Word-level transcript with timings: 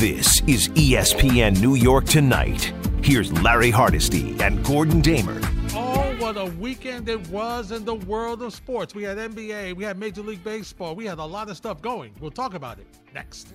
This 0.00 0.40
is 0.46 0.68
ESPN 0.68 1.60
New 1.60 1.74
York 1.74 2.06
Tonight. 2.06 2.72
Here's 3.02 3.30
Larry 3.42 3.70
Hardesty 3.70 4.34
and 4.40 4.64
Gordon 4.64 5.02
Damer. 5.02 5.38
Oh, 5.74 6.16
what 6.18 6.38
a 6.38 6.46
weekend 6.46 7.06
it 7.10 7.28
was 7.28 7.70
in 7.70 7.84
the 7.84 7.96
world 7.96 8.40
of 8.40 8.54
sports. 8.54 8.94
We 8.94 9.02
had 9.02 9.18
NBA, 9.18 9.76
we 9.76 9.84
had 9.84 9.98
Major 9.98 10.22
League 10.22 10.42
Baseball, 10.42 10.94
we 10.94 11.04
had 11.04 11.18
a 11.18 11.24
lot 11.26 11.50
of 11.50 11.58
stuff 11.58 11.82
going. 11.82 12.14
We'll 12.18 12.30
talk 12.30 12.54
about 12.54 12.78
it 12.78 12.86
next. 13.12 13.48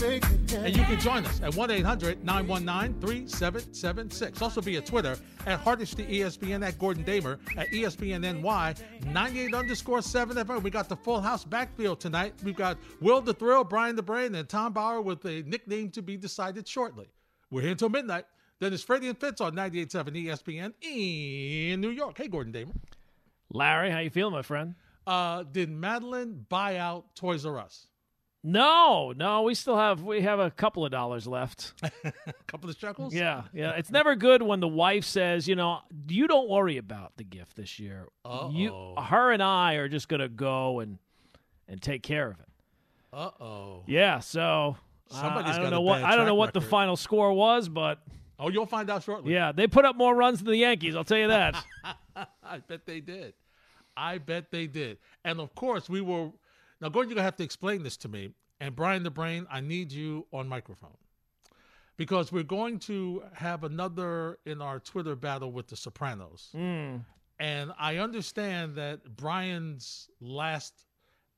And 0.00 0.76
you 0.76 0.84
can 0.84 1.00
join 1.00 1.26
us 1.26 1.42
at 1.42 1.56
1 1.56 1.70
800 1.72 2.24
919 2.24 3.00
3776. 3.00 4.40
Also 4.40 4.60
via 4.60 4.80
Twitter 4.80 5.16
at 5.44 5.58
Hardesty 5.58 6.04
ESPN, 6.06 6.64
at 6.64 6.78
Gordon 6.78 7.02
Damer, 7.02 7.40
at 7.56 7.72
E 7.72 7.82
ESPN 7.82 8.20
NY, 8.40 8.74
98 9.12 9.54
underscore 9.54 10.00
7 10.00 10.36
FM. 10.36 10.62
We 10.62 10.70
got 10.70 10.88
the 10.88 10.94
full 10.94 11.20
house 11.20 11.44
backfield 11.44 11.98
tonight. 11.98 12.34
We've 12.44 12.54
got 12.54 12.78
Will 13.00 13.20
the 13.20 13.34
Thrill, 13.34 13.64
Brian 13.64 13.96
the 13.96 14.02
Brain, 14.02 14.36
and 14.36 14.48
Tom 14.48 14.72
Bauer 14.72 15.00
with 15.00 15.24
a 15.24 15.42
nickname 15.42 15.90
to 15.90 16.02
be 16.02 16.16
decided 16.16 16.68
shortly. 16.68 17.08
We're 17.50 17.62
here 17.62 17.72
until 17.72 17.88
midnight. 17.88 18.26
Then 18.60 18.72
it's 18.72 18.84
Freddie 18.84 19.08
and 19.08 19.18
Fitz 19.18 19.40
on 19.40 19.54
98.7 19.56 20.26
ESPN 20.26 20.72
in 20.82 21.80
New 21.80 21.90
York. 21.90 22.18
Hey, 22.18 22.28
Gordon 22.28 22.52
Damer. 22.52 22.72
Larry, 23.50 23.90
how 23.90 23.98
you 23.98 24.10
feeling, 24.10 24.34
my 24.34 24.42
friend? 24.42 24.76
Uh, 25.08 25.42
did 25.42 25.70
Madeline 25.70 26.44
buy 26.48 26.76
out 26.76 27.16
Toys 27.16 27.44
R 27.44 27.58
Us? 27.58 27.88
No, 28.44 29.12
no, 29.16 29.42
we 29.42 29.54
still 29.54 29.76
have 29.76 30.02
we 30.02 30.20
have 30.20 30.38
a 30.38 30.50
couple 30.50 30.84
of 30.84 30.92
dollars 30.92 31.26
left. 31.26 31.72
A 31.82 32.12
couple 32.46 32.70
of 32.70 32.78
chuckles? 32.78 33.12
Yeah, 33.12 33.42
yeah. 33.52 33.72
It's 33.72 33.90
never 33.90 34.14
good 34.14 34.42
when 34.42 34.60
the 34.60 34.68
wife 34.68 35.04
says, 35.04 35.48
you 35.48 35.56
know, 35.56 35.80
you 36.08 36.28
don't 36.28 36.48
worry 36.48 36.76
about 36.76 37.12
the 37.16 37.24
gift 37.24 37.56
this 37.56 37.78
year. 37.80 38.06
You, 38.50 38.70
Uh-oh. 38.70 39.02
her, 39.02 39.32
and 39.32 39.42
I 39.42 39.74
are 39.74 39.88
just 39.88 40.08
gonna 40.08 40.28
go 40.28 40.78
and 40.80 40.98
and 41.66 41.82
take 41.82 42.02
care 42.02 42.30
of 42.30 42.38
it. 42.38 42.46
Uh 43.12 43.30
oh. 43.40 43.82
Yeah. 43.86 44.20
So 44.20 44.76
Somebody's 45.10 45.56
I 45.56 45.62
don't 45.62 45.70
know 45.70 45.80
what 45.80 46.02
I 46.04 46.14
don't 46.14 46.26
know 46.26 46.34
what 46.36 46.54
the 46.54 46.60
final 46.60 46.96
score 46.96 47.32
was, 47.32 47.68
but 47.68 47.98
Oh, 48.38 48.48
you'll 48.50 48.66
find 48.66 48.88
out 48.88 49.02
shortly. 49.02 49.32
yeah, 49.34 49.50
they 49.50 49.66
put 49.66 49.84
up 49.84 49.96
more 49.96 50.14
runs 50.14 50.38
than 50.38 50.52
the 50.52 50.58
Yankees. 50.58 50.94
I'll 50.94 51.02
tell 51.02 51.18
you 51.18 51.26
that. 51.28 51.56
I 52.44 52.58
bet 52.68 52.86
they 52.86 53.00
did. 53.00 53.34
I 53.96 54.18
bet 54.18 54.52
they 54.52 54.68
did. 54.68 54.98
And 55.24 55.40
of 55.40 55.54
course, 55.56 55.88
we 55.88 56.00
were. 56.00 56.30
Now, 56.80 56.88
Gordon, 56.88 57.10
you're 57.10 57.16
going 57.16 57.22
to 57.22 57.24
have 57.24 57.36
to 57.36 57.44
explain 57.44 57.82
this 57.82 57.96
to 57.98 58.08
me. 58.08 58.30
And 58.60 58.74
Brian 58.74 59.02
the 59.02 59.10
Brain, 59.10 59.46
I 59.50 59.60
need 59.60 59.92
you 59.92 60.26
on 60.32 60.48
microphone. 60.48 60.96
Because 61.96 62.30
we're 62.30 62.44
going 62.44 62.78
to 62.80 63.22
have 63.34 63.64
another 63.64 64.38
in 64.46 64.62
our 64.62 64.78
Twitter 64.78 65.16
battle 65.16 65.50
with 65.50 65.66
the 65.68 65.76
Sopranos. 65.76 66.50
Mm. 66.54 67.04
And 67.40 67.72
I 67.78 67.96
understand 67.96 68.76
that 68.76 69.16
Brian's 69.16 70.08
last 70.20 70.74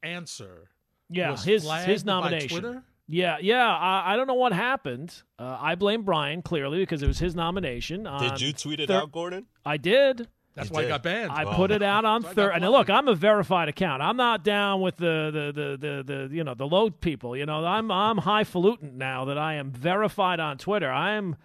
answer 0.03 0.69
Yeah, 1.09 1.31
was 1.31 1.45
his 1.45 1.65
flagged 1.65 1.89
his 1.89 2.05
by 2.05 2.13
nomination. 2.13 2.49
Twitter? 2.49 2.83
Yeah, 3.07 3.39
yeah. 3.41 3.67
I, 3.69 4.13
I 4.13 4.17
don't 4.17 4.27
know 4.27 4.35
what 4.35 4.53
happened. 4.53 5.15
Uh, 5.39 5.59
I 5.61 5.75
blame 5.75 6.03
Brian 6.03 6.43
clearly 6.43 6.79
because 6.79 7.03
it 7.03 7.07
was 7.07 7.19
his 7.19 7.35
nomination. 7.35 8.07
Did 8.19 8.41
you 8.41 8.53
tweet 8.53 8.81
it 8.81 8.89
thir- 8.89 9.01
out, 9.01 9.13
Gordon? 9.13 9.47
I 9.65 9.79
did. 9.79 10.29
That's 10.55 10.71
You 10.71 10.75
why 10.75 10.83
I 10.83 10.89
got 10.89 11.03
banned. 11.03 11.31
I 11.31 11.45
Wow. 11.45 11.57
put 11.57 11.71
it 11.71 11.83
out 11.83 12.05
on 12.05 12.23
So 12.23 12.29
I 12.29 12.35
third. 12.35 12.53
And 12.55 12.69
look, 12.71 12.91
I'm 12.91 13.07
a 13.09 13.15
verified 13.15 13.69
account. 13.69 14.03
I'm 14.03 14.17
not 14.17 14.43
down 14.45 14.81
with 14.81 14.97
the 14.97 15.31
the, 15.33 15.53
the, 15.53 15.77
the, 16.05 16.29
the 16.29 16.35
you 16.35 16.43
know 16.45 16.55
the 16.55 16.67
low 16.67 16.91
people. 16.91 17.37
You 17.37 17.47
know, 17.47 17.65
I'm 17.65 17.91
I'm 17.91 18.19
highfalutin 18.19 18.99
now 18.99 19.25
that 19.27 19.39
I 19.39 19.55
am 19.55 19.71
verified 19.71 20.41
on 20.41 20.59
Twitter. 20.59 20.91
I 20.91 21.13
am 21.13 21.37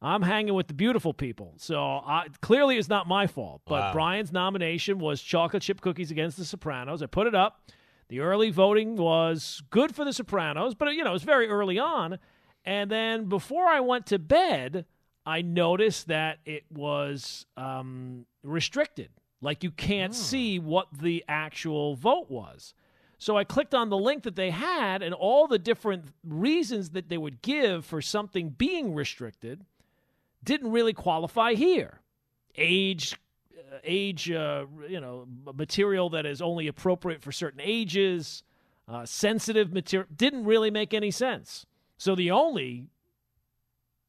I'm 0.00 0.22
hanging 0.22 0.54
with 0.54 0.66
the 0.68 0.74
beautiful 0.74 1.14
people. 1.14 1.54
So 1.56 1.78
I, 1.82 2.26
clearly, 2.42 2.76
it's 2.76 2.88
not 2.90 3.06
my 3.06 3.26
fault. 3.26 3.62
But 3.66 3.80
Wow. 3.80 3.92
Brian's 3.92 4.32
nomination 4.32 4.98
was 4.98 5.22
chocolate 5.22 5.62
chip 5.62 5.80
cookies 5.80 6.10
against 6.10 6.36
the 6.36 6.44
Sopranos. 6.44 7.02
I 7.02 7.06
put 7.06 7.26
it 7.26 7.34
up. 7.34 7.62
The 8.08 8.20
early 8.20 8.50
voting 8.50 8.96
was 8.96 9.62
good 9.70 9.94
for 9.94 10.04
the 10.04 10.12
Sopranos, 10.12 10.74
but 10.74 10.92
you 10.94 11.04
know 11.04 11.10
it 11.10 11.14
was 11.14 11.22
very 11.22 11.48
early 11.48 11.78
on. 11.78 12.18
And 12.66 12.90
then 12.90 13.26
before 13.30 13.66
I 13.66 13.80
went 13.80 14.06
to 14.06 14.18
bed, 14.18 14.84
I 15.26 15.42
noticed 15.42 16.08
that 16.08 16.38
it 16.44 16.64
was 16.70 17.46
um, 17.56 18.26
restricted. 18.42 19.10
Like 19.40 19.62
you 19.62 19.70
can't 19.70 20.14
see 20.14 20.58
what 20.58 20.88
the 20.98 21.24
actual 21.28 21.96
vote 21.96 22.30
was. 22.30 22.74
So 23.18 23.36
I 23.36 23.44
clicked 23.44 23.74
on 23.74 23.88
the 23.88 23.96
link 23.96 24.24
that 24.24 24.36
they 24.36 24.50
had, 24.50 25.02
and 25.02 25.14
all 25.14 25.46
the 25.46 25.58
different 25.58 26.06
reasons 26.26 26.90
that 26.90 27.08
they 27.08 27.16
would 27.16 27.40
give 27.42 27.86
for 27.86 28.02
something 28.02 28.50
being 28.50 28.94
restricted 28.94 29.64
didn't 30.42 30.70
really 30.70 30.92
qualify 30.92 31.54
here. 31.54 32.00
Age, 32.56 33.16
uh, 33.56 33.78
age, 33.82 34.30
uh, 34.30 34.66
you 34.88 35.00
know, 35.00 35.26
material 35.54 36.10
that 36.10 36.26
is 36.26 36.42
only 36.42 36.66
appropriate 36.66 37.22
for 37.22 37.32
certain 37.32 37.60
ages, 37.62 38.42
uh, 38.88 39.06
sensitive 39.06 39.72
material 39.72 40.08
didn't 40.14 40.44
really 40.44 40.70
make 40.70 40.92
any 40.92 41.10
sense. 41.10 41.64
So 41.96 42.14
the 42.14 42.30
only 42.30 42.88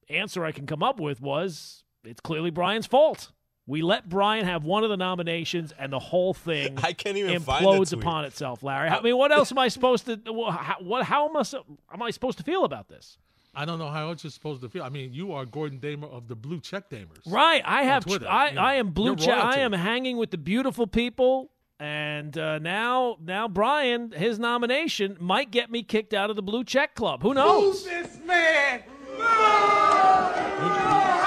answer 0.10 0.46
I 0.46 0.52
can 0.52 0.66
come 0.66 0.84
up 0.84 1.00
with 1.00 1.22
was 1.22 1.84
it's 2.04 2.22
clearly 2.22 2.50
Brian's 2.52 2.86
fault. 2.88 3.32
We 3.68 3.82
let 3.82 4.08
Brian 4.08 4.46
have 4.46 4.64
one 4.64 4.84
of 4.84 4.92
the 4.92 4.98
nominations, 4.98 5.74
and 5.80 5.92
the 5.92 5.98
whole 5.98 6.36
thing 6.36 6.78
I 6.84 6.94
can't 6.94 7.18
even 7.18 7.42
implodes 7.42 7.90
tweet. 7.90 7.94
upon 8.04 8.26
itself. 8.26 8.62
Larry, 8.62 8.90
I 8.90 9.02
mean, 9.02 9.18
what 9.18 9.32
else 9.32 9.52
am 9.52 9.58
I 9.58 9.70
supposed 9.70 10.06
to? 10.06 10.20
wha- 10.28 10.52
How, 10.52 10.76
what? 10.82 11.04
How 11.04 11.28
am 11.28 11.36
I, 11.36 11.44
am 11.92 12.02
I 12.04 12.12
supposed 12.12 12.38
to 12.38 12.44
feel 12.44 12.64
about 12.64 12.90
this? 12.90 13.18
I 13.56 13.66
don't 13.66 13.80
know 13.80 13.90
how 13.90 14.10
else 14.10 14.24
you're 14.24 14.30
supposed 14.32 14.62
to 14.62 14.70
feel. 14.70 14.84
I 14.84 14.90
mean, 14.90 15.14
you 15.14 15.32
are 15.32 15.46
Gordon 15.46 15.80
Damer 15.80 16.08
of 16.08 16.28
the 16.28 16.36
Blue 16.36 16.60
Check 16.60 16.90
Damers. 16.92 17.22
Right, 17.26 17.64
I 17.66 17.84
have. 17.86 18.06
Twitter, 18.06 18.28
I, 18.28 18.50
you 18.50 18.56
know, 18.56 18.62
I 18.62 18.74
am 18.76 18.90
blue 18.90 19.16
check. 19.16 19.36
I 19.44 19.60
am 19.60 19.72
hanging 19.72 20.18
with 20.18 20.30
the 20.30 20.38
beautiful 20.38 20.86
people, 20.86 21.50
and 21.80 22.38
uh, 22.38 22.60
now, 22.60 23.18
now 23.20 23.48
Brian, 23.48 24.12
his 24.12 24.38
nomination 24.38 25.18
might 25.20 25.50
get 25.50 25.72
me 25.72 25.82
kicked 25.82 26.14
out 26.14 26.30
of 26.30 26.36
the 26.36 26.44
blue 26.44 26.64
check 26.66 26.94
club. 26.94 27.24
Who 27.24 27.34
knows? 27.34 27.88
You- 27.88 27.92
you- 27.92 28.02
you 28.02 28.22
sullied 28.28 28.84
your 28.84 29.24
Twitter 30.52 30.74
reputation. 30.76 31.25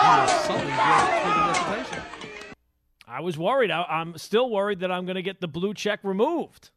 I 3.07 3.21
was 3.21 3.37
worried. 3.37 3.71
I, 3.71 3.83
I'm 3.83 4.17
still 4.17 4.51
worried 4.51 4.81
that 4.81 4.91
I'm 4.91 5.05
going 5.07 5.17
to 5.17 5.23
get 5.23 5.41
the 5.41 5.49
blue 5.49 5.75
check 5.75 6.01
removed. 6.03 6.71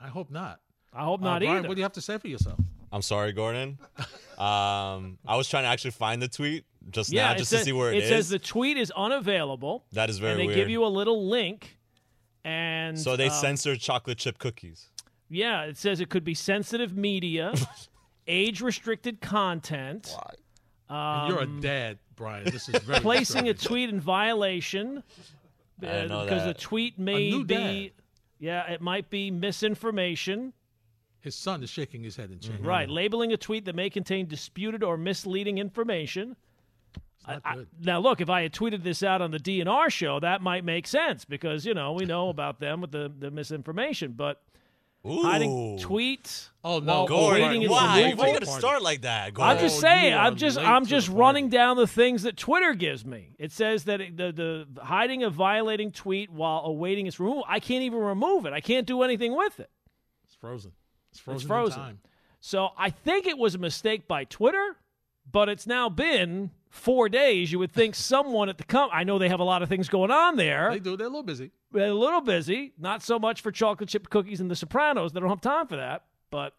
I 0.00 0.08
hope 0.08 0.30
not. 0.30 0.60
I 0.92 1.04
hope 1.04 1.22
Uh, 1.22 1.24
not 1.24 1.40
Brian, 1.40 1.58
either. 1.58 1.68
what 1.68 1.74
do 1.74 1.80
you 1.80 1.84
have 1.84 1.92
to 1.94 2.00
say 2.00 2.18
for 2.18 2.28
yourself? 2.28 2.58
I'm 2.92 3.02
sorry, 3.02 3.32
Gordon. 3.32 3.78
Um, 4.36 5.16
I 5.26 5.34
was 5.36 5.48
trying 5.48 5.62
to 5.62 5.68
actually 5.70 5.92
find 5.92 6.20
the 6.20 6.28
tweet 6.28 6.66
just 6.90 7.10
yeah, 7.10 7.28
now, 7.28 7.38
just 7.38 7.48
says, 7.48 7.60
to 7.60 7.64
see 7.64 7.72
where 7.72 7.90
it 7.90 8.04
it 8.04 8.08
says 8.08 8.28
the 8.28 8.38
tweet 8.38 8.76
is 8.76 8.92
unavailable, 8.94 9.86
that 9.92 10.10
is 10.10 10.18
very 10.18 10.32
and 10.32 10.40
they 10.40 10.46
weird. 10.48 10.56
give 10.58 10.68
you 10.68 10.84
a 10.84 10.88
little 10.88 11.26
link, 11.26 11.78
and 12.44 12.98
so 12.98 13.16
they 13.16 13.28
um, 13.28 13.32
censored 13.32 13.80
chocolate 13.80 14.18
chip 14.18 14.36
cookies. 14.36 14.90
Yeah, 15.30 15.62
it 15.62 15.78
says 15.78 16.00
it 16.00 16.10
could 16.10 16.22
be 16.22 16.34
sensitive 16.34 16.94
media, 16.94 17.54
age 18.28 18.60
restricted 18.60 19.22
content. 19.22 20.14
And 20.90 21.30
you're 21.30 21.40
a 21.40 21.44
um, 21.44 21.60
dad, 21.62 21.98
Brian. 22.16 22.44
This 22.44 22.68
is 22.68 22.82
very 22.82 23.00
placing 23.00 23.48
a 23.48 23.54
tweet 23.54 23.90
in 23.90 24.00
violation 24.00 25.02
I 25.82 25.86
didn't 25.86 26.08
know 26.08 26.24
because 26.24 26.42
the 26.42 26.48
that. 26.48 26.58
tweet 26.58 26.98
may 26.98 27.30
new 27.30 27.44
be 27.44 27.92
yeah 28.38 28.70
it 28.70 28.80
might 28.80 29.10
be 29.10 29.30
misinformation 29.30 30.52
His 31.20 31.34
son 31.34 31.62
is 31.62 31.70
shaking 31.70 32.02
his 32.02 32.16
head 32.16 32.30
in 32.30 32.38
mm-hmm. 32.38 32.56
shame. 32.56 32.66
right 32.66 32.88
labeling 32.88 33.32
a 33.32 33.36
tweet 33.36 33.64
that 33.66 33.74
may 33.74 33.90
contain 33.90 34.26
disputed 34.26 34.82
or 34.82 34.96
misleading 34.96 35.58
information 35.58 36.36
It's 37.16 37.26
not 37.26 37.42
I- 37.44 37.64
now 37.80 38.00
look 38.00 38.20
if 38.20 38.30
i 38.30 38.42
had 38.42 38.52
tweeted 38.52 38.82
this 38.82 39.02
out 39.02 39.20
on 39.20 39.30
the 39.30 39.38
dnr 39.38 39.90
show 39.90 40.18
that 40.20 40.40
might 40.40 40.64
make 40.64 40.86
sense 40.86 41.24
because 41.24 41.66
you 41.66 41.74
know 41.74 41.92
we 41.92 42.04
know 42.06 42.28
about 42.30 42.58
them 42.60 42.80
with 42.80 42.92
the, 42.92 43.12
the 43.18 43.30
misinformation 43.30 44.12
but 44.16 44.42
Ooh. 45.08 45.22
hiding 45.22 45.78
tweets 45.78 46.48
Oh, 46.64 46.80
no. 46.80 46.92
while 46.94 47.06
Gordon, 47.06 47.42
awaiting 47.44 47.70
why? 47.70 48.02
removal- 48.02 48.24
Why 48.24 48.26
you 48.28 48.32
gotta 48.40 48.46
start 48.46 48.82
like 48.82 49.02
that, 49.02 49.34
Gordon? 49.34 49.56
I'm 49.56 49.62
just 49.62 49.76
Oh, 49.78 49.80
saying. 49.80 50.12
you 50.12 50.16
are 50.18 50.24
I'm 50.26 50.36
just. 50.36 50.58
I'm 50.58 50.84
just 50.86 51.08
running 51.08 51.44
party. 51.44 51.56
down 51.56 51.76
the 51.76 51.86
things 51.86 52.22
that 52.24 52.36
Twitter 52.36 52.74
gives 52.74 53.04
me. 53.04 53.34
It 53.38 53.52
says 53.52 53.84
that 53.84 54.00
it, 54.00 54.16
the 54.16 54.32
the 54.74 54.82
hiding 54.82 55.22
a 55.22 55.30
violating 55.30 55.92
tweet 55.92 56.30
while 56.30 56.62
awaiting 56.64 57.06
its 57.06 57.20
removal. 57.20 57.44
I 57.46 57.60
can't 57.60 57.82
even 57.84 57.98
remove 58.00 58.46
it. 58.46 58.52
I 58.52 58.60
can't 58.60 58.86
do 58.86 59.02
anything 59.02 59.36
with 59.36 59.60
it. 59.60 59.70
It's 60.24 60.34
frozen. 60.34 60.72
It's 61.12 61.20
frozen. 61.20 61.42
in 61.42 61.48
frozen. 61.48 61.78
time. 61.78 61.98
So 62.40 62.68
I 62.76 62.90
think 62.90 63.26
it 63.26 63.38
was 63.38 63.54
a 63.54 63.58
mistake 63.58 64.06
by 64.08 64.24
Twitter, 64.24 64.76
but 65.30 65.48
it's 65.48 65.66
now 65.66 65.88
been 65.88 66.50
four 66.70 67.08
days. 67.08 67.50
You 67.50 67.58
would 67.58 67.72
think 67.72 67.94
someone 67.94 68.48
at 68.48 68.58
the 68.58 68.64
com. 68.64 68.90
I 68.92 69.04
know 69.04 69.18
they 69.18 69.28
have 69.28 69.40
a 69.40 69.44
lot 69.44 69.62
of 69.62 69.68
things 69.68 69.88
going 69.88 70.10
on 70.10 70.36
there. 70.36 70.70
They 70.70 70.78
do. 70.78 70.96
They're 70.96 71.06
a 71.06 71.10
little 71.10 71.22
busy. 71.22 71.50
They're 71.72 71.88
a 71.88 71.94
little 71.94 72.20
busy. 72.20 72.72
Not 72.78 73.02
so 73.02 73.18
much 73.18 73.40
for 73.40 73.50
chocolate 73.50 73.88
chip 73.88 74.08
cookies 74.08 74.40
and 74.40 74.50
The 74.50 74.56
Sopranos. 74.56 75.12
They 75.12 75.20
don't 75.20 75.28
have 75.28 75.40
time 75.40 75.66
for 75.66 75.76
that. 75.76 76.04
But 76.30 76.54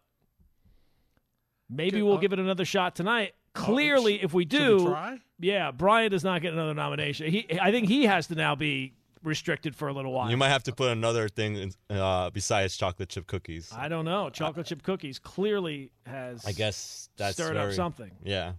maybe 1.68 2.02
we'll 2.02 2.14
uh, 2.14 2.20
give 2.20 2.32
it 2.32 2.38
another 2.38 2.64
shot 2.64 2.94
tonight. 2.94 3.34
Clearly, 3.54 4.22
if 4.22 4.32
we 4.32 4.44
do, 4.44 4.76
we 4.76 4.84
try? 4.84 5.18
yeah, 5.40 5.70
Brian 5.72 6.10
does 6.10 6.22
not 6.22 6.42
get 6.42 6.52
another 6.52 6.74
nomination. 6.74 7.30
He, 7.30 7.46
I 7.60 7.72
think 7.72 7.88
he 7.88 8.04
has 8.04 8.28
to 8.28 8.34
now 8.34 8.54
be 8.54 8.94
restricted 9.22 9.74
for 9.74 9.88
a 9.88 9.92
little 9.92 10.12
while. 10.12 10.30
You 10.30 10.36
might 10.36 10.48
have 10.48 10.62
to 10.64 10.72
put 10.72 10.90
another 10.90 11.28
thing 11.28 11.56
in, 11.56 11.72
uh, 11.96 12.30
besides 12.30 12.76
chocolate 12.76 13.08
chip 13.08 13.26
cookies. 13.26 13.72
I 13.76 13.88
don't 13.88 14.04
know. 14.04 14.30
Chocolate 14.30 14.66
chip 14.66 14.82
cookies 14.82 15.18
clearly 15.18 15.90
has. 16.06 16.44
I 16.46 16.52
guess 16.52 17.08
that's 17.16 17.34
stirred 17.34 17.54
very, 17.54 17.68
up 17.68 17.72
something. 17.74 18.10
Yeah. 18.24 18.52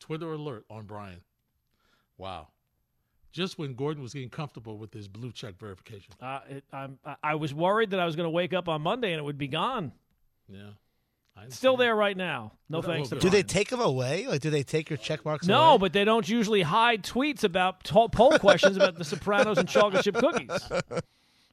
Twitter 0.00 0.32
alert 0.32 0.64
on 0.70 0.84
Brian. 0.86 1.20
Wow. 2.16 2.48
just 3.32 3.58
when 3.58 3.74
Gordon 3.74 4.02
was 4.02 4.12
getting 4.14 4.30
comfortable 4.30 4.78
with 4.78 4.92
his 4.92 5.06
blue 5.06 5.30
check 5.32 5.58
verification. 5.58 6.12
Uh, 6.20 6.40
it, 6.48 6.64
I'm, 6.72 6.98
I- 7.04 7.16
I 7.22 7.34
was 7.36 7.54
worried 7.54 7.90
that 7.90 8.00
I 8.00 8.06
was 8.06 8.16
going 8.16 8.26
to 8.26 8.30
wake 8.30 8.52
up 8.52 8.68
on 8.68 8.82
Monday 8.82 9.12
and 9.12 9.18
it 9.20 9.22
would 9.24 9.38
be 9.38 9.48
gone. 9.48 9.92
Yeah. 10.48 10.70
I 11.38 11.44
It's 11.44 11.56
still 11.56 11.76
there 11.76 11.94
right 11.94 12.16
now. 12.16 12.52
No 12.68 12.82
thanks 12.82 13.08
Do 13.10 13.30
they 13.30 13.42
take 13.42 13.68
them 13.68 13.80
away? 13.80 14.26
Like, 14.26 14.40
do 14.40 14.50
they 14.50 14.62
take 14.62 14.90
your 14.90 14.96
check 14.96 15.24
marks 15.24 15.46
away? 15.46 15.54
No, 15.54 15.70
away? 15.70 15.78
but 15.78 15.92
they 15.92 16.04
don't 16.04 16.28
usually 16.28 16.62
hide 16.62 17.02
tweets 17.04 17.44
about 17.44 17.84
to- 17.84 18.08
poll 18.08 18.38
questions 18.38 18.76
about 18.76 18.96
the 18.96 19.04
Sopranos 19.04 19.58
and 19.58 19.68
chocolate 19.68 20.04
chip 20.04 20.16
cookies. 20.16 20.50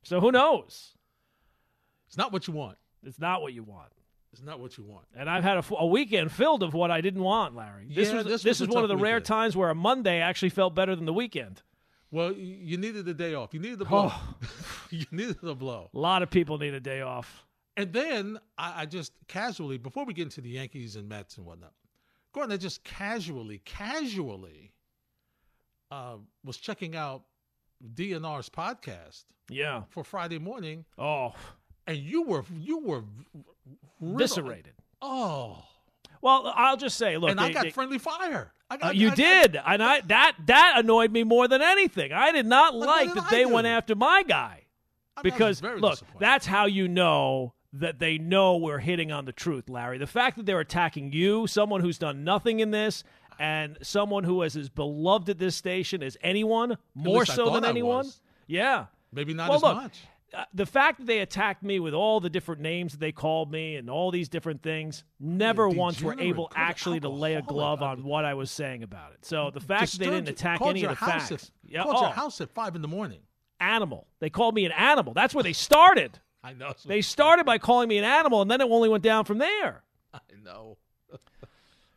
So 0.03 0.19
who 0.19 0.31
knows? 0.31 0.93
It's 2.07 2.15
not 2.15 2.31
what 2.31 2.47
you 2.47 2.53
want. 2.53 2.77
It's 3.03 3.19
not 3.19 3.41
what 3.41 3.53
you 3.53 3.63
want. 3.63 3.91
It's 4.31 4.43
not 4.43 4.59
what 4.59 4.77
you 4.77 4.83
want. 4.83 5.05
And 5.15 5.27
I've 5.27 5.43
had 5.43 5.55
a, 5.55 5.59
f- 5.59 5.71
a 5.75 5.85
weekend 5.87 6.31
filled 6.31 6.61
of 6.61 6.73
what 6.75 6.91
I 6.91 7.01
didn't 7.01 7.23
want, 7.23 7.55
Larry. 7.55 7.87
This 7.89 8.09
Yeah, 8.09 8.17
was 8.17 8.25
this 8.25 8.43
this, 8.43 8.59
was 8.59 8.69
is 8.69 8.73
one 8.75 8.83
of 8.83 8.89
tough 8.89 8.99
the 8.99 9.03
rare 9.03 9.19
times 9.19 9.57
where 9.57 9.71
a 9.71 9.75
Monday 9.75 10.19
actually 10.19 10.49
felt 10.49 10.75
better 10.75 10.95
than 10.95 11.05
the 11.05 11.13
weekend. 11.13 11.63
Well, 12.11 12.33
you 12.33 12.77
needed 12.77 13.07
a 13.07 13.13
day 13.15 13.33
off. 13.33 13.53
You 13.53 13.59
needed 13.59 13.79
the 13.79 13.85
blow. 13.85 14.11
Oh. 14.11 14.35
you 14.91 15.05
needed 15.11 15.37
the 15.41 15.55
blow. 15.55 15.89
A 15.93 15.97
lot 15.97 16.21
of 16.21 16.29
people 16.29 16.59
need 16.59 16.73
a 16.75 16.79
day 16.79 17.01
off. 17.01 17.45
And 17.77 17.91
then 17.91 18.39
I, 18.57 18.83
I 18.83 18.85
just 18.85 19.11
casually, 19.27 19.77
before 19.77 20.05
we 20.05 20.13
get 20.13 20.23
into 20.23 20.41
the 20.41 20.49
Yankees 20.49 20.95
and 20.95 21.09
Mets 21.09 21.37
and 21.37 21.45
whatnot, 21.45 21.73
Gordon, 22.33 22.53
I 22.53 22.57
just 22.57 22.83
casually, 22.83 23.59
casually 23.65 24.71
uh, 25.91 26.15
was 26.43 26.57
checking 26.57 26.95
out 26.95 27.23
DNR's 27.93 28.49
podcast 28.49 29.25
Yeah. 29.49 29.83
for 29.89 30.03
Friday 30.03 30.39
morning, 30.39 30.85
Oh, 30.97 31.33
and 31.87 31.97
you 31.97 32.23
were 32.23 32.43
you 32.59 32.79
were 32.79 33.03
eviscerated. 34.01 34.73
Oh, 35.01 35.63
Well, 36.21 36.51
I'll 36.55 36.77
just 36.77 36.97
say, 36.97 37.17
look, 37.17 37.29
and 37.31 37.39
I 37.39 37.51
got 37.51 37.63
they- 37.63 37.71
friendly 37.71 37.99
fire. 37.99 38.51
I 38.69 38.73
Uh, 38.75 38.77
got, 38.77 38.95
you 38.95 39.09
I- 39.09 39.11
I- 39.11 39.15
did, 39.15 39.55
and 39.63 39.83
I 39.83 40.01
that 40.01 40.35
that 40.47 40.73
annoyed 40.77 41.11
me 41.11 41.23
more 41.23 41.47
than 41.47 41.61
anything. 41.61 42.11
I 42.11 42.31
did 42.31 42.45
not 42.47 42.73
like 42.73 43.13
that 43.13 43.25
I 43.25 43.29
they 43.29 43.43
do? 43.43 43.49
went 43.53 43.67
after 43.67 43.93
my 43.95 44.23
guy 44.23 44.63
I 45.15 45.21
mean, 45.21 45.31
because 45.33 45.61
look, 45.61 45.99
that's 46.19 46.45
how 46.47 46.65
you 46.65 46.87
know 46.87 47.53
that 47.79 47.99
they 47.99 48.17
know 48.17 48.57
we're 48.57 48.79
hitting 48.79 49.11
on 49.11 49.25
the 49.25 49.31
truth, 49.31 49.69
Larry. 49.69 49.97
The 49.97 50.07
fact 50.07 50.37
that 50.37 50.45
they're 50.45 50.59
attacking 50.59 51.11
you, 51.13 51.47
someone 51.47 51.81
who's 51.81 51.97
done 51.97 52.23
nothing 52.23 52.59
in 52.59 52.71
this, 52.71 53.03
and 53.37 53.77
someone 53.81 54.23
who 54.23 54.41
is 54.43 54.55
as 54.55 54.69
beloved 54.69 55.29
at 55.29 55.37
this 55.39 55.55
station 55.55 56.01
as 56.01 56.17
anyone, 56.21 56.77
more 56.93 57.25
so 57.25 57.49
than 57.49 57.65
anyone. 57.65 58.09
Yeah. 58.47 58.85
maybe 59.11 59.33
not 59.33 59.49
well, 59.49 59.57
as 59.57 59.63
look, 59.63 59.75
much. 59.75 59.99
uh, 60.33 60.45
the 60.53 60.65
fact 60.65 60.99
that 60.99 61.07
they 61.07 61.19
attacked 61.19 61.63
me 61.63 61.79
with 61.79 61.93
all 61.93 62.19
the 62.21 62.29
different 62.29 62.61
names 62.61 62.93
that 62.93 62.99
they 62.99 63.11
called 63.11 63.51
me 63.51 63.75
and 63.75 63.89
all 63.89 64.09
these 64.11 64.29
different 64.29 64.61
things, 64.61 65.03
never 65.19 65.67
once 65.67 66.01
were 66.01 66.17
able 66.19 66.49
actually 66.55 66.99
to 67.01 67.09
lay 67.09 67.33
a 67.33 67.41
glove 67.41 67.81
on 67.81 68.03
what 68.03 68.23
I 68.23 68.35
was 68.35 68.51
saying 68.51 68.83
about 68.83 69.11
it. 69.13 69.25
So 69.25 69.51
the 69.53 69.59
fact 69.59 69.91
that 69.91 69.99
they 69.99 70.05
didn't 70.05 70.29
attack 70.29 70.61
any 70.61 70.83
of 70.83 70.91
the 70.91 70.95
facts, 70.95 71.31
At, 71.31 71.49
yeah, 71.65 71.83
called 71.83 71.95
oh, 71.97 72.01
your 72.03 72.11
house 72.11 72.39
at 72.39 72.49
five 72.51 72.75
in 72.75 72.81
the 72.81 72.87
morning. 72.87 73.19
animal. 73.59 74.07
They 74.19 74.29
called 74.29 74.55
me 74.55 74.65
an 74.65 74.71
animal. 74.71 75.13
That's 75.13 75.33
where 75.33 75.43
they 75.43 75.53
started. 75.53 76.19
I 76.45 76.53
know. 76.53 76.73
They 76.85 77.01
started 77.01 77.45
by 77.45 77.57
calling 77.57 77.89
me 77.89 77.97
an 77.97 78.03
animal, 78.03 78.41
and 78.41 78.49
then 78.51 78.61
it 78.61 78.69
only 78.69 78.89
went 78.89 79.03
down 79.03 79.25
from 79.25 79.39
there. 79.39 79.83
I 80.13 80.19
know. 80.43 80.77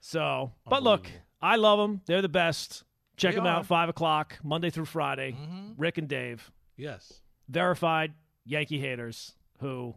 So, 0.00 0.52
but 0.66 0.82
look, 0.82 1.06
I 1.42 1.56
love 1.56 1.78
them. 1.78 2.00
They're 2.06 2.22
the 2.22 2.28
best. 2.30 2.84
Check 3.18 3.32
They 3.32 3.36
them 3.40 3.46
are. 3.46 3.56
out 3.56 3.66
five 3.66 3.88
o'clock 3.90 4.38
Monday 4.42 4.70
through 4.70 4.86
Friday. 4.86 5.32
Mhm. 5.32 5.74
Rick 5.76 5.98
and 5.98 6.08
Dave, 6.08 6.50
Yes. 6.78 7.20
verified 7.48 8.14
Yankee 8.46 8.78
haters 8.78 9.34
who 9.60 9.94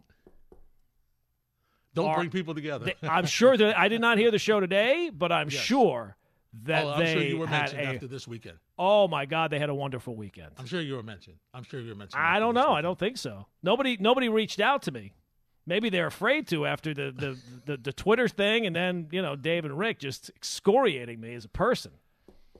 Don't 1.94 2.08
Are- 2.08 2.16
bring 2.16 2.30
people 2.30 2.54
together. 2.54 2.86
They, 3.00 3.08
I'm 3.08 3.26
sure 3.26 3.56
that 3.56 3.78
I 3.78 3.88
did 3.88 4.00
not 4.00 4.18
hear 4.18 4.30
the 4.30 4.38
show 4.38 4.60
today, 4.60 5.10
but 5.10 5.30
I'm 5.32 5.48
Yes. 5.50 5.62
sure 5.62 6.16
that 6.64 6.84
oh, 6.84 6.90
I'm 6.90 7.00
they 7.00 7.12
sure 7.14 7.22
you 7.22 7.38
were 7.38 7.46
had 7.46 7.72
mentioned 7.72 7.80
a. 7.80 7.94
after 7.94 8.06
this 8.06 8.28
weekend. 8.28 8.58
Oh 8.78 9.08
my 9.08 9.24
God, 9.26 9.50
they 9.50 9.58
had 9.58 9.70
a 9.70 9.74
wonderful 9.74 10.14
weekend. 10.14 10.50
I'm 10.58 10.66
sure 10.66 10.80
you 10.80 10.94
were 10.94 11.02
mentioned. 11.02 11.36
I'm 11.54 11.64
sure 11.64 11.80
you 11.80 11.88
were 11.88 11.94
mentioned. 11.94 12.22
I 12.22 12.38
don't 12.38 12.54
know. 12.54 12.72
I 12.72 12.82
don't 12.82 12.98
think 12.98 13.16
so. 13.16 13.46
Nobody, 13.62 13.96
nobody 13.98 14.28
reached 14.28 14.60
out 14.60 14.82
to 14.82 14.92
me. 14.92 15.14
Maybe 15.66 15.90
they're 15.90 16.08
afraid 16.08 16.48
to 16.48 16.66
after 16.66 16.92
the 16.92 17.12
the, 17.16 17.38
the, 17.66 17.76
the 17.76 17.92
Twitter 17.92 18.28
thing, 18.28 18.66
and 18.66 18.74
then 18.74 19.08
you 19.12 19.22
know 19.22 19.36
Dave 19.36 19.64
and 19.64 19.78
Rick 19.78 20.00
just 20.00 20.30
excoriating 20.36 21.20
me 21.20 21.34
as 21.34 21.44
a 21.44 21.48
person. 21.48 21.92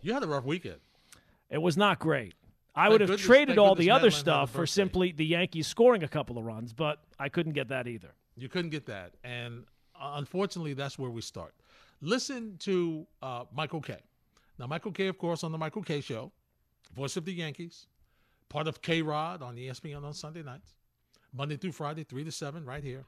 You 0.00 0.14
had 0.14 0.22
a 0.22 0.26
rough 0.26 0.44
weekend. 0.44 0.78
It 1.50 1.60
was 1.60 1.76
not 1.76 1.98
great. 1.98 2.34
I 2.74 2.84
Thank 2.84 2.92
would 2.92 3.00
have 3.02 3.10
goodness- 3.10 3.26
traded 3.26 3.58
all 3.58 3.74
the 3.74 3.90
other 3.90 4.06
Madeline 4.06 4.20
stuff 4.20 4.50
for 4.50 4.66
simply 4.66 5.12
the 5.12 5.26
Yankees 5.26 5.66
scoring 5.66 6.02
a 6.02 6.08
couple 6.08 6.38
of 6.38 6.44
runs, 6.44 6.72
but 6.72 7.00
I 7.18 7.28
couldn't 7.28 7.52
get 7.52 7.68
that 7.68 7.86
either. 7.86 8.14
You 8.36 8.48
couldn't 8.48 8.70
get 8.70 8.86
that, 8.86 9.12
and 9.22 9.64
uh, 10.00 10.12
unfortunately, 10.14 10.72
that's 10.72 10.98
where 10.98 11.10
we 11.10 11.20
start. 11.20 11.54
Listen 12.02 12.56
to 12.58 13.06
uh, 13.22 13.44
Michael 13.54 13.80
Kay. 13.80 14.00
Now, 14.58 14.66
Michael 14.66 14.92
Kay. 14.92 15.06
Of 15.06 15.18
course, 15.18 15.44
on 15.44 15.52
the 15.52 15.58
Michael 15.58 15.82
Kay. 15.82 16.00
Show, 16.00 16.32
voice 16.94 17.16
of 17.16 17.24
the 17.24 17.32
Yankees, 17.32 17.86
part 18.48 18.66
of 18.66 18.82
KayRod 18.82 19.40
on 19.40 19.56
ESPN 19.56 20.04
on 20.04 20.12
Sunday 20.12 20.42
nights, 20.42 20.74
Monday 21.32 21.56
through 21.56 21.72
Friday, 21.72 22.02
three 22.02 22.24
to 22.24 22.32
seven, 22.32 22.64
right 22.64 22.82
here. 22.82 23.04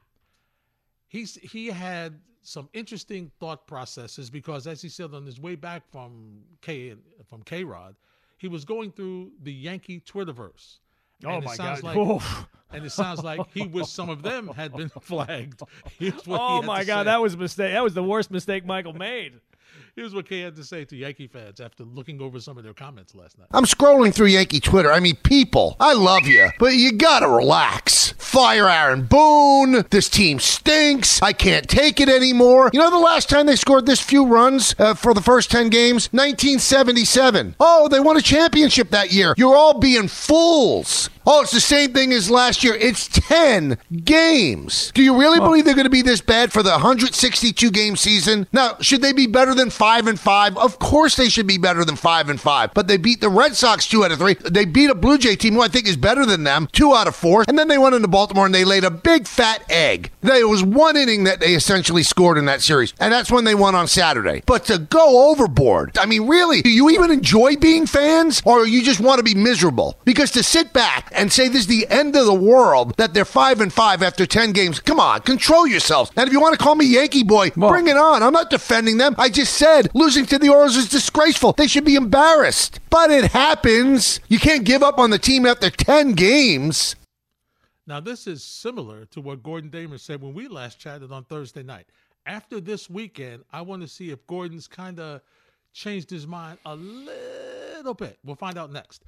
He's 1.07 1.35
he 1.35 1.67
had 1.67 2.19
some 2.41 2.69
interesting 2.73 3.31
thought 3.39 3.67
processes 3.67 4.29
because, 4.29 4.65
as 4.65 4.81
he 4.81 4.89
said 4.89 5.13
on 5.13 5.25
his 5.25 5.39
way 5.39 5.55
back 5.55 5.83
from 5.91 6.39
K 6.61 6.95
from 7.29 7.43
KayRod, 7.43 7.95
he 8.37 8.47
was 8.47 8.63
going 8.63 8.91
through 8.91 9.31
the 9.43 9.53
Yankee 9.53 9.99
Twitterverse. 9.99 10.77
And 11.23 11.43
it 11.43 11.49
sounds 11.51 11.83
Like. 11.83 11.95
And 12.71 12.85
it 12.85 12.91
sounds 12.91 13.23
like 13.23 13.39
he 13.53 13.67
wished 13.67 13.93
some 13.93 14.09
of 14.09 14.21
them 14.21 14.47
had 14.49 14.73
been 14.75 14.89
flagged. 15.01 15.61
Here's 15.97 16.25
what 16.27 16.39
Oh 16.41 16.55
had 16.57 16.65
my 16.65 16.83
God, 16.83 17.01
say. 17.01 17.05
that 17.05 17.21
was 17.21 17.33
a 17.33 17.37
mistake. 17.37 17.73
That 17.73 17.83
was 17.83 17.93
the 17.93 18.03
worst 18.03 18.31
mistake 18.31 18.65
Michael 18.65 18.93
made. 18.93 19.33
Here's 19.95 20.13
what 20.13 20.27
Kay 20.27 20.41
had 20.41 20.57
to 20.57 20.63
say 20.65 20.83
to 20.85 20.95
Yankee 20.95 21.27
fans 21.27 21.61
after 21.61 21.85
looking 21.85 22.21
over 22.21 22.39
some 22.41 22.57
of 22.57 22.65
their 22.65 22.73
comments 22.73 23.15
last 23.15 23.37
night. 23.37 23.47
I'm 23.51 23.63
scrolling 23.63 24.13
through 24.13 24.27
Yankee 24.27 24.59
Twitter. 24.59 24.91
I 24.91 24.99
mean, 24.99 25.15
people, 25.23 25.77
I 25.79 25.93
love 25.93 26.27
you, 26.27 26.49
but 26.59 26.73
you 26.73 26.91
gotta 26.93 27.29
relax. 27.29 28.11
Fire 28.17 28.67
Aaron 28.67 29.05
Boone. 29.05 29.85
This 29.91 30.09
team 30.09 30.39
stinks. 30.39 31.21
I 31.21 31.31
can't 31.31 31.69
take 31.69 32.01
it 32.01 32.09
anymore. 32.09 32.69
You 32.73 32.79
know 32.79 32.89
the 32.91 32.97
last 32.97 33.29
time 33.29 33.45
they 33.45 33.55
scored 33.55 33.85
this 33.85 34.01
few 34.01 34.25
runs 34.25 34.75
uh, 34.77 34.93
for 34.95 35.13
the 35.13 35.21
first 35.21 35.49
10 35.51 35.69
games? 35.69 36.09
1977. 36.11 37.55
Oh, 37.61 37.87
they 37.87 38.01
won 38.01 38.17
a 38.17 38.21
championship 38.21 38.89
that 38.89 39.13
year. 39.13 39.33
You're 39.37 39.55
all 39.55 39.79
being 39.79 40.09
fools. 40.09 41.09
Oh, 41.27 41.41
it's 41.41 41.51
the 41.51 41.59
same 41.59 41.91
thing 41.91 42.13
as 42.13 42.29
last 42.29 42.63
year. 42.63 42.75
It's 42.75 43.07
10 43.07 43.79
games. 44.03 44.91
Do 44.93 45.01
you 45.01 45.19
really 45.19 45.39
believe 45.39 45.65
they're 45.65 45.73
going 45.73 45.85
to 45.85 45.89
be 45.89 46.03
this 46.03 46.21
bad 46.21 46.53
for 46.53 46.61
the 46.61 46.69
162 46.69 47.71
game 47.71 47.95
season? 47.95 48.45
Now, 48.53 48.77
should 48.79 49.01
they 49.01 49.11
be 49.11 49.25
better 49.25 49.55
than 49.55 49.71
5 49.71 50.05
and 50.05 50.19
5? 50.19 50.57
Of 50.57 50.77
course 50.77 51.15
they 51.15 51.29
should 51.29 51.47
be 51.47 51.57
better 51.57 51.83
than 51.83 51.95
5 51.95 52.29
and 52.29 52.39
5. 52.39 52.75
But 52.75 52.87
they 52.87 52.97
beat 52.97 53.21
the 53.21 53.29
Red 53.29 53.55
Sox 53.55 53.87
2 53.87 54.05
out 54.05 54.11
of 54.11 54.19
3. 54.19 54.35
They 54.51 54.65
beat 54.65 54.91
a 54.91 54.95
Blue 54.95 55.17
Jay 55.17 55.35
team 55.35 55.55
who 55.55 55.61
I 55.61 55.67
think 55.67 55.87
is 55.87 55.97
better 55.97 56.27
than 56.27 56.43
them 56.43 56.67
2 56.73 56.93
out 56.93 57.07
of 57.07 57.15
4. 57.15 57.45
And 57.47 57.57
then 57.57 57.69
they 57.69 57.79
went 57.79 57.95
into 57.95 58.07
Baltimore 58.07 58.45
and 58.45 58.53
they 58.53 58.63
laid 58.63 58.83
a 58.83 58.91
big 58.91 59.27
fat 59.27 59.63
egg. 59.67 60.11
There 60.21 60.47
was 60.47 60.63
one 60.63 60.95
inning 60.95 61.23
that 61.23 61.39
they 61.39 61.55
essentially 61.55 62.03
scored 62.03 62.37
in 62.37 62.45
that 62.45 62.61
series. 62.61 62.93
And 62.99 63.11
that's 63.11 63.31
when 63.31 63.45
they 63.45 63.55
won 63.55 63.73
on 63.73 63.87
Saturday. 63.87 64.43
But 64.45 64.65
to 64.65 64.77
go 64.77 65.31
overboard, 65.31 65.97
I 65.97 66.05
mean, 66.05 66.27
really, 66.27 66.61
do 66.61 66.69
you 66.69 66.91
even 66.91 67.09
enjoy 67.09 67.55
being 67.55 67.87
fans 67.87 68.43
or 68.45 68.67
you 68.67 68.83
just 68.83 68.99
want 68.99 69.17
to 69.17 69.23
be 69.23 69.33
miserable? 69.33 69.97
Because 70.05 70.29
to 70.31 70.43
sit 70.43 70.71
back 70.71 71.11
and 71.15 71.31
say 71.31 71.47
this 71.47 71.61
is 71.61 71.67
the 71.67 71.87
end 71.89 72.15
of 72.15 72.25
the 72.25 72.33
world, 72.33 72.95
that 72.97 73.13
they're 73.13 73.25
5 73.25 73.61
and 73.61 73.71
5 73.73 74.03
after 74.03 74.25
10 74.25 74.51
games, 74.51 74.79
come 74.79 74.99
on, 74.99 75.21
control 75.21 75.65
yourselves. 75.67 76.11
And 76.15 76.27
if 76.27 76.33
you 76.33 76.41
want 76.41 76.57
to 76.57 76.63
call 76.63 76.75
me 76.75 76.85
Yankee 76.85 77.23
boy, 77.23 77.51
bring 77.51 77.87
it 77.87 77.97
on. 77.97 78.23
I'm 78.23 78.33
not 78.33 78.49
defending 78.49 78.97
them. 78.97 79.15
I 79.17 79.29
just 79.29 79.53
said 79.53 79.89
losing 79.93 80.25
to 80.27 80.39
the 80.39 80.49
Orioles 80.49 80.75
is 80.75 80.89
disgraceful. 80.89 81.53
They 81.53 81.67
should 81.67 81.85
be 81.85 81.95
embarrassed. 81.95 82.79
But 82.89 83.11
it 83.11 83.31
happens. 83.31 84.19
You 84.27 84.39
can't 84.39 84.63
give 84.63 84.83
up 84.83 84.99
on 84.99 85.09
the 85.09 85.19
team 85.19 85.45
after 85.45 85.69
10 85.69 86.13
games. 86.13 86.95
Now, 87.87 87.99
this 87.99 88.25
is 88.25 88.43
similar 88.43 89.05
to 89.05 89.21
what 89.21 89.43
Gordon 89.43 89.69
Damer 89.69 89.99
said 89.99 90.21
when 90.21 90.33
we 90.33 90.47
last 90.47 90.79
chatted 90.79 91.11
on 91.11 91.23
Thursday 91.25 91.61
night. 91.61 91.85
After 92.25 92.59
this 92.59 92.89
weekend, 92.89 93.43
I 93.53 93.61
want 93.61 93.83
to 93.83 93.87
see 93.87 94.09
if 94.09 94.25
Gordon's 94.25 94.67
kind 94.67 94.99
of 94.99 95.21
changed 95.71 96.09
his 96.09 96.25
mind 96.25 96.57
a 96.65 96.75
little 96.75 97.93
bit. 97.93 98.17
We'll 98.23 98.35
find 98.35 98.57
out 98.57 98.71
next. 98.71 99.03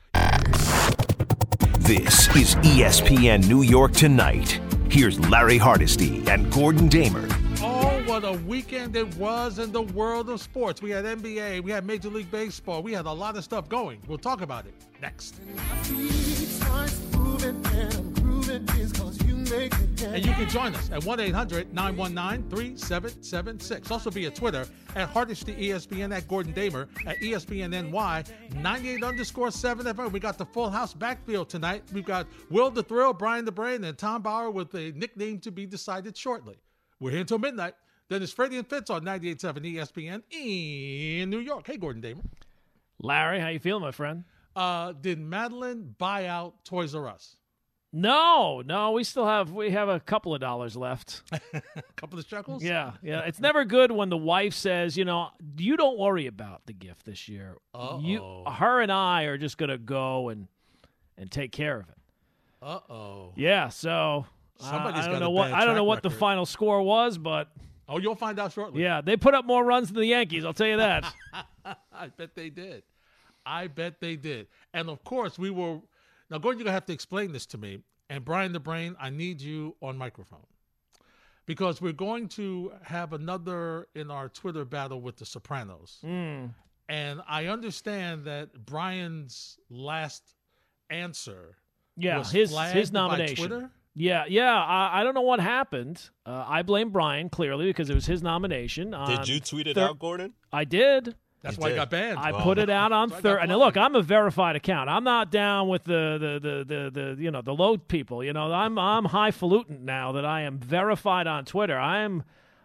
This 1.88 2.27
is 2.36 2.56
ESPN 2.56 3.48
New 3.48 3.62
York 3.62 3.94
Tonight. 3.94 4.60
Here's 4.91 5.17
Larry 5.29 5.58
Hardesty 5.58 6.22
and 6.27 6.51
Gordon 6.51 6.89
Damer. 6.89 7.25
Oh, 7.62 8.03
what 8.06 8.25
a 8.25 8.34
weekend 8.34 8.98
it 8.98 9.15
was 9.15 9.58
in 9.58 9.72
the 9.72 9.84
world 9.84 10.29
of 10.29 10.41
sports. 10.41 10.82
We 10.82 10.89
had 10.89 11.06
NBA, 11.06 11.63
we 11.63 11.72
had 11.72 11.86
Major 11.86 12.10
League 12.10 12.29
Baseball, 12.29 12.84
we 12.84 12.91
had 12.91 13.06
a 13.06 13.12
lot 13.13 13.38
of 13.38 13.46
stuff 13.46 13.70
going. 13.70 14.01
We'll 14.06 14.17
talk 14.17 14.41
about 14.41 14.65
it 14.65 14.74
next. 15.01 15.36
And 19.51 20.25
you 20.25 20.33
can 20.33 20.49
join 20.49 20.75
us 20.75 20.91
at 20.91 21.05
1 21.05 21.19
800 21.21 21.73
919 21.73 22.49
3776. 22.49 23.91
Also 23.91 24.09
via 24.09 24.29
Twitter 24.29 24.65
at 24.95 25.07
Hardesty 25.07 25.55
ESPN, 25.55 26.13
at 26.13 26.27
Gordon 26.27 26.51
Damer, 26.51 26.89
at 27.05 27.21
E 27.23 27.31
ESPN 27.31 27.71
NY, 27.89 28.23
98 28.61 29.03
underscore 29.03 29.49
7 29.49 29.85
FM. 29.85 30.11
We 30.11 30.19
got 30.19 30.37
the 30.37 30.45
full 30.45 30.69
house 30.69 30.93
backfield 30.93 31.47
tonight. 31.47 31.83
We've 31.93 32.05
got 32.05 32.27
Will 32.49 32.69
the 32.69 32.83
Thrill, 32.83 33.13
Brian 33.13 33.45
the 33.45 33.51
Brain, 33.53 33.85
and 33.85 33.97
Tom 33.97 34.21
Bauer 34.21 34.51
with 34.51 34.73
a 34.75 34.91
nickname 34.91 35.39
to 35.39 35.51
be 35.51 35.65
decided 35.65 36.17
shortly. 36.17 36.57
We're 36.99 37.11
here 37.11 37.21
until 37.21 37.39
midnight. 37.39 37.75
Then 38.09 38.21
it's 38.21 38.33
Freddie 38.33 38.57
and 38.57 38.67
Fitz 38.67 38.89
on 38.89 39.03
98.7 39.03 39.75
ESPN 39.75 40.23
in 40.31 41.29
New 41.29 41.39
York. 41.39 41.67
Hey, 41.67 41.77
Gordon 41.77 42.01
Damer. 42.01 42.23
Larry, 42.99 43.39
how 43.39 43.47
you 43.47 43.59
feeling, 43.59 43.83
my 43.83 43.91
friend? 43.91 44.25
Uh, 44.57 44.91
did 44.91 45.19
Madeline 45.19 45.95
buy 45.97 46.25
out 46.25 46.65
Toys 46.65 46.95
R 46.95 47.07
Us? 47.07 47.37
No, 47.94 48.62
no, 48.65 48.91
we 48.91 49.03
still 49.03 49.25
have 49.25 49.51
we 49.51 49.72
have 49.72 49.88
a 49.89 50.00
couple 50.00 50.36
of 50.36 50.41
dollars 50.41 50.75
left. 50.75 51.22
A 51.53 51.62
couple 51.96 52.20
of 52.20 52.27
chuckles? 52.27 52.62
Yeah, 52.63 52.91
yeah. 53.01 53.22
It's 53.22 53.39
never 53.39 53.63
good 53.63 53.91
when 53.91 54.10
the 54.10 54.17
wife 54.17 54.53
says, 54.53 54.98
you 54.98 55.06
know, 55.06 55.29
you 55.58 55.77
don't 55.77 55.98
worry 55.98 56.27
about 56.27 56.65
the 56.65 56.74
gift 56.74 57.06
this 57.06 57.29
year. 57.29 57.56
You, 58.00 58.20
Uh-oh. 58.20 58.51
her, 58.51 58.82
and 58.82 58.91
I 58.91 59.24
are 59.24 59.38
just 59.38 59.58
gonna 59.58 59.77
go 59.77 60.29
and 60.29 60.48
and 61.17 61.32
take 61.32 61.51
care 61.53 61.79
of 61.79 61.88
it. 61.89 61.98
Uh 62.62 62.79
oh. 62.89 63.34
Yeah. 63.36 63.70
So 63.70 64.25
I- 64.62 64.70
Somebody's 64.70 65.06
I, 65.06 65.12
don't 65.12 65.12
got 65.13 65.17
a 65.17 65.20
know 65.22 65.29
what 65.32 65.51
I 65.53 65.63
don't 65.65 65.75
know 65.75 65.84
what 65.86 66.03
the 66.03 66.10
final 66.10 66.46
score 66.46 66.82
was, 66.82 67.17
but 67.17 67.50
Oh, 67.89 68.00
you'll 68.00 68.15
find 68.15 68.38
out 68.38 68.51
shortly. 68.51 68.84
yeah, 68.84 69.00
they 69.00 69.15
put 69.15 69.34
up 69.34 69.46
more 69.46 69.63
runs 69.63 69.88
than 69.88 70.01
the 70.01 70.08
Yankees. 70.08 70.44
I'll 70.44 70.53
tell 70.53 70.67
you 70.67 70.75
that. 70.77 71.06
I 71.94 72.08
bet 72.17 72.36
they 72.36 72.50
did. 72.50 72.84
I 73.46 73.67
bet 73.67 74.01
they 74.01 74.17
did. 74.17 74.48
And 74.74 74.89
of 74.89 75.03
course, 75.06 75.39
we 75.39 75.50
were. 75.51 75.79
Now, 76.29 76.38
Gordon, 76.38 76.60
you're 76.60 76.65
going 76.65 76.72
to 76.72 76.74
have 76.74 76.86
to 76.86 76.93
explain 76.93 77.31
this 77.31 77.46
to 77.48 77.57
me. 77.57 77.79
And 78.10 78.24
Brian 78.24 78.53
the 78.53 78.60
Brain, 78.60 78.96
I 79.00 79.10
need 79.10 79.41
you 79.41 79.75
on 79.81 79.98
microphone. 79.98 80.46
Because 81.46 81.81
we're 81.81 81.93
going 81.93 82.27
to 82.29 82.74
have 82.84 83.13
another 83.13 83.88
in 83.96 84.12
our 84.12 84.27
Twitter 84.29 84.65
battle 84.65 85.01
with 85.01 85.17
the 85.17 85.25
Sopranos. 85.25 86.00
Mm. 86.05 86.53
And 86.89 87.22
I 87.27 87.48
understand 87.48 88.25
that 88.25 88.65
Brian's 88.65 89.57
last 89.69 90.24
answer 90.89 91.57
Yeah, 91.98 92.19
was 92.19 92.31
his 92.31 92.51
flagged 92.51 92.75
his 92.75 92.91
by 92.91 93.00
nomination. 93.00 93.36
Twitter? 93.36 93.72
Yeah, 93.93 94.25
yeah. 94.27 94.55
I, 94.55 95.01
I 95.01 95.03
don't 95.03 95.15
know 95.15 95.22
what 95.22 95.39
happened. 95.39 96.10
Uh, 96.25 96.46
I 96.48 96.62
blame 96.62 96.91
Brian 96.91 97.29
clearly 97.29 97.65
because 97.65 97.89
it 97.89 97.96
was 97.96 98.05
his 98.05 98.22
nomination. 98.22 98.93
Did 99.07 99.27
you 99.27 99.39
tweet 99.39 99.67
it 99.67 99.75
thir- 99.75 99.86
out, 99.86 100.00
Gordon? 100.00 100.34
I 100.53 100.65
did. 100.65 101.15
That's 101.44 101.58
You 101.58 101.62
why 101.62 101.70
I 101.70 101.75
got 101.75 101.89
banned. 101.89 102.17
I 102.20 102.32
Wow. 102.32 102.44
put 102.44 102.58
it 102.58 102.70
out 102.70 102.91
on 102.91 103.10
So 103.10 103.15
I 103.15 103.22
Thursday. 103.22 103.44
And 103.44 103.60
look, 103.60 103.77
I'm 103.77 103.96
a 103.96 104.01
verified 104.01 104.56
account. 104.56 104.89
I'm 104.89 105.03
not 105.03 105.32
down 105.32 105.67
with 105.67 105.84
the 105.84 106.17
the, 106.20 106.39
the, 106.39 106.65
the, 106.91 107.15
the 107.15 107.24
you 107.24 107.32
know 107.32 107.41
the 107.41 107.53
low 107.53 107.77
people. 107.77 108.24
You 108.24 108.34
know, 108.34 108.51
I'm 108.51 108.77
I'm 108.79 109.06
highfalutin 109.06 109.86
now 109.86 110.12
that 110.13 110.25
I 110.25 110.41
am 110.41 110.58
verified 110.60 111.27
on 111.27 111.46
Twitter. 111.46 111.77
I 111.77 112.00
am 112.00 112.24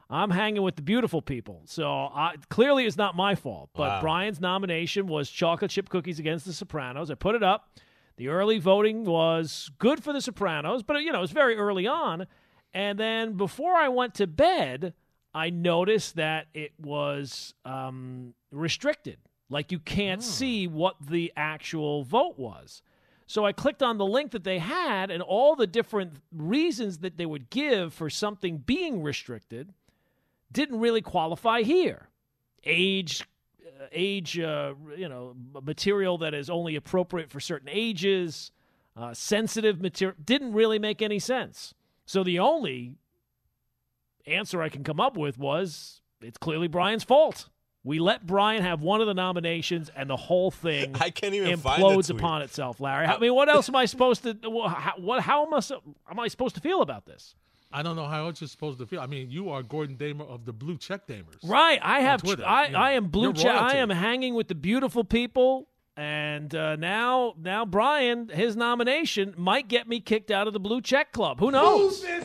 I'm 0.08 0.30
hanging 0.30 0.62
with 0.62 0.76
the 0.76 0.82
beautiful 0.82 1.22
people. 1.22 1.62
So 1.64 1.90
I, 1.90 2.34
clearly, 2.50 2.84
it's 2.86 2.96
not 2.98 3.14
my 3.16 3.34
fault. 3.34 3.70
But 3.74 3.88
Wow. 3.88 4.00
Brian's 4.02 4.40
nomination 4.40 5.06
was 5.06 5.30
chocolate 5.30 5.70
chip 5.70 5.88
cookies 5.88 6.18
against 6.18 6.44
the 6.44 6.52
Sopranos. 6.52 7.10
I 7.10 7.14
put 7.14 7.34
it 7.34 7.42
up. 7.42 7.70
The 8.16 8.28
early 8.28 8.58
voting 8.58 9.04
was 9.04 9.70
good 9.78 10.04
for 10.04 10.12
the 10.12 10.20
Sopranos, 10.20 10.82
but 10.82 11.00
you 11.02 11.12
know 11.12 11.18
it 11.18 11.22
was 11.22 11.30
very 11.32 11.56
early 11.56 11.86
on. 11.86 12.26
And 12.74 12.98
then 12.98 13.34
before 13.38 13.74
I 13.74 13.88
went 13.88 14.14
to 14.16 14.26
bed, 14.26 14.92
I 15.34 15.50
noticed 15.50 16.16
that 16.16 16.46
it 16.54 16.72
was 16.78 17.54
um, 17.64 18.34
restricted. 18.50 19.18
Like 19.48 19.72
you 19.72 19.78
can't 19.78 20.22
see 20.22 20.66
what 20.66 20.96
the 21.00 21.32
actual 21.36 22.04
vote 22.04 22.38
was. 22.38 22.82
So 23.26 23.46
I 23.46 23.52
clicked 23.52 23.82
on 23.82 23.96
the 23.98 24.04
link 24.04 24.32
that 24.32 24.44
they 24.44 24.58
had, 24.58 25.10
and 25.10 25.22
all 25.22 25.56
the 25.56 25.66
different 25.66 26.14
reasons 26.32 26.98
that 26.98 27.16
they 27.16 27.24
would 27.24 27.48
give 27.48 27.94
for 27.94 28.10
something 28.10 28.58
being 28.58 29.02
restricted 29.02 29.72
didn't 30.50 30.80
really 30.80 31.00
qualify 31.00 31.62
here. 31.62 32.08
Age, 32.64 33.26
uh, 33.66 33.86
age, 33.90 34.38
uh, 34.38 34.74
you 34.96 35.08
know, 35.08 35.34
material 35.62 36.18
that 36.18 36.34
is 36.34 36.50
only 36.50 36.76
appropriate 36.76 37.30
for 37.30 37.40
certain 37.40 37.70
ages, 37.72 38.52
uh, 38.96 39.14
sensitive 39.14 39.80
material 39.80 40.16
didn't 40.22 40.52
really 40.52 40.78
make 40.78 41.00
any 41.00 41.18
sense. 41.18 41.74
So 42.04 42.22
the 42.22 42.38
only 42.38 42.96
answer 44.26 44.62
I 44.62 44.68
can 44.68 44.84
come 44.84 45.00
up 45.00 45.16
with 45.16 45.38
was 45.38 46.00
it's 46.20 46.38
clearly 46.38 46.68
Brian's 46.68 47.04
fault. 47.04 47.48
We 47.84 47.98
let 47.98 48.24
Brian 48.24 48.62
have 48.62 48.80
one 48.80 49.00
of 49.00 49.08
the 49.08 49.14
nominations, 49.14 49.90
and 49.96 50.08
the 50.08 50.16
whole 50.16 50.52
thing 50.52 50.94
I 51.00 51.10
can't 51.10 51.34
even 51.34 51.58
implodes 51.58 52.06
tweet. 52.06 52.18
upon 52.20 52.42
itself. 52.42 52.78
Larry, 52.80 53.06
I 53.06 53.18
mean, 53.18 53.34
what 53.34 53.48
else 53.48 53.68
am 53.68 53.74
I 53.74 53.86
supposed 53.86 54.22
to? 54.22 54.36
wha- 54.44 54.68
How, 54.68 54.92
what? 54.98 55.20
How 55.22 55.44
am 55.44 55.52
I, 55.52 55.60
am 56.10 56.20
I 56.20 56.28
supposed 56.28 56.54
to 56.54 56.60
feel 56.60 56.80
about 56.82 57.06
this? 57.06 57.34
I 57.72 57.82
don't 57.82 57.96
know 57.96 58.06
how 58.06 58.26
else 58.26 58.40
you're 58.40 58.46
supposed 58.48 58.78
to 58.80 58.86
feel. 58.86 59.00
I 59.00 59.06
mean, 59.06 59.30
you 59.30 59.48
are 59.48 59.62
Gordon 59.64 59.96
Damer 59.96 60.24
of 60.26 60.44
the 60.44 60.52
Blue 60.52 60.76
Check 60.76 61.08
Damers. 61.08 61.38
Right. 61.42 61.80
I 61.82 62.00
have. 62.02 62.22
Twitter, 62.22 62.44
I, 62.46 62.66
you 62.66 62.72
know, 62.72 62.78
I 62.78 62.90
am 62.92 63.06
blue 63.06 63.32
check. 63.32 63.56
I 63.60 63.76
am 63.78 63.90
hanging 63.90 64.34
with 64.34 64.46
the 64.46 64.54
beautiful 64.54 65.02
people, 65.02 65.66
and 65.96 66.54
uh, 66.54 66.76
now 66.76 67.34
now 67.36 67.64
Brian, 67.64 68.28
his 68.28 68.54
nomination 68.54 69.34
might 69.36 69.66
get 69.66 69.88
me 69.88 69.98
kicked 69.98 70.30
out 70.30 70.46
of 70.46 70.52
the 70.52 70.60
blue 70.60 70.80
check 70.82 71.10
club. 71.12 71.40
Who 71.40 71.50
knows? 71.50 72.04
You 72.04 72.20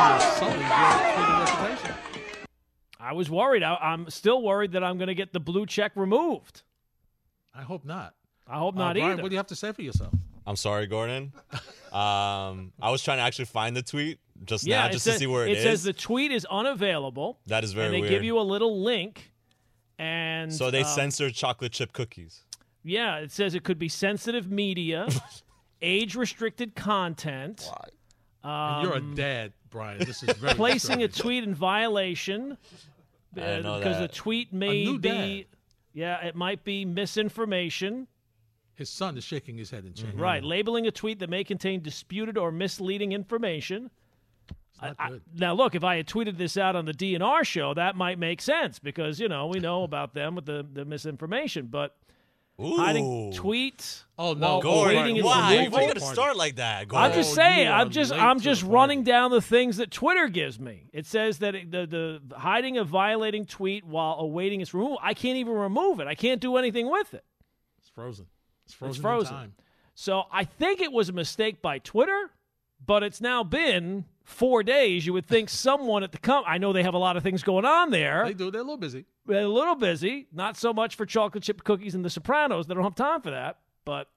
are 0.00 0.20
sullying 0.20 0.60
your 0.60 0.68
reputation. 1.40 1.94
I 2.98 3.12
was 3.12 3.30
worried. 3.30 3.62
I, 3.62 3.74
I'm 3.76 4.08
still 4.10 4.42
worried 4.42 4.72
that 4.72 4.84
I'm 4.84 4.98
going 4.98 5.08
to 5.08 5.14
get 5.14 5.32
the 5.32 5.40
blue 5.40 5.66
check 5.66 5.92
removed. 5.94 6.62
I 7.54 7.62
hope 7.62 7.84
not. 7.84 8.14
I 8.46 8.58
hope 8.58 8.76
Uh, 8.76 8.78
not 8.78 8.94
Brian, 8.96 9.12
either. 9.12 9.22
what 9.22 9.28
do 9.28 9.34
you 9.34 9.38
have 9.38 9.46
to 9.48 9.56
say 9.56 9.72
for 9.72 9.82
yourself? 9.82 10.12
I'm 10.46 10.56
sorry, 10.56 10.86
Gordon. 10.86 11.32
Um, 11.90 12.72
I 12.80 12.92
was 12.92 13.02
trying 13.02 13.18
to 13.18 13.24
actually 13.24 13.46
find 13.46 13.74
the 13.74 13.82
tweet 13.82 14.20
just 14.44 14.64
yeah, 14.64 14.82
now, 14.82 14.90
just 14.92 15.02
says, 15.04 15.14
to 15.14 15.18
see 15.18 15.26
where 15.26 15.44
it 15.44 15.50
it 15.50 15.58
is. 15.58 15.64
It 15.64 15.68
says 15.68 15.82
the 15.82 15.92
tweet 15.92 16.30
is 16.30 16.46
unavailable. 16.48 17.40
that 17.48 17.64
is 17.64 17.72
very 17.72 17.86
and 17.86 17.94
they 17.96 18.00
weird. 18.02 18.10
give 18.12 18.22
you 18.22 18.38
a 18.38 18.42
little 18.46 18.80
link, 18.80 19.32
and 19.98 20.54
so 20.54 20.70
they 20.70 20.82
um, 20.82 20.86
censored 20.86 21.34
chocolate 21.34 21.72
chip 21.72 21.92
cookies. 21.92 22.44
Yeah, 22.84 23.16
it 23.16 23.32
says 23.32 23.56
it 23.56 23.64
could 23.64 23.76
be 23.80 23.88
sensitive 23.88 24.48
media, 24.48 25.08
age 25.82 26.14
restricted 26.14 26.76
content. 26.76 27.68
And 28.44 28.84
you're 28.86 28.96
a 28.96 29.00
dad, 29.00 29.52
Brian. 29.70 29.98
This 29.98 30.22
is 30.22 30.36
very 30.36 30.54
placing 30.54 31.02
a 31.02 31.08
tweet 31.08 31.44
in 31.44 31.54
violation 31.54 32.58
I 33.36 33.40
didn't 33.40 33.78
because 33.78 33.96
the 33.96 34.02
that. 34.02 34.12
tweet 34.12 34.52
may 34.52 34.84
new 34.84 34.98
be 34.98 35.46
yeah 35.92 36.24
it 36.24 36.34
might 36.34 36.64
be 36.64 36.84
misinformation 36.84 38.06
His 38.74 38.90
son 38.90 39.16
is 39.16 39.24
shaking 39.24 39.56
his 39.56 39.70
head 39.70 39.84
in 39.84 39.92
mm-hmm. 39.92 40.10
shame. 40.10 40.18
right 40.18 40.42
labeling 40.42 40.86
a 40.86 40.90
tweet 40.90 41.18
that 41.20 41.30
may 41.30 41.44
contain 41.44 41.80
disputed 41.82 42.36
or 42.36 42.50
misleading 42.50 43.12
information 43.12 43.90
It's 44.48 44.80
not 44.82 44.96
I- 44.98 45.20
now 45.36 45.54
look 45.54 45.74
if 45.74 45.84
i 45.84 45.96
had 45.96 46.06
tweeted 46.06 46.38
this 46.38 46.56
out 46.56 46.74
on 46.76 46.84
the 46.86 46.94
dnr 46.94 47.44
show 47.44 47.74
that 47.74 47.96
might 47.96 48.18
make 48.18 48.40
sense 48.40 48.78
because 48.78 49.20
you 49.20 49.28
know 49.28 49.46
we 49.46 49.60
know 49.60 49.84
about 49.84 50.14
them 50.14 50.34
with 50.34 50.46
the, 50.46 50.66
the 50.72 50.84
misinformation 50.84 51.66
but 51.66 51.96
Ooh. 52.62 52.76
hiding 52.76 53.32
tweets 53.32 54.04
Oh 54.22 54.34
no, 54.34 54.58
while 54.58 54.60
Gordon, 54.60 54.96
awaiting 54.98 55.16
its 55.16 55.24
why? 55.24 55.56
removal- 55.56 55.78
Why 55.78 55.82
you 55.82 55.94
gotta 55.94 56.00
start 56.00 56.36
like 56.36 56.56
that, 56.56 56.88
Gordon? 56.88 57.10
I'm 57.10 57.16
just 57.16 57.34
saying. 57.34 57.66
you 57.66 57.72
I'm 57.72 57.88
just. 57.88 58.12
I'm 58.12 58.38
just 58.38 58.62
running 58.62 58.98
party. 58.98 59.10
down 59.10 59.30
the 59.30 59.40
things 59.40 59.78
that 59.78 59.90
Twitter 59.90 60.28
gives 60.28 60.60
me. 60.60 60.90
It 60.92 61.06
says 61.06 61.38
that 61.38 61.54
it, 61.54 61.70
the 61.70 61.86
the 62.28 62.36
hiding 62.36 62.76
a 62.76 62.84
violating 62.84 63.46
tweet 63.46 63.86
while 63.86 64.16
awaiting 64.18 64.60
its 64.60 64.74
removal. 64.74 64.98
I 65.00 65.14
can't 65.14 65.38
even 65.38 65.54
remove 65.54 66.00
it. 66.00 66.06
I 66.06 66.14
can't 66.14 66.38
do 66.38 66.58
anything 66.58 66.90
with 66.90 67.14
it. 67.14 67.24
It's 67.78 67.88
frozen. 67.88 68.26
It's 68.66 68.74
frozen. 68.74 68.96
in 68.96 69.02
frozen. 69.02 69.34
time. 69.34 69.54
So 69.94 70.24
I 70.30 70.44
think 70.44 70.82
it 70.82 70.92
was 70.92 71.08
a 71.08 71.14
mistake 71.14 71.62
by 71.62 71.78
Twitter, 71.78 72.30
but 72.84 73.02
it's 73.02 73.22
now 73.22 73.42
been 73.42 74.04
four 74.22 74.62
days. 74.62 75.06
You 75.06 75.14
would 75.14 75.26
think 75.26 75.48
someone 75.48 76.02
at 76.02 76.12
the 76.12 76.18
com. 76.18 76.44
I 76.46 76.58
know 76.58 76.74
they 76.74 76.82
have 76.82 76.92
a 76.92 76.98
lot 76.98 77.16
of 77.16 77.22
things 77.22 77.42
going 77.42 77.64
on 77.64 77.90
there. 77.90 78.24
They 78.26 78.34
do. 78.34 78.50
They're 78.50 78.60
a 78.60 78.64
little 78.64 78.76
busy. 78.76 79.06
They're 79.30 79.44
a 79.44 79.48
little 79.48 79.76
busy. 79.76 80.26
Not 80.32 80.56
so 80.56 80.72
much 80.72 80.96
for 80.96 81.06
chocolate 81.06 81.44
chip 81.44 81.62
cookies 81.64 81.94
and 81.94 82.04
The 82.04 82.10
Sopranos. 82.10 82.66
They 82.66 82.74
don't 82.74 82.82
have 82.82 82.94
time 82.94 83.22
for 83.22 83.30
that. 83.30 83.58
But 83.84 84.08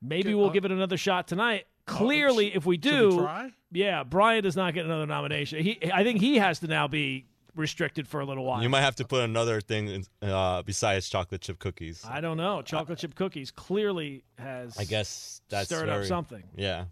maybe 0.00 0.28
Okay, 0.30 0.34
we'll 0.34 0.48
uh, 0.48 0.52
give 0.52 0.64
it 0.64 0.72
another 0.72 0.96
shot 0.96 1.28
tonight. 1.28 1.66
Clearly, 1.86 2.54
if 2.54 2.64
we 2.64 2.76
do, 2.76 3.08
we 3.08 3.16
try? 3.16 3.52
yeah, 3.72 4.04
Brian 4.04 4.44
does 4.44 4.54
not 4.54 4.74
get 4.74 4.84
another 4.84 5.06
nomination. 5.06 5.62
He, 5.64 5.78
I 5.92 6.04
think 6.04 6.20
he 6.20 6.36
has 6.36 6.60
to 6.60 6.68
now 6.68 6.86
be 6.86 7.26
restricted 7.56 8.06
for 8.06 8.20
a 8.20 8.24
little 8.24 8.44
while. 8.44 8.62
You 8.62 8.68
might 8.68 8.82
have 8.82 8.94
to 8.96 9.04
put 9.04 9.24
another 9.24 9.60
thing 9.60 9.88
in, 9.88 10.04
uh, 10.22 10.62
besides 10.62 11.08
chocolate 11.08 11.40
chip 11.40 11.58
cookies. 11.58 12.04
I 12.08 12.20
don't 12.20 12.36
know. 12.36 12.62
Chocolate 12.62 12.98
chip 12.98 13.16
cookies 13.16 13.50
clearly 13.50 14.22
has. 14.38 14.78
I 14.78 14.84
guess 14.84 15.42
that's 15.48 15.66
stirred 15.66 15.86
very, 15.86 16.02
up 16.02 16.06
something. 16.06 16.44
Yeah. 16.56 16.84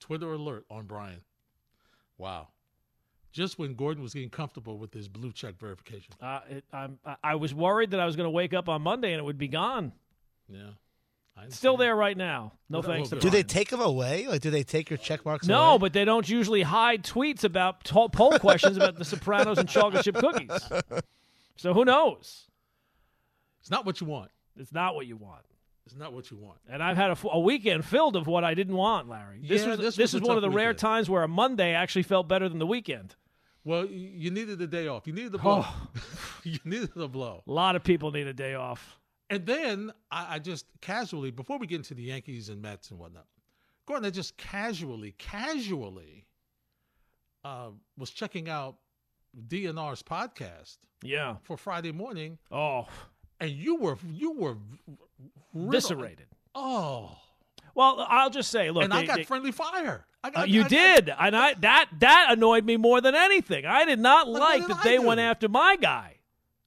Twitter 0.00 0.32
alert 0.32 0.64
on 0.70 0.86
Brian. 0.86 1.20
Wow. 2.16 2.48
Just 3.38 3.56
when 3.56 3.74
Gordon 3.74 4.02
was 4.02 4.14
getting 4.14 4.30
comfortable 4.30 4.78
with 4.78 4.92
his 4.92 5.06
blue 5.08 5.30
check 5.30 5.56
verification. 5.60 6.12
Uh, 6.20 6.40
it, 6.50 6.64
I'm, 6.72 6.98
I- 7.06 7.16
I 7.22 7.34
was 7.36 7.54
worried 7.54 7.92
that 7.92 8.00
I 8.00 8.04
was 8.04 8.16
going 8.16 8.26
to 8.26 8.30
wake 8.30 8.52
up 8.52 8.68
on 8.68 8.82
Monday 8.82 9.12
and 9.12 9.20
it 9.20 9.24
would 9.24 9.38
be 9.38 9.46
gone. 9.46 9.92
Yeah. 10.48 10.70
It's 11.44 11.56
still 11.56 11.76
there 11.76 11.94
right 11.94 12.16
now. 12.16 12.54
No 12.68 12.80
Well, 12.80 12.88
thanks 12.88 13.10
to 13.10 13.14
well, 13.14 13.20
Do 13.20 13.30
they 13.30 13.44
take 13.44 13.68
them 13.68 13.80
away? 13.80 14.26
Like, 14.26 14.40
do 14.40 14.50
they 14.50 14.64
take 14.64 14.90
your 14.90 14.96
check 14.96 15.24
marks 15.24 15.46
away? 15.46 15.54
No, 15.54 15.68
away? 15.70 15.78
but 15.78 15.92
they 15.92 16.04
don't 16.04 16.28
usually 16.28 16.62
hide 16.62 17.04
tweets 17.04 17.44
about 17.44 17.84
to- 17.84 18.08
poll 18.08 18.36
questions 18.40 18.76
about 18.76 18.96
the 18.96 19.04
Sopranos 19.04 19.56
and 19.58 19.68
chocolate 19.68 20.02
chip 20.04 20.16
cookies. 20.16 20.50
So 21.54 21.72
who 21.72 21.84
knows? 21.84 22.48
It's 23.60 23.70
not 23.70 23.86
what 23.86 24.00
you 24.00 24.08
want. 24.08 24.32
It's 24.56 24.72
not 24.72 24.96
what 24.96 25.06
you 25.06 25.16
want. 25.16 25.44
It's 25.86 25.94
not 25.94 26.12
what 26.12 26.28
you 26.32 26.36
want. 26.38 26.58
And 26.68 26.82
I've 26.82 26.96
had 26.96 27.10
a, 27.10 27.12
f- 27.12 27.24
a 27.30 27.38
weekend 27.38 27.84
filled 27.84 28.16
of 28.16 28.26
what 28.26 28.42
I 28.42 28.54
didn't 28.54 28.74
want, 28.74 29.08
Larry. 29.08 29.40
This 29.46 29.62
Yeah, 29.62 29.68
was 29.70 29.78
this 29.78 29.94
this, 29.96 30.12
was 30.12 30.22
is 30.22 30.26
one 30.28 30.36
of 30.36 30.42
tough 30.42 30.50
the 30.50 30.56
rare 30.56 30.74
times 30.74 31.08
where 31.08 31.22
a 31.22 31.28
Monday 31.28 31.72
actually 31.72 32.02
felt 32.02 32.26
better 32.28 32.48
than 32.48 32.58
the 32.58 32.66
weekend. 32.66 33.14
Well, 33.68 33.84
you 33.84 34.30
needed 34.30 34.58
the 34.58 34.66
day 34.66 34.88
off. 34.88 35.06
You 35.06 35.12
needed 35.12 35.32
the 35.32 35.38
blow. 35.38 35.62
Oh. 35.62 35.88
you 36.42 36.58
needed 36.64 36.92
the 36.96 37.06
blow. 37.08 37.42
A 37.46 37.52
lot 37.52 37.76
of 37.76 37.84
people 37.84 38.10
need 38.10 38.26
a 38.26 38.32
day 38.32 38.54
off. 38.54 38.98
And 39.28 39.44
then 39.44 39.92
I, 40.10 40.36
I 40.36 40.38
just 40.38 40.64
casually, 40.80 41.30
before 41.30 41.58
we 41.58 41.66
get 41.66 41.76
into 41.76 41.92
the 41.92 42.02
Yankees 42.04 42.48
and 42.48 42.62
Mets 42.62 42.90
and 42.90 42.98
whatnot, 42.98 43.26
Gordon, 43.86 44.06
I 44.06 44.10
just 44.10 44.38
casually, 44.38 45.12
casually 45.18 46.24
uh, 47.44 47.68
was 47.98 48.08
checking 48.08 48.48
out 48.48 48.76
DNR's 49.48 50.02
podcast 50.02 50.78
Yeah. 51.02 51.36
for 51.42 51.58
Friday 51.58 51.92
morning, 51.92 52.38
Oh, 52.50 52.86
and 53.38 53.50
you 53.50 53.76
were 53.76 53.98
you 54.10 54.32
were 54.32 54.56
riddled- 55.52 55.74
eviscerated. 55.74 56.26
Oh, 56.54 57.18
Well, 57.74 58.06
I'll 58.08 58.30
just 58.30 58.50
say, 58.50 58.70
look, 58.70 58.82
and 58.84 58.94
I 58.94 59.04
got 59.04 59.16
they- 59.18 59.24
friendly 59.24 59.52
fire. 59.52 60.06
I 60.24 60.30
Uh, 60.30 60.44
you 60.44 60.62
I- 60.62 60.64
I- 60.64 60.68
did, 60.68 61.14
and 61.18 61.36
I 61.36 61.54
that 61.54 61.88
that 62.00 62.26
annoyed 62.30 62.64
me 62.64 62.76
more 62.76 63.00
than 63.00 63.14
anything. 63.14 63.64
I 63.66 63.84
did 63.84 63.98
not 64.00 64.28
like 64.28 64.66
that 64.66 64.78
I 64.78 64.84
they 64.84 64.96
do? 64.96 65.02
went 65.06 65.20
after 65.20 65.48
my 65.48 65.76
guy 65.76 66.16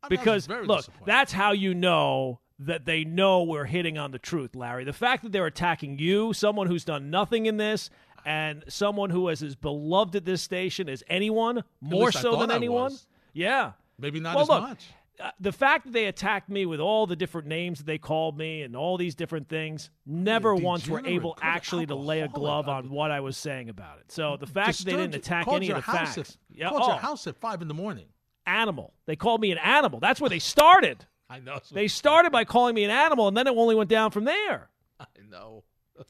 I 0.03 0.07
mean, 0.09 0.19
because 0.19 0.47
look, 0.47 0.85
that's 1.05 1.31
how 1.31 1.51
you 1.51 1.73
know 1.73 2.39
that 2.59 2.85
they 2.85 3.03
know 3.03 3.43
we're 3.43 3.65
hitting 3.65 3.97
on 3.97 4.11
the 4.11 4.19
truth, 4.19 4.55
Larry. 4.55 4.83
The 4.83 4.93
fact 4.93 5.23
that 5.23 5.31
they're 5.31 5.47
attacking 5.47 5.99
you, 5.99 6.31
someone 6.33 6.67
who's 6.67 6.85
done 6.85 7.09
nothing 7.09 7.45
in 7.47 7.57
this, 7.57 7.89
and 8.23 8.63
someone 8.67 9.09
who 9.09 9.27
is 9.29 9.41
as 9.43 9.55
beloved 9.55 10.15
at 10.15 10.25
this 10.25 10.41
station 10.43 10.87
as 10.87 11.03
anyone, 11.07 11.63
more 11.81 12.11
so 12.11 12.35
than 12.37 12.51
anyone. 12.51 12.95
Yeah. 13.33 13.71
maybe 13.97 14.19
not 14.19 14.35
well, 14.35 14.43
as 14.43 14.49
look, 14.49 14.61
much. 14.61 14.85
Uh, 15.21 15.31
the 15.39 15.51
fact 15.51 15.85
that 15.85 15.93
they 15.93 16.05
attacked 16.05 16.49
me 16.49 16.65
with 16.65 16.79
all 16.79 17.05
the 17.07 17.15
different 17.15 17.47
names 17.47 17.77
that 17.79 17.85
they 17.85 17.97
called 17.97 18.37
me 18.37 18.61
and 18.63 18.75
all 18.75 18.97
these 18.97 19.15
different 19.15 19.47
things, 19.49 19.89
never 20.05 20.55
once 20.55 20.87
were 20.87 21.05
able 21.05 21.37
actually 21.41 21.85
to 21.85 21.95
lay 21.95 22.21
a 22.21 22.27
glove 22.27 22.67
on 22.67 22.89
what 22.89 23.11
I 23.11 23.19
was 23.19 23.37
saying 23.37 23.69
about 23.69 23.99
it. 23.99 24.11
So 24.11 24.37
the 24.37 24.47
fact 24.47 24.77
that 24.79 24.85
they 24.85 24.91
didn't 24.97 25.15
attack 25.15 25.47
any 25.47 25.69
of 25.69 25.77
the 25.77 25.81
facts, 25.83 26.17
At, 26.17 26.35
yeah, 26.51 26.69
called 26.69 26.81
oh, 26.83 26.87
your 26.87 26.97
house 26.97 27.27
at 27.27 27.35
five 27.37 27.61
in 27.61 27.67
the 27.67 27.73
morning. 27.73 28.07
animal. 28.45 28.93
They 29.05 29.15
called 29.15 29.39
me 29.41 29.51
an 29.51 29.57
animal. 29.59 29.99
That's 29.99 30.19
where 30.19 30.29
they 30.29 30.39
started. 30.39 31.05
I 31.29 31.39
know. 31.39 31.59
They 31.71 31.87
started 31.87 32.31
by 32.31 32.43
calling 32.43 32.75
me 32.75 32.83
an 32.83 32.91
animal, 32.91 33.27
and 33.27 33.37
then 33.37 33.47
it 33.47 33.51
only 33.55 33.75
went 33.75 33.89
down 33.89 34.11
from 34.11 34.25
there. 34.25 34.69
I 34.99 35.05
know. 35.29 35.63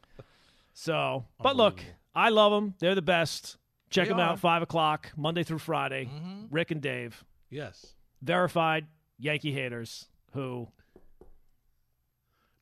So, 0.74 1.25
but 1.41 1.56
look, 1.56 1.80
I 2.15 2.30
love 2.30 2.51
them. 2.51 2.74
They're 2.80 2.96
the 2.96 3.01
best. 3.01 3.58
Check 3.89 4.06
They 4.08 4.10
them 4.13 4.20
are. 4.20 4.30
out 4.32 4.39
five 4.39 4.62
o'clock 4.62 5.12
Monday 5.15 5.44
through 5.44 5.60
Friday. 5.60 6.06
Mhm. 6.06 6.48
Rick 6.50 6.72
and 6.72 6.82
Dave, 6.82 7.24
Yes. 7.50 7.94
verified 8.22 8.88
Yankee 9.22 9.51
haters 9.54 10.08
who 10.34 10.68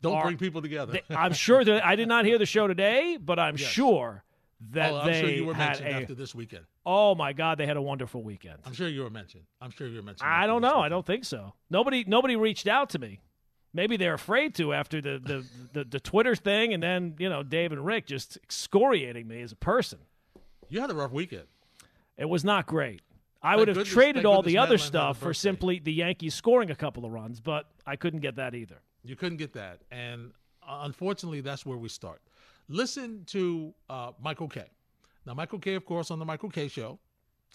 Don't 0.01 0.15
Are- 0.15 0.23
bring 0.25 0.37
people 0.37 0.61
together. 0.61 0.93
They, 0.93 1.15
I'm 1.15 1.33
sure 1.33 1.63
that 1.63 1.85
I 1.85 1.95
did 1.95 2.07
not 2.07 2.25
hear 2.25 2.37
the 2.37 2.45
show 2.45 2.67
today, 2.67 3.17
but 3.17 3.37
I'm 3.39 3.57
Yes. 3.57 3.69
sure 3.69 4.23
that 4.71 4.91
oh, 4.91 4.97
I'm 4.99 5.07
they 5.07 5.19
sure 5.21 5.29
you 5.29 5.45
were 5.45 5.53
mentioned 5.53 5.87
a. 5.89 5.91
after 5.93 6.13
this 6.15 6.33
weekend. 6.35 6.65
Oh 6.85 7.15
my 7.15 7.33
God, 7.33 7.57
they 7.57 7.65
had 7.65 7.77
a 7.77 7.81
wonderful 7.81 8.21
weekend. 8.23 8.57
I'm 8.65 8.73
sure 8.73 8.87
you 8.87 9.01
were 9.03 9.09
mentioned. 9.09 9.43
I'm 9.61 9.71
sure 9.71 9.87
you 9.87 9.97
were 9.97 10.01
mentioned. 10.01 10.29
I 10.29 10.47
don't 10.47 10.61
know. 10.61 10.79
I 10.79 10.89
don't 10.89 11.05
think 11.05 11.25
so. 11.25 11.53
Nobody, 11.69 12.03
nobody 12.07 12.35
reached 12.35 12.67
out 12.67 12.89
to 12.91 12.99
me. 12.99 13.19
Maybe 13.73 13.97
they're 13.97 14.15
afraid 14.15 14.55
to 14.55 14.73
after 14.73 14.99
the 15.01 15.19
the, 15.23 15.45
the, 15.73 15.83
the 15.85 15.99
Twitter 15.99 16.35
thing, 16.35 16.73
and 16.73 16.81
then 16.81 17.15
you 17.19 17.29
know 17.29 17.43
Dave 17.43 17.71
and 17.71 17.85
Rick 17.85 18.07
just 18.07 18.37
excoriating 18.37 19.27
me 19.27 19.41
as 19.41 19.51
a 19.51 19.55
person. 19.57 19.99
You 20.69 20.81
had 20.81 20.89
a 20.89 20.95
rough 20.95 21.11
weekend. 21.11 21.43
It 22.17 22.27
was 22.29 22.43
not 22.43 22.65
great. 22.67 23.01
I 23.41 23.55
would 23.55 23.67
have 23.69 23.83
traded 23.85 24.25
all 24.25 24.41
the 24.41 24.57
other 24.57 24.77
stuff 24.77 25.17
for 25.17 25.33
simply 25.33 25.79
the 25.79 25.93
Yankees 25.93 26.35
scoring 26.35 26.71
a 26.71 26.75
couple 26.75 27.05
of 27.05 27.11
runs, 27.11 27.39
but 27.39 27.67
I 27.85 27.95
couldn't 27.95 28.19
get 28.19 28.35
that 28.35 28.53
either. 28.53 28.81
You 29.03 29.15
couldn't 29.15 29.37
get 29.37 29.53
that, 29.53 29.79
and 29.91 30.31
uh, 30.67 30.81
unfortunately, 30.81 31.41
that's 31.41 31.65
where 31.65 31.77
we 31.77 31.87
start. 31.87 32.21
Listen 32.67 33.23
to 33.27 33.73
uh, 33.89 34.11
Michael 34.21 34.49
Kay. 34.49 34.67
Now, 35.25 35.33
Michael 35.33 35.59
Kay. 35.59 35.75
Of 35.75 35.85
course, 35.85 36.11
on 36.11 36.19
the 36.19 36.25
Michael 36.25 36.49
Kay. 36.49 36.67
Show, 36.67 36.99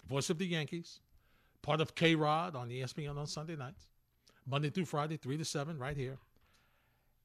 voice 0.09 0.29
of 0.29 0.39
the 0.39 0.47
Yankees, 0.47 0.99
part 1.61 1.81
of 1.81 1.93
KayRod 1.93 2.55
on 2.55 2.69
ESPN 2.69 3.15
on 3.15 3.27
Sunday 3.27 3.55
nights, 3.55 3.87
Monday 4.47 4.71
through 4.71 4.85
Friday, 4.85 5.17
three 5.17 5.37
to 5.37 5.45
seven, 5.45 5.77
right 5.77 5.95
here. 5.95 6.17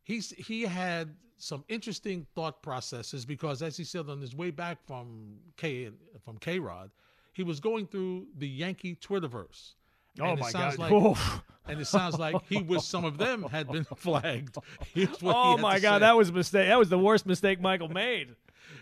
He's 0.04 0.30
he 0.30 0.62
had 0.62 1.14
some 1.38 1.64
interesting 1.68 2.26
thought 2.34 2.62
processes 2.62 3.24
because, 3.24 3.62
as 3.62 3.76
he 3.76 3.84
said 3.84 4.08
on 4.10 4.20
his 4.20 4.36
way 4.36 4.50
back 4.50 4.78
from 4.86 5.38
K 5.56 5.90
from 6.24 6.38
KayRod, 6.38 6.90
he 7.32 7.42
was 7.42 7.60
going 7.60 7.86
through 7.86 8.26
the 8.36 8.48
Yankee 8.48 8.96
Twitterverse. 8.96 9.74
Oh, 10.20 10.24
and 10.24 10.40
it 10.40 10.44
sounds 10.46 10.78
Like, 10.78 10.90
Oof. 10.92 11.42
and 11.68 11.80
it 11.80 11.84
sounds 11.86 12.18
like 12.18 12.34
he 12.48 12.62
wished 12.62 12.88
some 12.88 13.04
of 13.04 13.16
them 13.18 13.44
had 13.44 13.70
been 13.70 13.84
flagged. 13.96 14.56
Here's 14.92 15.22
what 15.22 15.34
he 15.34 15.40
Oh 15.42 15.56
my 15.56 15.78
God, 15.78 15.96
say. 15.96 16.00
that 16.00 16.16
was 16.16 16.30
a 16.30 16.32
mistake. 16.32 16.68
That 16.68 16.78
was 16.78 16.88
the 16.88 16.98
worst 16.98 17.26
mistake 17.26 17.60
Michael 17.60 17.88
made. 17.88 18.34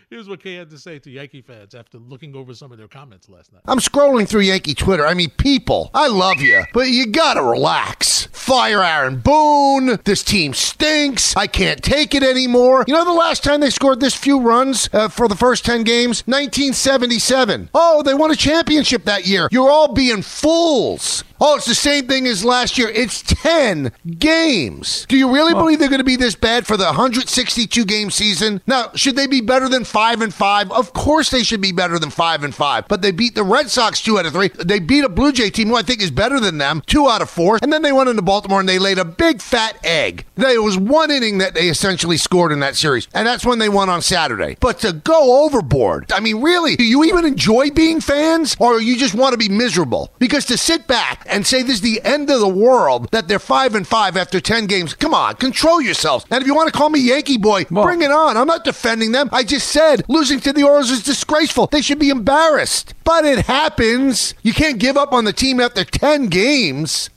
Here's 0.09 0.27
what 0.27 0.41
Kay 0.41 0.55
had 0.55 0.69
to 0.71 0.77
say 0.77 0.99
to 0.99 1.09
Yankee 1.09 1.41
fans 1.41 1.75
after 1.75 1.97
looking 1.97 2.35
over 2.35 2.53
some 2.53 2.71
of 2.71 2.77
their 2.77 2.87
comments 2.87 3.29
last 3.29 3.53
night. 3.53 3.61
I'm 3.67 3.79
scrolling 3.79 4.27
through 4.27 4.41
Yankee 4.41 4.73
Twitter. 4.73 5.05
I 5.05 5.13
mean, 5.13 5.29
people, 5.31 5.91
I 5.93 6.07
love 6.07 6.41
you, 6.41 6.63
but 6.73 6.87
you 6.87 7.07
gotta 7.07 7.43
relax. 7.43 8.27
Fire 8.31 8.81
Aaron 8.81 9.19
Boone. 9.19 9.99
This 10.05 10.23
team 10.23 10.55
stinks. 10.55 11.35
I 11.35 11.45
can't 11.45 11.83
take 11.83 12.15
it 12.15 12.23
anymore. 12.23 12.83
You 12.87 12.95
know 12.95 13.05
the 13.05 13.11
last 13.11 13.43
time 13.43 13.59
they 13.59 13.69
scored 13.69 13.99
this 13.99 14.15
few 14.15 14.39
runs 14.39 14.89
uh, 14.91 15.07
for 15.07 15.27
the 15.27 15.35
first 15.35 15.65
10 15.65 15.83
games? 15.83 16.21
1977. 16.25 17.69
Oh, 17.75 18.01
they 18.01 18.15
won 18.15 18.31
a 18.31 18.35
championship 18.35 19.03
that 19.03 19.27
year. 19.27 19.47
You're 19.51 19.69
all 19.69 19.93
being 19.93 20.23
fools. 20.23 21.23
Oh, 21.41 21.55
it's 21.55 21.65
the 21.65 21.75
same 21.75 22.05
thing 22.05 22.27
as 22.27 22.43
last 22.43 22.77
year. 22.77 22.89
It's 22.89 23.21
10 23.21 23.93
games. 24.17 25.05
Do 25.07 25.17
you 25.17 25.33
really 25.33 25.53
believe 25.53 25.79
they're 25.79 25.87
going 25.87 25.99
to 25.99 26.03
be 26.03 26.17
this 26.17 26.35
bad 26.35 26.67
for 26.67 26.75
the 26.75 26.83
162 26.85 27.85
game 27.85 28.11
season? 28.11 28.61
Now, 28.67 28.91
should 28.93 29.15
they 29.15 29.25
be 29.25 29.39
better 29.39 29.69
than 29.69 29.85
5 29.85 30.21
and 30.21 30.33
5? 30.33 30.71
Of 30.71 30.91
course 30.91 31.29
they 31.29 31.43
should 31.43 31.61
be 31.61 31.71
better 31.71 31.97
than 31.97 32.09
5 32.09 32.43
and 32.43 32.53
5. 32.53 32.89
But 32.89 33.01
they 33.01 33.11
beat 33.11 33.35
the 33.35 33.43
Red 33.43 33.69
Sox 33.69 34.01
2 34.01 34.19
out 34.19 34.25
of 34.25 34.33
3. 34.33 34.49
They 34.65 34.79
beat 34.79 35.05
a 35.05 35.09
Blue 35.09 35.31
Jay 35.31 35.49
team 35.49 35.69
who 35.69 35.77
I 35.77 35.81
think 35.81 36.01
is 36.01 36.11
better 36.11 36.41
than 36.41 36.57
them 36.57 36.83
2 36.87 37.07
out 37.07 37.21
of 37.21 37.29
4. 37.29 37.59
And 37.61 37.71
then 37.71 37.83
they 37.83 37.93
went 37.93 38.09
into 38.09 38.21
Baltimore 38.21 38.59
and 38.59 38.67
they 38.67 38.79
laid 38.79 38.97
a 38.97 39.05
big 39.05 39.41
fat 39.41 39.77
egg. 39.85 40.25
There 40.35 40.61
was 40.61 40.77
one 40.77 41.09
inning 41.09 41.37
that 41.37 41.53
they 41.53 41.69
essentially 41.69 42.17
scored 42.17 42.51
in 42.51 42.59
that 42.59 42.75
series. 42.75 43.07
And 43.13 43.25
that's 43.25 43.45
when 43.45 43.59
they 43.59 43.69
won 43.69 43.87
on 43.87 44.01
Saturday. 44.01 44.57
But 44.59 44.79
to 44.79 44.91
go 44.91 45.45
overboard, 45.45 46.11
I 46.11 46.19
mean, 46.19 46.41
really, 46.41 46.75
do 46.75 46.83
you 46.83 47.05
even 47.05 47.23
enjoy 47.23 47.69
being 47.69 48.01
fans 48.01 48.57
or 48.59 48.81
you 48.81 48.97
just 48.97 49.15
want 49.15 49.31
to 49.31 49.37
be 49.37 49.47
miserable? 49.47 50.11
Because 50.19 50.43
to 50.45 50.57
sit 50.57 50.85
back 50.85 51.25
and 51.29 51.45
say 51.45 51.61
this 51.61 51.75
is 51.75 51.81
the 51.81 52.01
end 52.03 52.29
of 52.29 52.39
the 52.39 52.47
world 52.47 53.09
that 53.11 53.27
they're 53.27 53.39
5 53.39 53.75
and 53.75 53.87
5 53.87 54.17
after 54.17 54.39
10 54.39 54.67
games, 54.67 54.93
come 54.93 55.13
on, 55.13 55.35
control 55.35 55.81
yourselves. 55.81 56.25
And 56.29 56.41
if 56.41 56.47
you 56.47 56.55
want 56.55 56.71
to 56.71 56.77
call 56.77 56.89
me 56.89 56.99
Yankee 56.99 57.37
boy, 57.37 57.65
bring 57.65 58.01
it 58.01 58.11
on. 58.11 58.37
I'm 58.37 58.47
not 58.47 58.63
defending 58.63 59.11
them. 59.11 59.29
I 59.31 59.43
just 59.43 59.69
said 59.69 60.03
losing 60.07 60.39
to 60.41 60.53
the 60.53 60.63
Orioles 60.63 60.91
is 60.91 61.03
disgraceful. 61.03 61.67
They 61.67 61.81
should 61.81 61.99
be 61.99 62.09
embarrassed. 62.09 62.93
But 63.03 63.25
it 63.25 63.45
happens. 63.45 64.33
You 64.43 64.53
can't 64.53 64.79
give 64.79 64.97
up 64.97 65.13
on 65.13 65.25
the 65.25 65.33
team 65.33 65.59
after 65.59 65.83
10 65.83 66.27
games. 66.27 67.09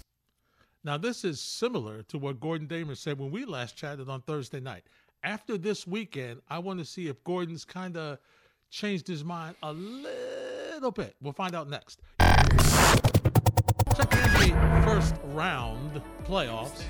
Now, 0.85 0.98
this 0.98 1.25
is 1.25 1.40
similar 1.40 2.03
to 2.05 2.18
what 2.18 2.40
Gordon 2.40 2.66
Damer 2.66 2.96
said 2.96 3.18
when 3.18 3.31
we 3.31 3.44
last 3.44 3.77
chatted 3.77 4.09
on 4.09 4.20
Thursday 4.22 4.59
night. 4.59 4.83
After 5.22 5.57
this 5.57 5.87
weekend, 5.87 6.40
I 6.51 6.59
want 6.59 6.81
to 6.81 6.85
see 6.85 7.07
if 7.07 7.22
Gordon's 7.22 7.64
kind 7.64 7.96
of 7.96 8.18
changed 8.68 9.07
his 9.07 9.22
mind 9.22 9.55
a 9.62 9.72
little 9.72 10.90
bit. 10.90 11.14
We'll 11.22 11.35
find 11.35 11.55
out 11.55 11.68
next. 11.68 12.01
The 14.42 14.83
first 14.85 15.14
round 15.26 16.02
playoffs. 16.24 16.83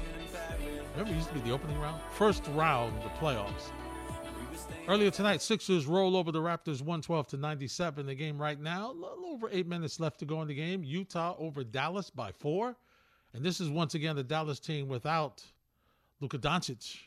Remember, 0.92 1.12
it 1.12 1.16
used 1.16 1.28
to 1.28 1.34
be 1.34 1.40
the 1.40 1.50
opening 1.50 1.78
round? 1.78 2.00
First 2.14 2.44
round 2.54 2.94
the 3.02 3.10
playoffs. 3.10 3.70
Earlier 4.88 5.10
tonight, 5.10 5.42
Sixers 5.42 5.86
roll 5.86 6.16
over 6.16 6.32
the 6.32 6.40
Raptors 6.40 6.80
112 6.80 7.26
to 7.28 7.36
97. 7.36 8.06
The 8.06 8.14
game 8.14 8.40
right 8.40 8.58
now, 8.58 8.90
a 8.90 8.94
little 8.94 9.26
over 9.26 9.50
eight 9.52 9.66
minutes 9.66 10.00
left 10.00 10.18
to 10.20 10.24
go 10.24 10.40
in 10.40 10.48
the 10.48 10.54
game. 10.54 10.82
Utah 10.82 11.36
over 11.38 11.62
Dallas 11.62 12.08
by 12.08 12.32
four. 12.32 12.74
And 13.34 13.44
this 13.44 13.60
is 13.60 13.68
once 13.68 13.94
again 13.94 14.16
the 14.16 14.24
Dallas 14.24 14.58
team 14.58 14.88
without 14.88 15.44
Luka 16.20 16.38
Doncic. 16.38 17.00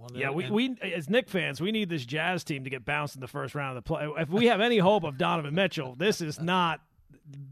on 0.00 0.14
Yeah, 0.14 0.30
we, 0.30 0.48
we 0.48 0.76
as 0.80 1.10
Knick 1.10 1.28
fans, 1.28 1.60
we 1.60 1.72
need 1.72 1.88
this 1.88 2.04
Jazz 2.04 2.44
team 2.44 2.62
to 2.62 2.70
get 2.70 2.84
bounced 2.84 3.16
in 3.16 3.20
the 3.20 3.28
first 3.28 3.56
round 3.56 3.76
of 3.76 3.82
the 3.82 3.88
play. 3.88 4.08
If 4.18 4.28
we 4.28 4.46
have 4.46 4.60
any 4.60 4.78
hope 4.78 5.02
of 5.02 5.18
Donovan 5.18 5.56
Mitchell, 5.56 5.96
this 5.96 6.20
is 6.20 6.38
not 6.38 6.80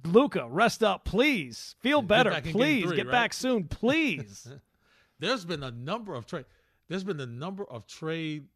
Luka. 0.04 0.46
Rest 0.48 0.82
up, 0.82 1.04
please. 1.04 1.74
Feel 1.80 2.02
better, 2.02 2.30
game 2.40 2.52
please. 2.52 2.84
three, 2.86 2.96
get 2.96 3.06
right? 3.06 3.12
back 3.12 3.32
soon, 3.32 3.64
please. 3.64 4.48
There's 5.18 5.44
been 5.44 5.62
a 5.62 5.70
number 5.70 6.14
of 6.14 6.26
trade. 6.26 6.46
There's 6.88 7.04
been 7.04 7.20
a 7.20 7.26
number 7.26 7.64
of 7.64 7.86
trade 7.86 8.46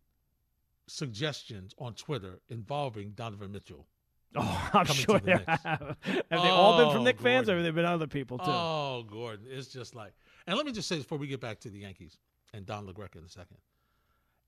suggestions 0.86 1.74
on 1.78 1.94
Twitter 1.94 2.40
involving 2.48 3.10
Donovan 3.10 3.52
Mitchell. 3.52 3.86
oh, 4.36 4.70
I'm 4.72 4.86
sure 4.86 5.20
the 5.20 5.42
have. 5.46 5.96
Have 6.02 6.24
they 6.30 6.36
all 6.36 6.76
been 6.78 6.88
Oh, 6.88 6.92
from 6.92 7.04
Knick 7.04 7.20
fans, 7.20 7.48
or 7.48 7.52
Gordon. 7.52 7.64
have 7.64 7.74
they 7.74 7.80
been 7.82 7.84
other 7.90 8.06
people 8.08 8.38
too? 8.38 8.44
Oh, 8.48 9.04
Gordon, 9.08 9.46
it's 9.48 9.68
just 9.68 9.94
like. 9.94 10.12
And 10.46 10.56
let 10.56 10.66
me 10.66 10.72
just 10.72 10.88
say 10.88 10.96
this 10.96 11.04
before 11.04 11.18
we 11.18 11.28
get 11.28 11.40
back 11.40 11.60
to 11.60 11.70
the 11.70 11.78
Yankees 11.78 12.18
and 12.52 12.66
Don 12.66 12.86
LaGreca 12.86 13.16
in 13.16 13.24
a 13.24 13.28
second. 13.28 13.58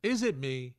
Is 0.03 0.23
it 0.23 0.37
me? 0.37 0.75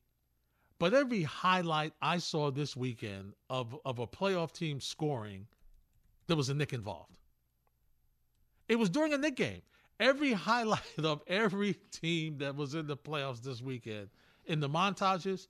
But 0.79 0.93
every 0.93 1.23
highlight 1.23 1.93
I 2.01 2.17
saw 2.17 2.51
this 2.51 2.75
weekend 2.75 3.33
of 3.49 3.75
of 3.85 3.99
a 3.99 4.05
playoff 4.07 4.51
team 4.51 4.79
scoring, 4.81 5.47
there 6.27 6.37
was 6.37 6.49
a 6.49 6.53
Knick 6.53 6.73
involved. 6.73 7.17
It 8.67 8.77
was 8.77 8.89
during 8.89 9.13
a 9.13 9.17
Knick 9.17 9.35
game. 9.35 9.61
Every 9.99 10.33
highlight 10.33 10.81
of 11.03 11.21
every 11.27 11.73
team 11.91 12.37
that 12.39 12.55
was 12.55 12.75
in 12.75 12.87
the 12.87 12.97
playoffs 12.97 13.41
this 13.41 13.61
weekend 13.61 14.09
in 14.45 14.59
the 14.59 14.69
montages, 14.69 15.47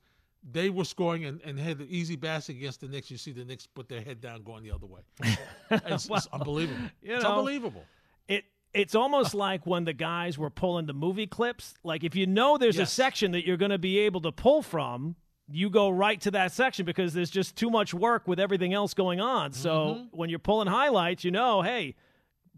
they 0.50 0.70
were 0.70 0.86
scoring 0.86 1.26
and, 1.26 1.42
and 1.44 1.60
had 1.60 1.80
an 1.80 1.88
easy 1.90 2.16
basket 2.16 2.56
against 2.56 2.82
the 2.82 2.88
Knicks. 2.88 3.12
You 3.12 3.18
see 3.18 3.32
the 3.32 3.44
Knicks 3.44 3.68
put 3.68 3.90
their 3.90 4.02
head 4.02 4.22
down 4.22 4.44
going 4.44 4.64
the 4.64 4.72
other 4.72 4.86
way. 4.86 5.02
It's, 5.70 6.08
it's 6.10 6.28
unbelievable. 6.32 6.90
you 7.02 7.16
it's 7.16 7.24
know, 7.24 7.32
unbelievable. 7.32 7.84
it 8.30 8.46
it's 8.74 8.96
almost 8.96 9.34
like 9.34 9.66
when 9.66 9.84
the 9.84 9.92
guys 9.92 10.38
were 10.38 10.50
pulling 10.50 10.86
the 10.86 10.94
movie 10.94 11.28
clips. 11.28 11.74
Like 11.84 12.06
if 12.06 12.16
you 12.16 12.26
know 12.26 12.58
there's 12.58 12.80
a 12.80 12.86
section 12.86 13.32
that 13.32 13.46
you're 13.46 13.58
going 13.58 13.72
to 13.72 13.78
be 13.78 14.00
able 14.00 14.22
to 14.22 14.32
pull 14.32 14.62
from, 14.62 15.16
you 15.50 15.70
go 15.70 15.90
right 15.90 16.20
to 16.22 16.32
that 16.32 16.52
section 16.52 16.86
because 16.86 17.14
there's 17.14 17.30
just 17.30 17.56
too 17.56 17.70
much 17.70 17.94
work 17.94 18.28
with 18.28 18.40
everything 18.40 18.74
else 18.74 18.94
going 18.94 19.20
on. 19.22 19.54
So 19.54 19.70
Mm-hmm. 19.72 20.04
when 20.18 20.30
you're 20.30 20.40
pulling 20.40 20.68
highlights, 20.68 21.24
you 21.24 21.32
know, 21.32 21.62
hey, 21.62 21.96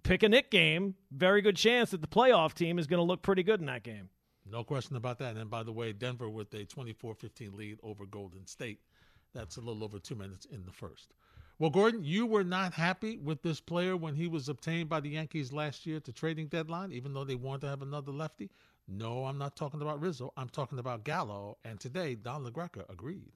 pick 0.03 0.23
a 0.23 0.29
Knick 0.29 0.49
game. 0.49 0.95
Very 1.11 1.41
good 1.41 1.55
chance 1.55 1.91
that 1.91 2.01
the 2.01 2.07
playoff 2.07 2.53
team 2.53 2.79
is 2.79 2.87
going 2.87 2.97
to 2.99 3.03
look 3.03 3.21
pretty 3.21 3.43
good 3.43 3.59
in 3.59 3.67
that 3.67 3.83
game. 3.83 4.09
No 4.49 4.63
question 4.63 4.95
about 4.95 5.19
that. 5.19 5.35
And 5.37 5.49
by 5.49 5.61
the 5.61 5.71
way, 5.71 5.93
Denver 5.93 6.29
with 6.29 6.51
a 6.55 6.65
24 6.65 7.13
15 7.13 7.55
lead 7.55 7.77
over 7.83 8.05
Golden 8.05 8.47
State. 8.47 8.79
That's 9.35 9.57
a 9.57 9.61
little 9.61 9.83
over 9.83 9.99
two 9.99 10.15
minutes 10.15 10.47
in 10.51 10.65
the 10.65 10.71
first. 10.71 11.13
Well, 11.59 11.69
Gordon, 11.69 12.03
you 12.03 12.25
were 12.25 12.43
not 12.45 12.73
happy 12.73 13.17
with 13.17 13.43
this 13.43 13.59
player 13.59 13.95
when 13.97 14.15
he 14.15 14.27
was 14.27 14.49
obtained 14.49 14.89
by 14.89 15.01
the 15.01 15.09
Yankees 15.09 15.51
last 15.53 15.85
year 15.85 15.97
at 15.97 16.05
the 16.05 16.11
trading 16.13 16.47
deadline, 16.47 16.91
even 16.93 17.13
though 17.13 17.25
they 17.25 17.35
wanted 17.35 17.61
to 17.61 17.67
have 17.67 17.81
another 17.83 18.11
lefty. 18.13 18.49
No, 18.91 19.25
I'm 19.25 19.37
not 19.37 19.55
talking 19.55 19.81
about 19.81 20.01
Rizzo. 20.01 20.33
I'm 20.35 20.49
talking 20.49 20.79
about 20.79 21.03
Gallo. 21.03 21.57
And 21.63 21.79
today, 21.79 22.15
Don 22.15 22.43
LaGreca 22.43 22.89
agreed. 22.89 23.33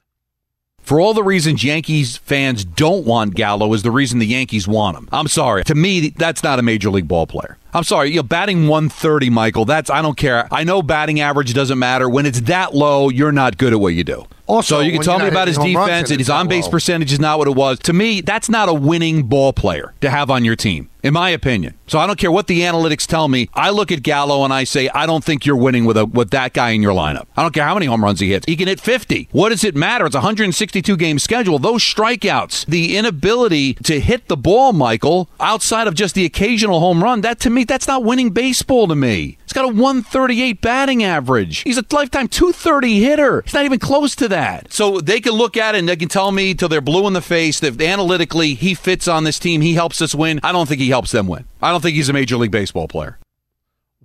For 0.81 0.99
all 0.99 1.13
the 1.13 1.23
reasons 1.23 1.63
Yankees 1.63 2.17
fans 2.17 2.65
don't 2.65 3.05
want 3.05 3.35
Gallo 3.35 3.71
is 3.73 3.83
the 3.83 3.91
reason 3.91 4.19
the 4.19 4.25
Yankees 4.25 4.67
want 4.67 4.97
him. 4.97 5.07
I'm 5.13 5.27
sorry. 5.27 5.63
To 5.65 5.75
me, 5.75 6.09
that's 6.09 6.43
not 6.43 6.59
a 6.59 6.61
major 6.61 6.89
league 6.89 7.07
ball 7.07 7.25
player. 7.25 7.57
I'm 7.73 7.83
sorry. 7.83 8.11
You're 8.11 8.23
batting 8.23 8.67
130, 8.67 9.29
Michael, 9.29 9.63
that's, 9.63 9.89
I 9.89 10.01
don't 10.01 10.17
care. 10.17 10.47
I 10.51 10.63
know 10.65 10.81
batting 10.81 11.21
average 11.21 11.53
doesn't 11.53 11.79
matter. 11.79 12.09
When 12.09 12.25
it's 12.25 12.41
that 12.41 12.73
low, 12.73 13.09
you're 13.09 13.31
not 13.31 13.57
good 13.57 13.71
at 13.71 13.79
what 13.79 13.93
you 13.93 14.03
do. 14.03 14.25
Also, 14.53 14.75
so 14.75 14.81
you 14.81 14.91
can 14.93 15.01
tell 15.01 15.19
me 15.19 15.27
about 15.27 15.47
his 15.47 15.57
hitting 15.57 15.73
home 15.75 15.75
runs 15.75 15.89
defense 15.89 16.09
and 16.09 16.13
and 16.13 16.19
his 16.19 16.29
on 16.29 16.47
base 16.47 16.67
percentage 16.67 17.11
is 17.11 17.19
not 17.19 17.39
what 17.39 17.47
it 17.47 17.55
was. 17.55 17.79
To 17.79 17.93
me, 17.93 18.21
that's 18.21 18.49
not 18.49 18.69
a 18.69 18.73
winning 18.73 19.23
ball 19.23 19.53
player 19.53 19.93
to 20.01 20.09
have 20.09 20.29
on 20.29 20.45
your 20.45 20.55
team, 20.55 20.89
in 21.01 21.13
my 21.13 21.29
opinion. 21.29 21.73
So 21.87 21.99
I 21.99 22.07
don't 22.07 22.17
care 22.17 22.31
what 22.31 22.47
the 22.47 22.61
analytics 22.61 23.05
tell 23.05 23.27
me. 23.27 23.49
I 23.53 23.69
look 23.71 23.91
at 23.91 24.03
Gallo 24.03 24.43
and 24.43 24.53
I 24.53 24.63
say, 24.63 24.89
I 24.89 25.05
don't 25.05 25.23
think 25.23 25.45
you're 25.45 25.57
winning 25.57 25.85
with 25.85 25.97
a 25.97 26.05
with 26.05 26.31
that 26.31 26.53
guy 26.53 26.69
in 26.71 26.81
your 26.81 26.93
lineup. 26.93 27.25
I 27.35 27.41
don't 27.41 27.53
care 27.53 27.65
how 27.65 27.73
many 27.73 27.87
home 27.87 28.03
runs 28.03 28.19
he 28.19 28.31
hits. 28.31 28.45
He 28.45 28.55
can 28.55 28.67
hit 28.67 28.79
50. 28.79 29.29
What 29.31 29.49
does 29.49 29.63
it 29.63 29.75
matter? 29.75 30.05
It's 30.05 30.15
a 30.15 30.19
162 30.19 30.95
game 30.97 31.19
schedule. 31.19 31.59
Those 31.59 31.83
strikeouts, 31.83 32.65
the 32.65 32.97
inability 32.97 33.73
to 33.75 33.99
hit 33.99 34.27
the 34.27 34.37
ball, 34.37 34.73
Michael, 34.73 35.29
outside 35.39 35.87
of 35.87 35.93
just 35.95 36.15
the 36.15 36.25
occasional 36.25 36.79
home 36.79 37.03
run, 37.03 37.21
that 37.21 37.39
to 37.41 37.49
me, 37.49 37.63
that's 37.63 37.87
not 37.87 38.03
winning 38.03 38.29
baseball 38.31 38.87
to 38.87 38.95
me. 38.95 39.37
He's 39.53 39.61
got 39.61 39.69
a 39.69 39.75
138 39.75 40.61
batting 40.61 41.03
average. 41.03 41.59
He's 41.59 41.77
a 41.77 41.85
lifetime 41.91 42.27
230 42.27 43.01
hitter. 43.01 43.43
He's 43.43 43.53
not 43.53 43.65
even 43.65 43.77
close 43.77 44.15
to 44.15 44.27
that. 44.29 44.73
So 44.73 44.99
they 44.99 45.21
can 45.21 45.33
look 45.33 45.57
at 45.57 45.75
it 45.75 45.77
and 45.77 45.87
they 45.87 45.95
can 45.95 46.09
tell 46.09 46.31
me 46.31 46.55
till 46.55 46.69
they're 46.69 46.81
blue 46.81 47.05
in 47.05 47.13
the 47.13 47.21
face 47.21 47.59
that 47.59 47.79
analytically 47.79 48.55
he 48.55 48.73
fits 48.73 49.07
on 49.07 49.25
this 49.25 49.37
team. 49.37 49.61
He 49.61 49.75
helps 49.75 50.01
us 50.01 50.15
win. 50.15 50.39
I 50.41 50.51
don't 50.53 50.67
think 50.67 50.81
he 50.81 50.89
helps 50.89 51.11
them 51.11 51.27
win. 51.27 51.45
I 51.61 51.69
don't 51.69 51.81
think 51.81 51.93
he's 51.93 52.09
a 52.09 52.13
major 52.13 52.35
league 52.35 52.49
baseball 52.49 52.87
player. 52.87 53.19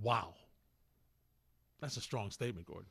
Wow. 0.03 0.35
That's 1.81 1.97
a 1.97 2.03
strong 2.03 2.31
statement, 2.31 2.67
Gordon. 2.67 2.85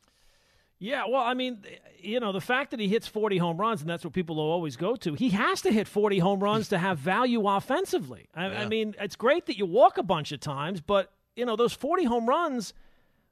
Yeah, 0.80 1.04
well, 1.08 1.22
I 1.22 1.36
mean, 1.36 1.64
you 2.00 2.20
know, 2.20 2.32
the 2.32 2.42
fact 2.42 2.72
that 2.72 2.80
he 2.80 2.88
hits 2.88 3.06
40 3.06 3.38
home 3.38 3.58
runs, 3.58 3.82
and 3.82 3.90
that's 3.90 4.04
what 4.04 4.14
people 4.14 4.38
will 4.38 4.50
always 4.50 4.78
go 4.78 4.96
to, 4.96 5.14
he 5.14 5.30
has 5.30 5.62
to 5.62 5.72
hit 5.72 5.88
40 5.88 6.18
home 6.18 6.40
runs 6.40 6.70
to 6.70 6.80
have 6.80 6.98
value 6.98 7.48
offensively. 7.48 8.30
I, 8.34 8.46
I 8.46 8.68
mean, 8.68 8.96
it's 9.00 9.16
great 9.16 9.46
that 9.46 9.60
you 9.60 9.68
walk 9.68 10.00
a 10.00 10.04
bunch 10.04 10.32
of 10.32 10.40
times, 10.40 10.82
but, 10.82 11.12
you 11.38 11.46
know, 11.46 11.56
those 11.56 11.74
40 11.74 12.04
home 12.06 12.28
runs, 12.28 12.74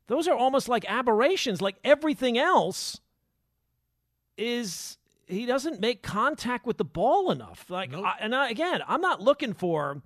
those 0.07 0.27
are 0.27 0.35
almost 0.35 0.69
like 0.69 0.85
aberrations. 0.87 1.61
Like 1.61 1.75
everything 1.83 2.37
else 2.37 3.01
is 4.37 4.97
he 5.27 5.45
doesn't 5.45 5.79
make 5.81 6.03
contact 6.03 6.65
with 6.65 6.77
the 6.77 6.85
ball 6.85 7.31
enough. 7.31 7.65
Like, 7.69 7.91
Nope. 7.91 8.05
I, 8.05 8.15
and 8.19 8.35
I, 8.35 8.49
again, 8.49 8.81
I'm 8.87 9.01
not 9.01 9.21
looking 9.21 9.53
for 9.53 10.01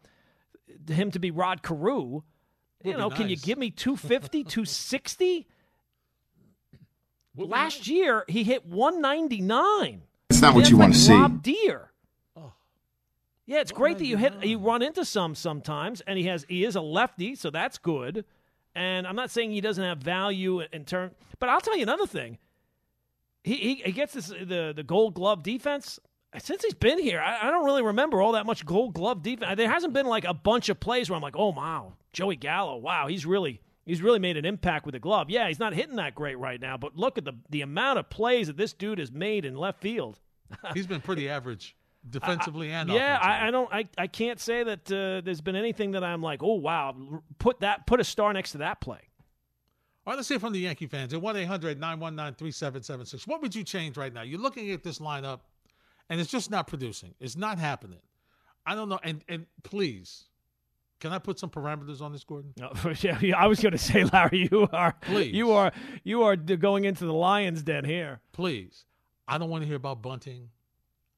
him 0.88 1.12
to 1.12 1.20
be 1.20 1.30
Rod 1.30 1.62
Carew. 1.62 2.24
You 2.84 2.92
Would 2.92 2.94
be 2.94 2.98
know, 2.98 3.10
can 3.10 3.28
you 3.30 3.36
give 3.36 3.58
me 3.58 3.70
250, 3.72 4.46
260? 4.46 5.48
Would 7.36 7.50
Last 7.50 7.80
nice. 7.80 7.88
year, 7.88 8.24
he 8.28 8.44
hit 8.44 8.66
199. 8.66 10.02
It's 10.30 10.42
not 10.42 10.54
what 10.54 10.62
That's 10.62 10.72
you 10.72 10.78
want 10.78 10.94
to 10.94 11.00
see. 11.00 11.14
Rob 11.14 11.44
Deer. 11.44 11.92
Oh. 11.92 11.99
Yeah, 13.50 13.62
it's 13.62 13.72
oh 13.72 13.76
great 13.76 13.98
that 13.98 14.06
you 14.06 14.16
hit 14.16 14.46
you 14.46 14.60
run 14.60 14.84
into 14.84 15.04
some 15.04 15.34
sometimes, 15.34 16.02
and 16.02 16.20
he 16.20 16.26
has 16.26 16.46
he 16.48 16.64
is 16.64 16.76
a 16.76 16.82
lefty, 16.82 17.34
so 17.34 17.50
that's 17.50 17.80
good. 17.80 18.24
And 18.76 19.08
I'm 19.08 19.16
not 19.16 19.32
saying 19.32 19.50
he 19.50 19.60
doesn't 19.60 19.84
have 19.84 19.98
value 19.98 20.62
in 20.72 20.86
turn, 20.86 21.10
but 21.40 21.50
I'll 21.50 21.60
tell 21.60 21.76
you 21.76 21.82
another 21.82 22.06
thing. 22.06 22.38
He 23.44 23.56
he, 23.56 23.76
he 23.86 23.92
gets 23.92 24.14
this 24.14 24.28
the 24.28 24.72
the 24.76 24.84
Gold 24.84 25.16
Glove 25.16 25.42
defense. 25.42 26.00
Since 26.38 26.64
he's 26.64 26.76
been 26.76 27.00
here, 27.00 27.20
I, 27.20 27.48
I 27.48 27.50
don't 27.50 27.66
really 27.66 27.82
remember 27.82 28.22
all 28.22 28.34
that 28.34 28.46
much 28.46 28.68
Gold 28.68 28.94
Glove 28.94 29.24
defense. 29.24 29.52
Uh, 29.52 29.56
there 29.56 29.68
hasn't 29.68 29.94
been 29.94 30.06
like 30.06 30.26
a 30.26 30.34
bunch 30.36 30.70
of 30.70 30.80
plays 30.80 31.10
where 31.10 31.18
I'm 31.18 31.24
like, 31.24 31.36
oh 31.36 31.50
wow, 31.50 31.94
Joey 32.14 32.36
Gallo, 32.36 32.78
wow, 32.78 33.08
he's 33.08 33.26
really 33.26 33.62
he's 33.84 34.04
really 34.04 34.20
made 34.20 34.38
an 34.38 34.46
impact 34.46 34.86
with 34.86 34.94
the 34.94 35.00
glove. 35.00 35.32
Yeah, 35.32 35.48
he's 35.48 35.58
not 35.58 35.74
hitting 35.74 35.96
that 35.96 36.14
great 36.14 36.38
right 36.38 36.62
now, 36.62 36.78
but 36.78 36.96
look 36.96 37.18
at 37.18 37.26
the 37.26 37.34
the 37.50 37.62
amount 37.62 37.98
of 37.98 38.12
plays 38.12 38.46
that 38.46 38.58
this 38.58 38.74
dude 38.74 39.00
has 39.00 39.12
made 39.12 39.44
in 39.44 39.56
left 39.56 39.82
field. 39.82 40.20
He's 40.76 40.86
been 40.86 41.02
pretty 41.02 41.28
average 41.28 41.76
defensively 42.08 42.72
and 42.72 42.90
Yeah. 42.90 43.18
I, 43.22 43.48
I 43.48 43.52
don't. 43.52 43.72
I, 43.74 43.88
I 43.98 44.08
can't 44.08 44.40
say 44.40 44.64
that 44.64 44.92
uh, 44.92 45.22
there's 45.24 45.42
been 45.42 45.56
anything 45.56 45.92
that 45.92 46.04
I'm 46.04 46.22
like, 46.22 46.44
oh 46.44 46.56
wow, 46.56 46.96
put 47.40 47.60
that 47.62 47.88
put 47.88 48.00
a 48.00 48.04
star 48.04 48.32
next 48.34 48.52
to 48.54 48.60
that 48.60 48.82
play. 48.82 49.00
All 50.06 50.12
right, 50.12 50.16
let's 50.16 50.30
hear 50.30 50.40
from 50.40 50.54
the 50.54 50.60
Yankee 50.60 50.88
fans 50.88 51.14
at 51.14 51.22
1 51.22 51.36
800 51.38 51.80
919 51.80 52.36
3776. 52.36 53.28
What 53.28 53.42
would 53.42 53.54
you 53.54 53.64
change 53.64 53.98
right 53.98 54.14
now? 54.14 54.22
You're 54.24 54.40
looking 54.40 54.72
at 54.72 54.82
this 54.84 55.00
lineup, 55.00 55.42
and 56.10 56.20
it's 56.20 56.32
just 56.32 56.50
not 56.50 56.68
producing. 56.68 57.14
It's 57.20 57.36
not 57.38 57.60
happening. 57.60 58.00
I 58.66 58.76
don't 58.76 58.90
know. 58.90 59.00
And, 59.04 59.24
and 59.28 59.46
please, 59.64 60.26
can 61.00 61.12
I 61.12 61.20
put 61.20 61.38
some 61.38 61.50
parameters 61.50 62.02
on 62.02 62.12
this, 62.12 62.24
Gordon? 62.24 62.54
No, 62.58 62.72
yeah, 63.02 63.20
yeah, 63.22 63.38
I 63.38 63.48
was 63.48 63.60
going 63.60 63.72
to 63.74 63.78
say, 63.78 64.04
Larry, 64.04 64.48
you 64.52 64.68
are 64.72 64.96
Please. 65.02 65.34
you 65.34 65.52
are 65.52 65.72
you 66.04 66.24
are 66.24 66.36
going 66.36 66.86
into 66.86 67.06
the 67.06 67.14
lion's 67.14 67.62
den 67.62 67.86
here. 67.86 68.22
Please. 68.32 68.86
I 69.28 69.38
don't 69.38 69.50
want 69.50 69.62
to 69.64 69.68
hear 69.68 69.76
about 69.76 70.02
bunting. 70.02 70.50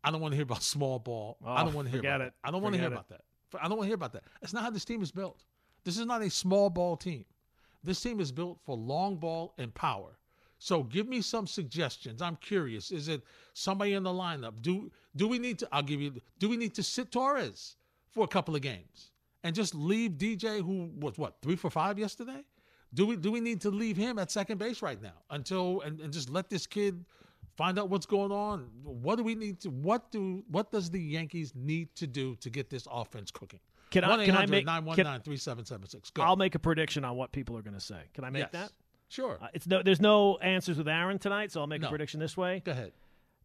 I 0.04 0.12
don't 0.12 0.22
want 0.22 0.32
to 0.32 0.36
hear 0.36 0.44
about 0.44 0.64
small 0.64 1.00
ball. 1.00 1.38
I 1.46 1.62
Oh, 1.62 1.66
don't 1.66 1.74
want 1.76 1.88
to 1.88 1.92
hear 1.92 2.00
about 2.00 2.22
it. 2.22 2.24
that. 2.26 2.34
I 2.48 2.52
don't 2.52 2.62
want 2.62 2.74
to 2.74 2.80
hear 2.80 2.90
Forget 2.90 3.06
about 3.06 3.10
that. 3.10 3.22
I 3.62 3.68
don't 3.68 3.78
want 3.78 3.82
to 3.84 3.88
hear 3.88 3.96
about 3.96 4.14
that. 4.14 4.24
That's 4.42 4.54
not 4.54 4.64
how 4.64 4.70
this 4.70 4.86
team 4.86 5.02
is 5.02 5.12
built. 5.12 5.44
This 5.84 5.98
is 5.98 6.06
not 6.06 6.22
a 6.22 6.30
small 6.30 6.70
ball 6.70 6.96
team. 6.98 7.26
This 7.84 8.00
team 8.02 8.20
is 8.20 8.32
built 8.32 8.60
for 8.66 8.76
long 8.78 9.18
ball 9.18 9.54
and 9.58 9.74
power. 9.74 10.18
So 10.60 10.84
give 10.84 11.08
me 11.08 11.22
some 11.22 11.48
suggestions. 11.48 12.22
I'm 12.22 12.36
curious. 12.36 12.92
Is 12.92 13.08
it 13.08 13.24
somebody 13.54 13.94
in 13.94 14.04
the 14.04 14.12
lineup? 14.12 14.62
Do 14.62 14.92
do 15.16 15.28
we 15.28 15.40
need 15.40 15.58
to 15.60 15.68
I'll 15.72 15.82
give 15.82 16.00
you 16.02 16.14
do 16.40 16.48
we 16.50 16.56
need 16.58 16.76
to 16.76 16.84
sit 16.84 17.12
Torres 17.12 17.76
for 18.12 18.24
a 18.24 18.28
couple 18.28 18.56
of 18.56 18.62
games 18.62 19.12
and 19.44 19.56
just 19.56 19.74
leave 19.74 20.12
DJ 20.12 20.64
who 20.64 20.92
was 21.00 21.18
what, 21.18 21.38
3 21.42 21.56
for 21.56 21.72
5 21.72 21.98
yesterday? 21.98 22.44
Do 22.94 23.08
we 23.08 23.16
do 23.16 23.32
we 23.32 23.40
need 23.40 23.60
to 23.62 23.72
leave 23.72 23.98
him 23.98 24.20
at 24.20 24.30
second 24.30 24.60
base 24.60 24.82
right 24.84 25.02
now 25.02 25.24
until 25.32 25.82
and, 25.82 26.00
and 26.00 26.14
just 26.14 26.30
let 26.30 26.50
this 26.50 26.68
kid 26.68 27.04
find 27.58 27.78
out 27.80 27.90
what's 27.90 28.06
going 28.06 28.32
on? 28.32 28.70
What 28.84 29.18
do 29.18 29.24
we 29.24 29.36
need 29.36 29.60
to 29.62 29.70
what 29.70 30.12
do 30.12 30.44
what 30.50 30.72
does 30.72 30.90
the 30.90 31.00
Yankees 31.02 31.54
need 31.56 31.94
to 31.96 32.08
do 32.08 32.36
to 32.38 32.50
get 32.50 32.70
this 32.70 32.88
offense 32.92 33.32
cooking? 33.32 33.60
Can 33.92 34.04
I- 34.06 34.26
can 34.26 34.36
I 34.38 34.46
make- 34.46 34.66
3776 34.66 36.12
Go. 36.12 36.22
I'll 36.24 36.36
make 36.38 36.56
a 36.56 36.60
prediction 36.60 37.04
on 37.04 37.16
what 37.18 37.32
people 37.32 37.58
are 37.58 37.62
going 37.62 37.74
to 37.74 37.80
say. 37.82 38.04
Can 38.14 38.24
I 38.24 38.30
make 38.30 38.44
Yes. 38.44 38.52
that? 38.54 38.72
Sure. 39.10 39.38
Uh, 39.42 39.48
it's 39.54 39.68
no, 39.68 39.84
there's 39.84 40.00
no 40.00 40.38
answers 40.38 40.78
with 40.78 40.88
Aaron 40.88 41.20
tonight, 41.20 41.52
so 41.52 41.60
I'll 41.60 41.68
make 41.68 41.82
No. 41.82 41.88
a 41.88 41.90
prediction 41.90 42.20
this 42.20 42.38
way. 42.38 42.62
Go 42.64 42.72
ahead. 42.72 42.94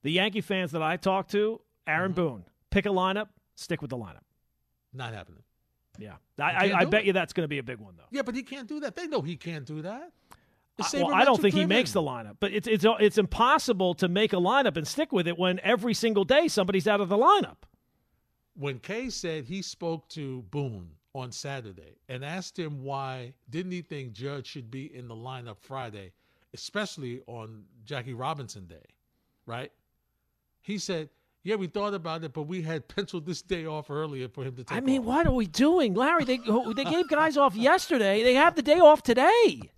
The 0.03 0.13
Yankee 0.13 0.41
fans 0.41 0.71
that 0.73 0.83
I 0.83 0.97
talk 0.97 1.27
to, 1.29 1.61
Aaron 1.89 2.13
Mm-hmm. 2.13 2.21
Boone, 2.21 2.45
pick 2.71 2.87
a 2.87 2.91
lineup, 2.91 3.29
stick 3.57 3.81
with 3.83 3.91
the 3.91 3.97
lineup. 3.97 4.23
Not 4.93 5.13
happening. 5.13 5.43
Yeah, 5.99 6.17
I, 6.39 6.43
I, 6.71 6.73
I 6.81 6.85
bet 6.85 7.01
it. 7.01 7.07
you 7.07 7.13
that's 7.15 7.33
going 7.33 7.45
to 7.45 7.49
be 7.49 7.59
a 7.59 7.63
big 7.63 7.79
one 7.79 7.97
though. 7.97 8.05
Yeah, 8.13 8.23
but 8.23 8.35
he 8.35 8.43
can't 8.43 8.69
do 8.69 8.81
that. 8.81 8.95
They 8.95 9.07
know 9.09 9.23
he 9.23 9.35
can't 9.37 9.65
do 9.67 9.83
that. 9.83 10.13
It's 10.79 10.95
I- 10.95 10.99
well, 11.03 11.15
I 11.15 11.25
don't 11.25 11.41
think 11.41 11.55
he 11.55 11.65
makes 11.65 11.93
the 11.93 12.03
lineup, 12.03 12.37
but 12.41 12.53
it's 12.53 12.69
it's 12.69 12.85
it's 13.01 13.19
impossible 13.19 13.95
to 13.95 14.09
make 14.09 14.33
a 14.33 14.37
lineup 14.37 14.77
and 14.77 14.87
stick 14.87 15.11
with 15.13 15.27
it 15.27 15.39
when 15.39 15.59
every 15.61 15.95
single 15.95 16.25
day 16.25 16.49
somebody's 16.49 16.87
out 16.87 17.01
of 17.01 17.09
the 17.09 17.17
lineup. 17.17 17.57
when 18.55 18.79
Kay 18.79 19.11
said 19.11 19.45
he 19.45 19.63
spoke 19.63 20.09
to 20.11 20.43
Boone 20.51 20.91
on 21.15 21.33
Saturday 21.33 21.97
and 22.09 22.25
asked 22.25 22.59
him 22.59 22.83
why 22.83 23.33
didn't 23.51 23.73
he 23.73 23.81
think 23.83 24.13
Judge 24.13 24.47
should 24.47 24.71
be 24.71 24.95
in 24.95 25.09
the 25.09 25.15
lineup 25.15 25.59
Friday, 25.61 26.13
especially 26.53 27.23
on 27.27 27.65
Jackie 27.85 28.13
Robinson 28.15 28.67
Day, 28.67 28.85
right? 29.47 29.73
He 30.61 30.77
said, 30.79 31.09
"Yeah, 31.43 31.55
we 31.57 31.69
thought 31.69 31.95
about 31.95 32.23
it, 32.25 32.33
but 32.35 32.43
we 32.43 32.61
had 32.63 32.87
penciled 32.95 33.25
this 33.25 33.41
day 33.41 33.65
off 33.65 33.91
earlier 33.91 34.29
for 34.29 34.45
him 34.45 34.57
to 34.57 34.65
take." 34.65 34.77
I 34.77 34.81
mean, 34.81 35.01
off." 35.01 35.07
what 35.07 35.27
are 35.27 35.33
we 35.33 35.47
doing, 35.47 35.95
Larry? 35.95 36.25
They 36.25 36.39
they 36.75 36.85
gave 36.85 37.09
guys 37.09 37.37
off 37.39 37.55
yesterday. 37.57 38.23
They 38.23 38.35
have 38.35 38.57
the 38.57 38.63
day 38.63 38.79
off 38.81 39.03
today. 39.03 39.71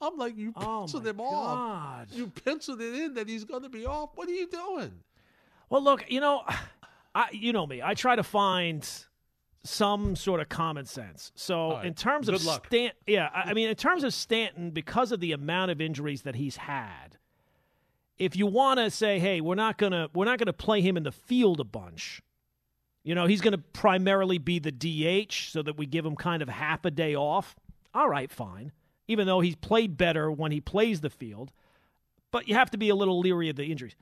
I'm 0.00 0.16
like, 0.16 0.36
you 0.36 0.52
Oh, 0.56 0.80
penciled 0.80 1.06
him 1.06 1.20
off. 1.20 2.06
You 2.12 2.28
penciled 2.44 2.80
it 2.80 2.94
in 2.94 3.14
that 3.14 3.28
he's 3.28 3.44
going 3.44 3.62
to 3.62 3.68
be 3.68 3.86
off. 3.86 4.10
What 4.14 4.28
are 4.28 4.32
you 4.32 4.48
doing? 4.48 4.92
Well, 5.70 5.82
look, 5.82 6.10
you 6.10 6.20
know, 6.20 6.42
I 7.14 7.28
you 7.32 7.52
know 7.52 7.66
me. 7.66 7.82
I 7.82 7.94
try 7.94 8.16
to 8.16 8.22
find 8.22 8.88
some 9.64 10.14
sort 10.14 10.40
of 10.40 10.48
common 10.48 10.84
sense. 10.84 11.32
So 11.34 11.72
right. 11.72 11.86
in 11.86 11.94
terms 11.94 12.28
of 12.28 12.36
Good 12.36 12.44
luck. 12.44 12.66
Stan, 12.66 12.90
yeah, 13.06 13.30
I, 13.34 13.50
I 13.50 13.54
mean, 13.54 13.68
in 13.68 13.74
terms 13.74 14.04
of 14.04 14.14
Stanton, 14.14 14.70
because 14.70 15.12
of 15.12 15.20
the 15.20 15.32
amount 15.32 15.70
of 15.70 15.80
injuries 15.80 16.22
that 16.22 16.36
he's 16.36 16.56
had, 16.56 17.18
if 18.18 18.36
you 18.36 18.46
want 18.46 18.78
to 18.78 18.90
say, 18.90 19.18
hey, 19.18 19.40
we're 19.40 19.56
not 19.56 19.76
gonna 19.78 20.08
we're 20.14 20.24
not 20.24 20.38
gonna 20.38 20.52
play 20.52 20.80
him 20.80 20.96
in 20.96 21.02
the 21.02 21.12
field 21.12 21.60
a 21.60 21.64
bunch. 21.64 22.22
You 23.06 23.14
know, 23.14 23.26
he's 23.26 23.40
going 23.40 23.52
to 23.52 23.58
primarily 23.58 24.38
be 24.38 24.58
the 24.58 24.72
DH 24.72 25.32
so 25.52 25.62
that 25.62 25.78
we 25.78 25.86
give 25.86 26.04
him 26.04 26.16
kind 26.16 26.42
of 26.42 26.48
half 26.48 26.84
a 26.84 26.90
day 26.90 27.14
off. 27.14 27.54
All 27.94 28.08
right, 28.08 28.28
fine. 28.28 28.72
Even 29.08 29.26
though 29.26 29.40
he's 29.40 29.56
played 29.56 29.96
better 29.96 30.30
when 30.30 30.52
he 30.52 30.60
plays 30.60 31.00
the 31.00 31.10
field. 31.10 31.52
but 32.32 32.48
you 32.48 32.54
have 32.54 32.70
to 32.70 32.78
be 32.78 32.88
a 32.88 32.94
little 32.94 33.20
leery 33.20 33.48
of 33.48 33.56
the 33.56 33.64
injuries. 33.66 33.96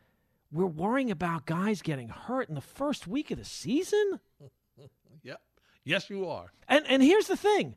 We're 0.51 0.67
worrying 0.67 1.11
about 1.11 1.47
guys 1.47 1.83
getting 1.83 2.09
hurt 2.09 2.49
in 2.49 2.55
the 2.55 2.61
first 2.61 3.07
week 3.07 3.31
of 3.31 3.39
the 3.39 3.45
season. 3.45 4.21
Yep. 5.23 5.41
Yes, 5.85 6.11
you 6.11 6.29
are. 6.29 6.53
And 6.69 6.85
and 6.89 7.03
here's 7.03 7.29
the 7.29 7.37
thing. 7.37 7.77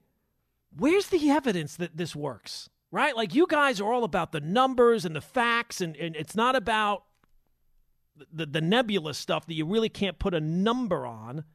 Where's 0.75 1.07
the 1.07 1.29
evidence 1.29 1.75
that 1.77 1.95
this 1.95 2.13
works? 2.15 2.69
Right? 2.91 3.15
Like 3.15 3.33
you 3.35 3.47
guys 3.47 3.79
are 3.79 3.91
all 3.93 4.03
about 4.03 4.31
the 4.33 4.41
numbers 4.41 5.05
and 5.05 5.15
the 5.15 5.21
facts 5.21 5.79
and, 5.81 5.95
and 5.95 6.15
it's 6.15 6.35
not 6.35 6.55
about 6.55 7.03
the 8.33 8.45
the 8.45 8.61
nebulous 8.61 9.17
stuff 9.17 9.45
that 9.45 9.53
you 9.53 9.65
really 9.65 9.89
can't 9.89 10.19
put 10.19 10.33
a 10.33 10.41
number 10.41 11.05
on. 11.05 11.45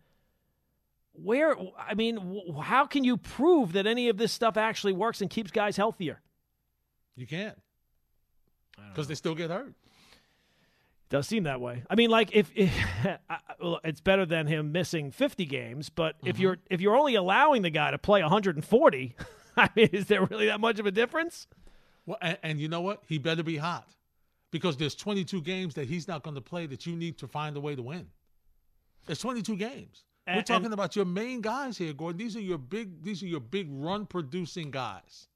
Where 1.14 1.57
I 1.79 1.94
mean, 1.94 2.40
how 2.62 2.87
can 2.87 3.05
you 3.05 3.16
prove 3.16 3.72
that 3.72 3.87
any 3.87 4.09
of 4.09 4.16
this 4.16 4.33
stuff 4.33 4.57
actually 4.57 4.94
works 4.94 5.20
and 5.20 5.29
keeps 5.29 5.51
guys 5.51 5.77
healthier? 5.77 6.20
You 7.16 7.27
can't. 7.27 7.59
Because 8.88 9.09
they 9.09 9.14
still 9.14 9.35
get 9.35 9.51
hurt. 9.51 9.75
Does 11.11 11.29
seem 11.29 11.42
that 11.42 11.61
way. 11.61 11.83
I 11.90 11.94
mean, 11.94 12.09
like 12.09 12.31
if, 12.33 12.51
if 12.55 12.72
well, 13.62 13.81
it's 13.85 14.01
better 14.01 14.25
than 14.25 14.46
him 14.46 14.72
missing 14.72 15.11
50 15.11 15.44
games, 15.44 15.90
but 15.90 16.16
if 16.25 16.37
mm-hmm. 16.37 16.42
you're 16.42 16.59
if 16.70 16.81
you're 16.81 16.96
only 16.96 17.16
allowing 17.16 17.61
the 17.61 17.68
guy 17.68 17.90
to 17.90 17.98
play 17.98 18.22
140, 18.22 19.16
I 19.57 19.68
mean, 19.77 19.90
is 19.92 20.07
there 20.07 20.25
really 20.25 20.46
that 20.46 20.61
much 20.61 20.79
of 20.79 20.87
a 20.87 20.90
difference? 20.90 21.48
Well, 22.07 22.16
and, 22.22 22.38
and 22.42 22.61
you 22.61 22.68
know 22.68 22.81
what? 22.81 23.03
He 23.07 23.18
better 23.18 23.42
be 23.42 23.59
hot. 23.59 23.88
Because 24.51 24.77
there's 24.77 24.94
22 24.94 25.42
games 25.42 25.75
that 25.75 25.87
he's 25.87 26.09
not 26.09 26.22
going 26.22 26.35
to 26.35 26.40
play 26.40 26.66
that 26.66 26.87
you 26.87 26.94
need 26.94 27.18
to 27.18 27.29
find 27.29 27.57
a 27.57 27.61
way 27.61 27.75
to 27.75 27.83
win. 27.83 28.07
There's 29.07 29.18
22 29.18 29.57
games. 29.57 30.05
We're 30.27 30.43
talking 30.43 30.67
and- 30.67 30.75
about 30.75 30.97
your 30.97 31.05
main 31.05 31.41
guys 31.41 31.77
here, 31.79 31.93
Gordon. 31.93 32.19
These 32.19 32.37
are 32.37 32.41
your 32.41 32.59
big 32.59 33.03
these 33.03 33.23
are 33.23 33.27
your 33.27 33.41
big 33.41 33.69
run 33.71 34.07
producing 34.07 34.71
guys. 34.71 35.29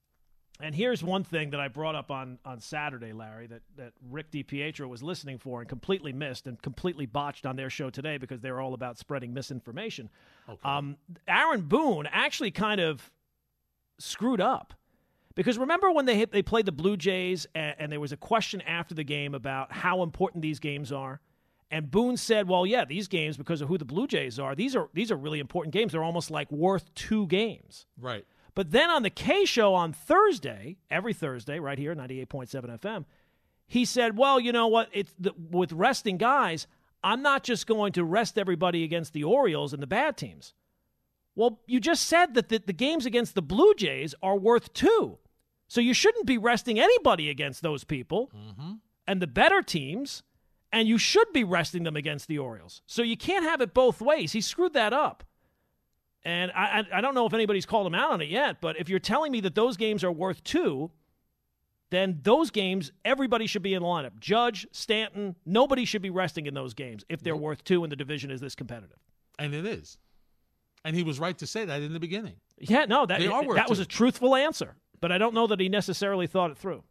And 0.59 0.73
here's 0.73 1.03
one 1.03 1.23
thing 1.23 1.51
that 1.51 1.59
I 1.59 1.67
brought 1.67 1.93
up 1.93 2.09
on, 2.09 2.39
on 2.43 2.59
Saturday, 2.59 3.13
Larry, 3.13 3.45
that, 3.45 3.61
that 3.75 3.93
Rick 4.09 4.31
DiPietro 4.31 4.87
was 4.89 5.03
listening 5.03 5.37
for 5.37 5.59
and 5.59 5.69
completely 5.69 6.11
missed 6.11 6.47
and 6.47 6.59
completely 6.59 7.05
botched 7.05 7.45
on 7.45 7.55
their 7.55 7.69
show 7.69 7.91
today 7.91 8.17
because 8.17 8.41
they're 8.41 8.59
all 8.59 8.73
about 8.73 8.97
spreading 8.97 9.35
misinformation. 9.35 10.09
Um, 10.63 10.97
Aaron 11.27 11.61
Boone 11.61 12.07
actually 12.11 12.49
kind 12.49 12.81
of 12.81 13.11
screwed 13.99 14.41
up. 14.41 14.73
Because 15.35 15.59
remember 15.59 15.91
when 15.91 16.05
they 16.05 16.17
hit, 16.17 16.31
they 16.31 16.41
played 16.41 16.65
the 16.65 16.71
Blue 16.71 16.97
Jays 16.97 17.45
and, 17.53 17.75
and 17.77 17.91
there 17.91 17.99
was 17.99 18.11
a 18.11 18.17
question 18.17 18.59
after 18.61 18.95
the 18.95 19.03
game 19.03 19.35
about 19.35 19.71
how 19.71 20.01
important 20.01 20.41
these 20.41 20.57
games 20.59 20.91
are, 20.91 21.21
and 21.69 21.91
Boone 21.91 22.17
said, 22.17 22.47
"Well, 22.47 22.65
yeah, 22.65 22.85
these 22.85 23.07
games 23.07 23.37
because 23.37 23.61
of 23.61 23.67
who 23.67 23.77
the 23.77 23.85
Blue 23.85 24.07
Jays 24.07 24.39
are, 24.39 24.55
these 24.55 24.75
are 24.75 24.89
these 24.93 25.11
are 25.11 25.17
really 25.17 25.39
important 25.39 25.73
games. 25.73 25.91
They're 25.91 26.03
almost 26.03 26.31
like 26.31 26.51
worth 26.51 26.93
two 26.93 27.27
games." 27.27 27.85
Right. 27.99 28.25
But 28.57 28.71
then 28.71 28.89
on 28.89 29.03
the 29.03 29.11
Kay 29.11 29.45
show 29.45 29.75
on 29.75 29.93
Thursday, 29.93 30.77
every 30.89 31.13
Thursday, 31.13 31.59
right 31.59 31.77
here, 31.77 31.93
98.7 31.93 32.79
FM, 32.79 33.05
he 33.67 33.85
said, 33.85 34.17
Well, 34.17 34.39
you 34.39 34.51
know 34.51 34.65
what? 34.65 34.89
It's 34.93 35.13
the, 35.19 35.33
with 35.51 35.71
resting 35.73 36.17
guys, 36.17 36.65
I'm 37.03 37.21
not 37.21 37.43
just 37.43 37.67
going 37.67 37.91
to 37.93 38.03
rest 38.03 38.37
everybody 38.37 38.83
against 38.83 39.13
the 39.13 39.25
Orioles 39.25 39.73
and 39.73 39.83
the 39.83 39.85
bad 39.85 40.17
teams. 40.17 40.55
Well, 41.35 41.59
you 41.67 41.79
just 41.79 42.07
said 42.07 42.33
that 42.33 42.49
the, 42.49 42.57
the 42.65 42.73
games 42.73 43.05
against 43.05 43.35
the 43.35 43.43
Blue 43.43 43.75
Jays 43.75 44.15
are 44.23 44.35
worth 44.35 44.73
two. 44.73 45.19
So 45.67 45.79
you 45.79 45.93
shouldn't 45.93 46.25
be 46.25 46.39
resting 46.39 46.79
anybody 46.79 47.29
against 47.29 47.61
those 47.61 47.83
people 47.83 48.31
mm-hmm. 48.35 48.71
and 49.05 49.21
the 49.21 49.27
better 49.27 49.61
teams, 49.61 50.23
and 50.71 50.87
you 50.87 50.97
should 50.97 51.31
be 51.33 51.43
resting 51.43 51.83
them 51.83 51.95
against 51.95 52.27
the 52.27 52.39
Orioles. 52.39 52.81
So 52.85 53.01
you 53.01 53.17
can't 53.17 53.43
have 53.43 53.61
it 53.61 53.73
both 53.73 54.01
ways. 54.01 54.31
He 54.31 54.41
screwed 54.41 54.73
that 54.73 54.93
up. 54.93 55.23
And 56.23 56.51
I, 56.51 56.79
I, 56.91 56.97
I 56.97 57.01
don't 57.01 57.15
know 57.15 57.25
if 57.25 57.33
anybody's 57.33 57.65
called 57.65 57.87
him 57.87 57.95
out 57.95 58.11
on 58.11 58.21
it 58.21 58.29
yet, 58.29 58.59
but 58.59 58.77
if 58.77 58.89
you're 58.89 58.99
telling 58.99 59.31
me 59.31 59.39
that 59.41 59.55
those 59.55 59.77
games 59.77 60.03
are 60.03 60.11
worth 60.11 60.43
two, 60.43 60.91
then 61.89 62.19
those 62.23 62.51
games, 62.51 62.91
everybody 63.05 63.47
should 63.47 63.61
be 63.61 63.73
in 63.73 63.81
the 63.81 63.87
lineup. 63.87 64.19
Judge, 64.19 64.67
Stanton, 64.71 65.35
nobody 65.45 65.85
should 65.85 66.01
be 66.01 66.09
resting 66.09 66.45
in 66.45 66.53
those 66.53 66.73
games 66.73 67.05
if 67.07 67.21
they're 67.21 67.35
worth 67.35 67.63
two 67.63 67.83
and 67.83 67.91
the 67.91 67.95
division 67.95 68.29
is 68.29 68.41
this 68.41 68.55
competitive. 68.55 68.97
And 69.39 69.53
it 69.53 69.65
is. 69.65 69.97
And 70.83 70.95
he 70.95 71.03
was 71.03 71.19
right 71.19 71.37
to 71.37 71.47
say 71.47 71.63
that 71.63 71.81
in 71.81 71.93
the 71.93 71.99
beginning. 71.99 72.35
Yeah, 72.59 72.85
no, 72.85 73.05
that, 73.05 73.19
They 73.19 73.27
are 73.27 73.43
worth 73.43 73.55
that 73.55 73.69
was 73.69 73.79
two. 73.79 73.83
a 73.83 73.85
truthful 73.85 74.35
answer, 74.35 74.75
but 74.99 75.11
I 75.11 75.17
don't 75.17 75.33
know 75.33 75.47
that 75.47 75.59
he 75.59 75.69
necessarily 75.69 76.27
thought 76.27 76.51
it 76.51 76.57
through. 76.57 76.83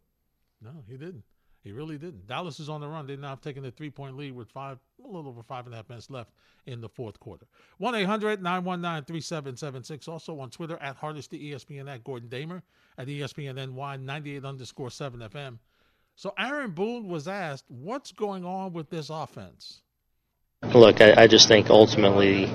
No, 0.61 0.83
he 0.87 0.97
didn't. 0.97 1.23
He 1.67 1.73
really 1.73 1.97
didn't. 1.97 2.27
Dallas 2.27 2.61
is 2.61 2.69
on 2.69 2.79
the 2.79 2.87
run. 2.87 3.07
They 3.07 3.17
now 3.17 3.31
have 3.31 3.41
taken 3.41 3.65
a 3.65 3.71
three 3.71 3.89
point 3.89 4.15
lead 4.15 4.33
with 4.33 4.49
five, 4.49 4.79
a 5.03 5.05
little 5.05 5.27
over 5.27 5.43
five 5.43 5.65
and 5.65 5.73
a 5.73 5.77
half 5.77 5.89
minutes 5.89 6.09
left 6.09 6.31
in 6.65 6.79
the 6.79 6.87
fourth 6.87 7.19
quarter. 7.19 7.45
1 7.79 7.93
800 7.93 8.41
919 8.41 9.03
3776. 9.03 10.07
Also 10.07 10.39
on 10.39 10.49
Twitter 10.49 10.77
at 10.79 10.95
Hardesty 10.95 11.51
ESPN 11.51 11.93
at 11.93 12.05
Gordon 12.05 12.29
Damer 12.29 12.63
at 12.97 13.07
ESPN 13.07 13.55
NY 13.75 13.97
98 13.97 14.45
underscore 14.45 14.89
7 14.89 15.19
FM. 15.19 15.57
So 16.15 16.33
Aaron 16.39 16.71
Boone 16.71 17.09
was 17.09 17.27
asked, 17.27 17.65
what's 17.67 18.13
going 18.13 18.45
on 18.45 18.71
with 18.71 18.89
this 18.89 19.09
offense? 19.09 19.81
Look, 20.73 21.01
I, 21.01 21.23
I 21.23 21.27
just 21.27 21.49
think 21.49 21.69
ultimately, 21.69 22.45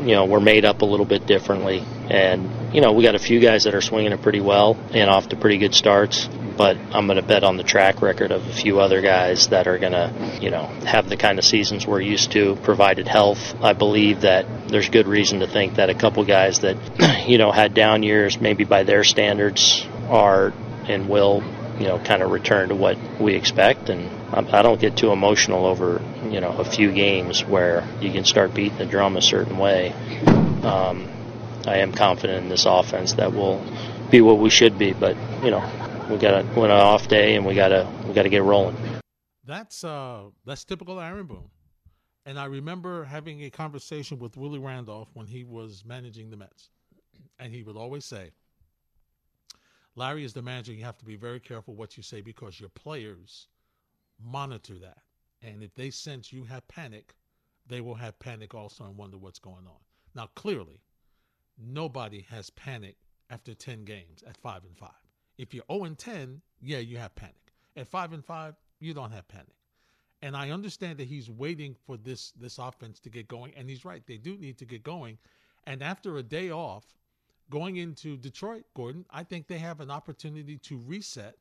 you 0.00 0.14
know, 0.16 0.24
we're 0.24 0.40
made 0.40 0.64
up 0.64 0.82
a 0.82 0.84
little 0.84 1.06
bit 1.06 1.24
differently. 1.24 1.84
And, 2.10 2.74
you 2.74 2.80
know, 2.80 2.90
we 2.90 3.04
got 3.04 3.14
a 3.14 3.20
few 3.20 3.38
guys 3.38 3.62
that 3.62 3.76
are 3.76 3.80
swinging 3.80 4.10
it 4.10 4.22
pretty 4.22 4.40
well 4.40 4.76
and 4.90 5.08
off 5.08 5.28
to 5.28 5.36
pretty 5.36 5.58
good 5.58 5.72
starts. 5.72 6.28
But 6.56 6.78
I'm 6.92 7.06
going 7.06 7.16
to 7.20 7.26
bet 7.26 7.44
on 7.44 7.56
the 7.56 7.62
track 7.62 8.00
record 8.00 8.32
of 8.32 8.46
a 8.46 8.52
few 8.52 8.80
other 8.80 9.02
guys 9.02 9.48
that 9.48 9.66
are 9.66 9.78
going 9.78 9.92
to, 9.92 10.38
you 10.40 10.50
know, 10.50 10.64
have 10.86 11.08
the 11.08 11.16
kind 11.16 11.38
of 11.38 11.44
seasons 11.44 11.86
we're 11.86 12.00
used 12.00 12.32
to, 12.32 12.56
provided 12.56 13.06
health. 13.06 13.54
I 13.62 13.74
believe 13.74 14.22
that 14.22 14.68
there's 14.68 14.88
good 14.88 15.06
reason 15.06 15.40
to 15.40 15.46
think 15.46 15.74
that 15.74 15.90
a 15.90 15.94
couple 15.94 16.24
guys 16.24 16.60
that, 16.60 16.76
you 17.28 17.36
know, 17.38 17.52
had 17.52 17.74
down 17.74 18.02
years, 18.02 18.40
maybe 18.40 18.64
by 18.64 18.84
their 18.84 19.04
standards, 19.04 19.86
are 20.08 20.52
and 20.88 21.08
will 21.08 21.42
you 21.78 21.86
know, 21.86 21.98
kind 21.98 22.22
of 22.22 22.30
return 22.30 22.70
to 22.70 22.74
what 22.74 22.96
we 23.20 23.34
expect. 23.34 23.88
And 23.88 24.10
I 24.32 24.62
don't 24.62 24.80
get 24.80 24.96
too 24.96 25.12
emotional 25.12 25.66
over, 25.66 26.00
you 26.30 26.40
know, 26.40 26.50
a 26.50 26.64
few 26.64 26.92
games 26.92 27.44
where 27.44 27.86
you 28.00 28.10
can 28.12 28.24
start 28.24 28.54
beating 28.54 28.78
the 28.78 28.86
drum 28.86 29.16
a 29.16 29.22
certain 29.22 29.58
way. 29.58 29.92
Um, 30.62 31.08
I 31.66 31.78
am 31.78 31.92
confident 31.92 32.44
in 32.44 32.48
this 32.48 32.64
offense 32.66 33.14
that 33.14 33.32
we'll 33.32 33.62
be 34.10 34.20
what 34.20 34.38
we 34.38 34.50
should 34.50 34.78
be, 34.78 34.92
but 34.92 35.16
you 35.42 35.50
know, 35.50 35.60
we 36.10 36.18
got 36.18 36.44
win 36.56 36.70
an 36.70 36.78
off 36.78 37.08
day 37.08 37.34
and 37.34 37.44
we 37.44 37.54
got 37.54 37.68
to 37.68 37.88
we 38.06 38.14
got 38.14 38.22
to 38.22 38.28
get 38.28 38.42
rolling. 38.42 38.76
That's 39.44 39.84
uh 39.84 40.24
that's 40.44 40.64
typical 40.64 41.00
Aaron 41.00 41.26
Boone. 41.26 41.50
And 42.24 42.38
I 42.38 42.46
remember 42.46 43.04
having 43.04 43.44
a 43.44 43.50
conversation 43.50 44.18
with 44.18 44.36
Willie 44.36 44.58
Randolph 44.58 45.08
when 45.14 45.26
he 45.26 45.44
was 45.44 45.84
managing 45.84 46.30
the 46.30 46.36
Mets. 46.36 46.70
And 47.38 47.52
he 47.52 47.62
would 47.62 47.76
always 47.76 48.04
say, 48.04 48.30
Larry 49.94 50.24
is 50.24 50.32
the 50.32 50.42
manager, 50.42 50.72
you 50.72 50.84
have 50.84 50.98
to 50.98 51.04
be 51.04 51.16
very 51.16 51.38
careful 51.38 51.74
what 51.74 51.96
you 51.96 52.02
say 52.02 52.20
because 52.20 52.58
your 52.58 52.68
players 52.70 53.46
monitor 54.22 54.74
that. 54.80 54.98
And 55.42 55.62
if 55.62 55.74
they 55.74 55.90
sense 55.90 56.32
you 56.32 56.44
have 56.44 56.66
panic, 56.66 57.14
they 57.66 57.80
will 57.80 57.94
have 57.94 58.18
panic 58.18 58.54
also 58.54 58.84
and 58.84 58.96
wonder 58.96 59.18
what's 59.18 59.38
going 59.38 59.66
on. 59.66 59.78
Now 60.14 60.28
clearly, 60.34 60.82
nobody 61.58 62.26
has 62.28 62.50
panic 62.50 62.96
after 63.30 63.54
10 63.54 63.84
games 63.84 64.22
at 64.26 64.36
5 64.36 64.64
and 64.64 64.76
5. 64.76 64.90
If 65.38 65.52
you're 65.54 65.64
0 65.70 65.84
and 65.84 65.98
10, 65.98 66.40
yeah, 66.60 66.78
you 66.78 66.98
have 66.98 67.14
panic. 67.14 67.52
At 67.76 67.88
5 67.88 68.12
and 68.14 68.24
5, 68.24 68.54
you 68.80 68.94
don't 68.94 69.12
have 69.12 69.28
panic. 69.28 69.54
And 70.22 70.36
I 70.36 70.50
understand 70.50 70.98
that 70.98 71.08
he's 71.08 71.30
waiting 71.30 71.76
for 71.86 71.96
this 71.96 72.32
this 72.32 72.58
offense 72.58 72.98
to 73.00 73.10
get 73.10 73.28
going 73.28 73.52
and 73.54 73.68
he's 73.68 73.84
right. 73.84 74.02
They 74.06 74.16
do 74.16 74.36
need 74.36 74.58
to 74.58 74.64
get 74.64 74.82
going. 74.82 75.18
And 75.66 75.82
after 75.82 76.16
a 76.16 76.22
day 76.22 76.50
off, 76.50 76.84
going 77.50 77.76
into 77.76 78.16
Detroit, 78.16 78.64
Gordon, 78.74 79.04
I 79.10 79.24
think 79.24 79.46
they 79.46 79.58
have 79.58 79.80
an 79.80 79.90
opportunity 79.90 80.56
to 80.58 80.78
reset. 80.78 81.36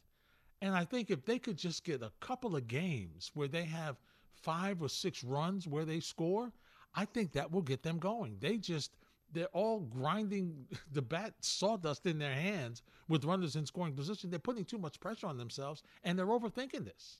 And 0.62 0.76
I 0.76 0.84
think 0.84 1.10
if 1.10 1.26
they 1.26 1.40
could 1.40 1.58
just 1.58 1.84
get 1.84 2.02
a 2.02 2.12
couple 2.20 2.56
of 2.56 2.68
games 2.68 3.32
where 3.34 3.48
they 3.48 3.64
have 3.64 3.98
five 4.34 4.82
or 4.82 4.90
six 4.90 5.24
runs 5.24 5.68
where 5.68 5.86
they 5.86 6.00
score, 6.00 6.52
I 6.94 7.06
think 7.06 7.32
that 7.34 7.52
will 7.52 7.62
get 7.62 7.84
them 7.84 7.98
going. 7.98 8.38
They 8.40 8.58
just 8.58 8.92
they're 9.36 9.48
all 9.48 9.82
grinding 9.82 10.66
the 10.92 11.02
bat 11.02 11.34
sawdust 11.42 12.06
in 12.08 12.18
their 12.18 12.34
hands 12.34 12.82
with 13.08 13.24
runners 13.26 13.56
in 13.56 13.66
scoring 13.66 13.94
position. 13.94 14.32
They're 14.32 14.40
putting 14.40 14.66
too 14.66 14.80
much 14.80 15.00
pressure 15.00 15.28
on 15.28 15.38
themselves 15.38 15.84
and 16.04 16.18
they're 16.18 16.26
overthinking 16.26 16.86
this. 16.86 17.18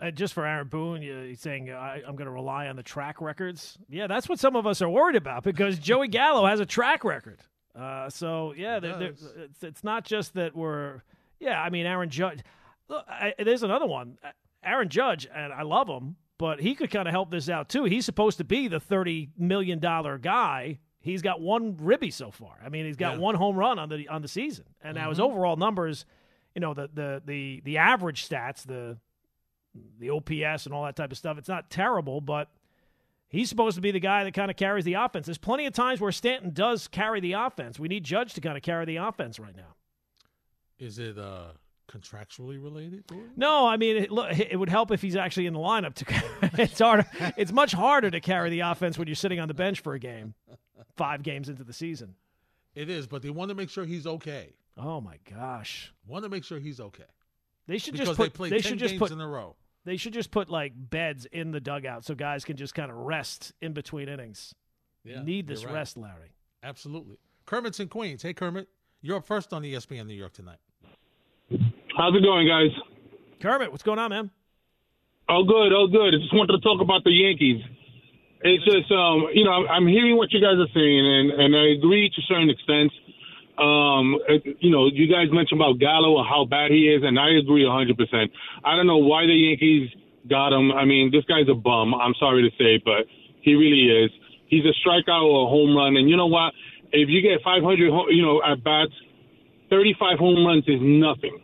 Uh, 0.00 0.10
just 0.10 0.34
for 0.34 0.44
Aaron 0.44 0.66
Boone, 0.68 1.00
he's 1.02 1.40
saying 1.40 1.70
I, 1.70 2.02
I'm 2.06 2.16
going 2.16 2.26
to 2.26 2.32
rely 2.32 2.66
on 2.66 2.74
the 2.76 2.82
track 2.82 3.20
records. 3.20 3.78
Yeah, 3.88 4.08
that's 4.08 4.28
what 4.28 4.40
some 4.40 4.56
of 4.56 4.66
us 4.66 4.82
are 4.82 4.88
worried 4.88 5.16
about 5.16 5.44
because 5.44 5.78
Joey 5.80 6.08
Gallo 6.08 6.46
has 6.46 6.58
a 6.60 6.66
track 6.66 7.04
record. 7.04 7.40
Uh, 7.74 8.10
so 8.10 8.52
yeah, 8.56 8.80
there- 8.80 8.98
does. 8.98 9.32
it's, 9.36 9.62
it's 9.62 9.84
not 9.84 10.04
just 10.04 10.34
that 10.34 10.54
we're. 10.54 11.02
Yeah, 11.40 11.60
I 11.60 11.70
mean 11.70 11.86
Aaron 11.86 12.10
Judge. 12.10 12.40
Look, 12.88 13.04
I, 13.08 13.32
there's 13.38 13.62
another 13.62 13.86
one, 13.86 14.18
Aaron 14.64 14.88
Judge, 14.88 15.26
and 15.32 15.52
I 15.52 15.62
love 15.62 15.88
him, 15.88 16.16
but 16.42 16.60
he 16.60 16.74
could 16.74 16.90
kind 16.90 17.06
of 17.06 17.12
help 17.12 17.30
this 17.30 17.48
out 17.48 17.68
too. 17.68 17.84
He's 17.84 18.04
supposed 18.04 18.38
to 18.38 18.44
be 18.44 18.66
the 18.66 18.80
thirty 18.80 19.30
million 19.38 19.78
dollar 19.78 20.18
guy. 20.18 20.80
He's 21.00 21.22
got 21.22 21.40
one 21.40 21.76
ribby 21.80 22.10
so 22.10 22.32
far. 22.32 22.58
I 22.64 22.68
mean, 22.68 22.84
he's 22.84 22.96
got 22.96 23.14
Yeah. 23.14 23.18
one 23.20 23.36
home 23.36 23.54
run 23.54 23.78
on 23.78 23.88
the 23.88 24.08
on 24.08 24.22
the 24.22 24.28
season, 24.28 24.64
and 24.82 24.96
now 24.96 25.10
his 25.10 25.20
overall 25.20 25.54
numbers, 25.54 26.04
you 26.56 26.60
know, 26.60 26.74
the 26.74 26.90
the 26.92 27.22
the 27.24 27.62
the 27.64 27.78
average 27.78 28.28
stats, 28.28 28.66
the 28.66 28.98
the 30.00 30.10
OPS 30.10 30.66
and 30.66 30.74
all 30.74 30.84
that 30.84 30.96
type 30.96 31.12
of 31.12 31.16
stuff. 31.18 31.38
It's 31.38 31.48
not 31.48 31.70
terrible, 31.70 32.20
but 32.20 32.50
he's 33.28 33.48
supposed 33.48 33.76
to 33.76 33.80
be 33.80 33.92
the 33.92 34.00
guy 34.00 34.24
that 34.24 34.34
kind 34.34 34.50
of 34.50 34.56
carries 34.56 34.84
the 34.84 34.94
offense. 34.94 35.26
There's 35.26 35.38
plenty 35.38 35.66
of 35.66 35.72
times 35.72 36.00
where 36.00 36.10
Stanton 36.10 36.50
does 36.52 36.88
carry 36.88 37.20
the 37.20 37.34
offense. 37.34 37.78
We 37.78 37.86
need 37.86 38.02
Judge 38.02 38.34
to 38.34 38.40
kind 38.40 38.56
of 38.56 38.64
carry 38.64 38.84
the 38.84 38.96
offense 38.96 39.38
right 39.38 39.54
now. 39.56 39.76
Is 40.80 40.98
it 40.98 41.16
uh 41.18 41.52
Contractually 41.90 42.62
related? 42.62 43.04
No, 43.36 43.66
I 43.66 43.76
mean, 43.76 43.96
it, 43.96 44.10
look, 44.10 44.38
it 44.38 44.58
would 44.58 44.68
help 44.68 44.90
if 44.90 45.02
he's 45.02 45.16
actually 45.16 45.46
in 45.46 45.52
the 45.52 45.58
lineup. 45.58 45.94
To 45.94 46.60
it's 46.62 46.78
harder. 46.78 47.06
It's 47.36 47.52
much 47.52 47.72
harder 47.72 48.10
to 48.10 48.20
carry 48.20 48.50
the 48.50 48.60
offense 48.60 48.98
when 48.98 49.08
you're 49.08 49.14
sitting 49.14 49.40
on 49.40 49.48
the 49.48 49.54
bench 49.54 49.80
for 49.80 49.94
a 49.94 49.98
game, 49.98 50.34
five 50.96 51.22
games 51.22 51.48
into 51.48 51.64
the 51.64 51.72
season. 51.72 52.14
It 52.74 52.88
is, 52.88 53.06
but 53.06 53.22
they 53.22 53.30
want 53.30 53.50
to 53.50 53.54
make 53.54 53.68
sure 53.68 53.84
he's 53.84 54.06
okay. 54.06 54.54
Oh 54.78 55.00
my 55.00 55.18
gosh, 55.30 55.92
Want 56.06 56.24
to 56.24 56.30
make 56.30 56.44
sure 56.44 56.58
he's 56.58 56.80
okay 56.80 57.04
they 57.66 57.78
should 57.78 57.92
because 57.92 58.08
just 58.08 58.18
they 58.18 58.28
put. 58.28 58.50
They 58.50 58.60
ten 58.60 58.72
should 58.72 58.78
just 58.78 58.92
games 58.92 58.98
put. 58.98 59.10
in 59.12 59.20
a 59.20 59.28
row. 59.28 59.56
They 59.84 59.96
should 59.96 60.12
just 60.12 60.30
put 60.30 60.48
like 60.48 60.72
beds 60.76 61.26
in 61.26 61.50
the 61.50 61.60
dugout 61.60 62.04
so 62.04 62.14
guys 62.14 62.44
can 62.44 62.56
just 62.56 62.74
kind 62.74 62.90
of 62.90 62.96
rest 62.96 63.52
in 63.60 63.72
between 63.72 64.08
innings. 64.08 64.54
Yeah, 65.04 65.22
Need 65.22 65.48
this 65.48 65.64
right. 65.64 65.74
rest, 65.74 65.96
Larry. 65.96 66.34
Absolutely. 66.62 67.16
Kermit's 67.44 67.80
in 67.80 67.88
Queens. 67.88 68.22
Hey, 68.22 68.32
Kermit, 68.32 68.68
you're 69.00 69.16
up 69.16 69.26
first 69.26 69.52
on 69.52 69.62
ESPN 69.62 70.06
New 70.06 70.14
York 70.14 70.32
tonight. 70.32 70.58
How's 71.96 72.14
it 72.16 72.22
going, 72.22 72.46
guys? 72.48 72.70
Kermit, 73.40 73.70
what's 73.70 73.82
going 73.82 73.98
on, 73.98 74.10
man? 74.10 74.30
Oh, 75.28 75.44
good, 75.44 75.72
oh, 75.72 75.86
good. 75.86 76.14
I 76.14 76.18
just 76.18 76.34
wanted 76.34 76.52
to 76.52 76.60
talk 76.60 76.80
about 76.80 77.04
the 77.04 77.10
Yankees. 77.10 77.62
It's 78.42 78.64
just, 78.64 78.90
um, 78.90 79.28
you 79.34 79.44
know, 79.44 79.64
I'm- 79.66 79.86
hearing 79.86 80.16
what 80.16 80.32
you 80.32 80.40
guys 80.40 80.58
are 80.58 80.68
saying, 80.74 81.06
and, 81.06 81.30
and 81.30 81.56
I 81.56 81.68
agree 81.78 82.10
to 82.10 82.20
a 82.20 82.24
certain 82.24 82.50
extent. 82.50 82.92
Um, 83.58 84.18
it- 84.28 84.56
you 84.60 84.70
know, 84.70 84.86
you 84.86 85.06
guys 85.06 85.30
mentioned 85.30 85.60
about 85.60 85.78
Gallo 85.78 86.18
and 86.18 86.26
how 86.28 86.44
bad 86.44 86.70
he 86.70 86.88
is, 86.88 87.02
and 87.04 87.18
I 87.18 87.30
agree 87.38 87.64
100%. 87.64 88.32
I 88.64 88.74
don't 88.76 88.86
know 88.86 88.98
why 88.98 89.26
the 89.26 89.34
Yankees 89.34 89.90
got 90.28 90.52
him. 90.52 90.72
I 90.72 90.84
mean, 90.84 91.10
this 91.12 91.24
guy's 91.26 91.48
a 91.48 91.54
bum. 91.54 91.94
I'm 91.94 92.14
sorry 92.18 92.42
to 92.48 92.56
say, 92.56 92.78
but 92.84 93.06
he 93.40 93.54
really 93.54 94.04
is. 94.04 94.10
He's 94.46 94.64
a 94.64 94.74
strikeout 94.82 95.22
or 95.22 95.46
a 95.46 95.48
home 95.48 95.76
run, 95.76 95.96
and 95.96 96.08
you 96.10 96.16
know 96.16 96.26
what? 96.26 96.52
If 96.92 97.08
you 97.08 97.22
get 97.22 97.42
500, 97.42 97.90
ho- 97.90 98.08
you 98.10 98.22
know, 98.22 98.42
at 98.42 98.62
bats, 98.62 98.92
35 99.72 100.18
home 100.20 100.44
runs 100.44 100.68
is 100.68 100.84
nothing. 100.84 101.40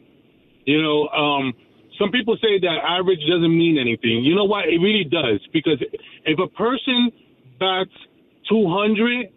You 0.68 0.82
know, 0.84 1.08
um, 1.16 1.56
some 1.98 2.12
people 2.12 2.36
say 2.36 2.60
that 2.60 2.76
average 2.84 3.24
doesn't 3.24 3.56
mean 3.56 3.80
anything. 3.80 4.20
You 4.20 4.36
know 4.36 4.44
what? 4.44 4.68
It 4.68 4.76
really 4.84 5.08
does 5.08 5.40
because 5.50 5.80
if 6.28 6.36
a 6.38 6.46
person 6.52 7.08
bats 7.58 7.96
200 8.52 9.32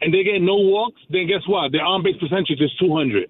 and 0.00 0.14
they 0.14 0.22
get 0.22 0.38
no 0.38 0.54
walks, 0.54 1.02
then 1.10 1.26
guess 1.26 1.42
what? 1.50 1.72
Their 1.72 1.82
on 1.82 2.06
base 2.06 2.14
percentage 2.22 2.62
is 2.62 2.70
200. 2.78 3.26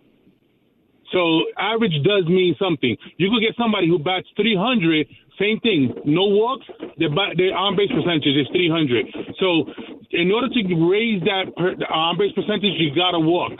So 1.12 1.48
average 1.56 1.96
does 2.04 2.28
mean 2.28 2.54
something. 2.60 2.96
You 3.16 3.32
could 3.32 3.40
get 3.40 3.56
somebody 3.56 3.88
who 3.88 3.98
bats 3.98 4.28
300, 4.36 5.06
same 5.40 5.60
thing, 5.60 5.96
no 6.04 6.28
walks, 6.28 6.66
their, 6.98 7.08
their 7.36 7.56
on 7.56 7.76
base 7.76 7.88
percentage 7.88 8.36
is 8.36 8.48
300. 8.52 9.06
So 9.40 9.64
in 10.12 10.30
order 10.30 10.48
to 10.52 10.60
raise 10.76 11.22
that 11.24 11.56
per, 11.56 11.72
on 11.88 12.18
base 12.18 12.32
percentage, 12.32 12.76
you 12.76 12.92
got 12.94 13.12
to 13.12 13.20
walk. 13.20 13.52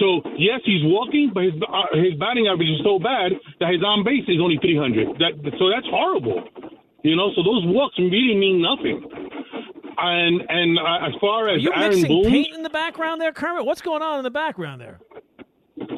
So 0.00 0.24
yes, 0.40 0.60
he's 0.64 0.82
walking, 0.84 1.30
but 1.32 1.44
his 1.44 1.54
uh, 1.60 1.92
his 1.92 2.16
batting 2.18 2.48
average 2.48 2.68
is 2.68 2.80
so 2.82 2.98
bad 2.98 3.36
that 3.60 3.68
his 3.70 3.84
on 3.84 4.02
base 4.02 4.24
is 4.26 4.40
only 4.40 4.56
300. 4.56 5.20
That 5.20 5.32
so 5.60 5.68
that's 5.68 5.86
horrible. 5.92 6.42
You 7.04 7.16
know, 7.16 7.30
so 7.36 7.44
those 7.44 7.64
walks 7.68 7.98
really 7.98 8.34
mean 8.34 8.60
nothing. 8.64 9.04
And 9.98 10.42
and 10.48 10.78
uh, 10.78 11.06
as 11.06 11.12
far 11.20 11.48
Are 11.48 11.54
as 11.54 11.62
you 11.62 11.70
Aaron 11.72 11.90
mixing 11.90 12.08
Boone, 12.08 12.32
paint 12.32 12.54
in 12.54 12.62
the 12.62 12.70
background 12.70 13.20
there, 13.20 13.32
Kermit? 13.32 13.66
What's 13.66 13.82
going 13.82 14.02
on 14.02 14.18
in 14.18 14.24
the 14.24 14.30
background 14.30 14.80
there? 14.80 14.98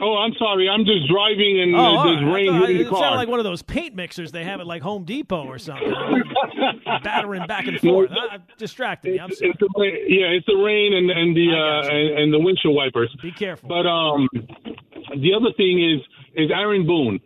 Oh, 0.03 0.17
I'm 0.19 0.33
sorry, 0.39 0.69
I'm 0.69 0.85
just 0.85 1.09
driving 1.09 1.61
and 1.63 1.75
Oh, 1.75 1.97
uh, 1.97 2.05
there's. 2.05 2.25
Rain 2.35 2.53
hitting 2.61 2.79
the 2.79 2.83
it 2.85 2.89
car. 2.89 3.01
sounded 3.01 3.17
like 3.19 3.29
one 3.29 3.39
of 3.41 3.45
those 3.45 3.63
paint 3.63 3.95
mixers 3.95 4.33
they 4.33 4.45
have 4.45 4.61
at 4.61 4.67
like 4.67 4.83
Home 4.83 5.05
Depot 5.05 5.45
or 5.47 5.59
something, 5.59 5.91
battering 7.03 7.47
back 7.47 7.67
and 7.67 7.79
forth. 7.81 8.11
Uh, 8.11 8.39
distracted 8.59 9.13
me. 9.15 9.21
I'm 9.21 9.31
sorry. 9.33 9.51
it's 9.51 9.59
the 9.61 9.91
yeah, 10.09 10.27
it's 10.37 10.47
the 10.47 10.57
rain 10.57 10.93
and 10.95 11.11
and 11.11 11.37
the 11.37 11.49
uh, 11.53 11.89
and, 11.95 12.19
and 12.21 12.35
the 12.35 12.39
windshield 12.39 12.75
wipers. 12.75 13.15
Be 13.23 13.33
careful. 13.33 13.69
But 13.69 13.87
um, 13.87 14.29
the 15.21 15.33
other 15.35 15.53
thing 15.57 15.83
is 15.83 16.01
is 16.35 16.51
Aaron 16.51 16.87
Boone. 16.87 17.21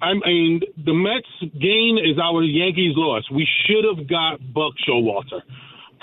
I 0.00 0.14
mean, 0.14 0.60
the 0.84 0.94
Mets 0.94 1.52
gain 1.60 1.98
is 1.98 2.18
our 2.22 2.42
Yankees 2.42 2.92
loss. 2.96 3.28
We 3.30 3.46
should 3.66 3.84
have 3.84 4.08
got 4.08 4.38
Buck 4.52 4.74
Showalter. 4.88 5.42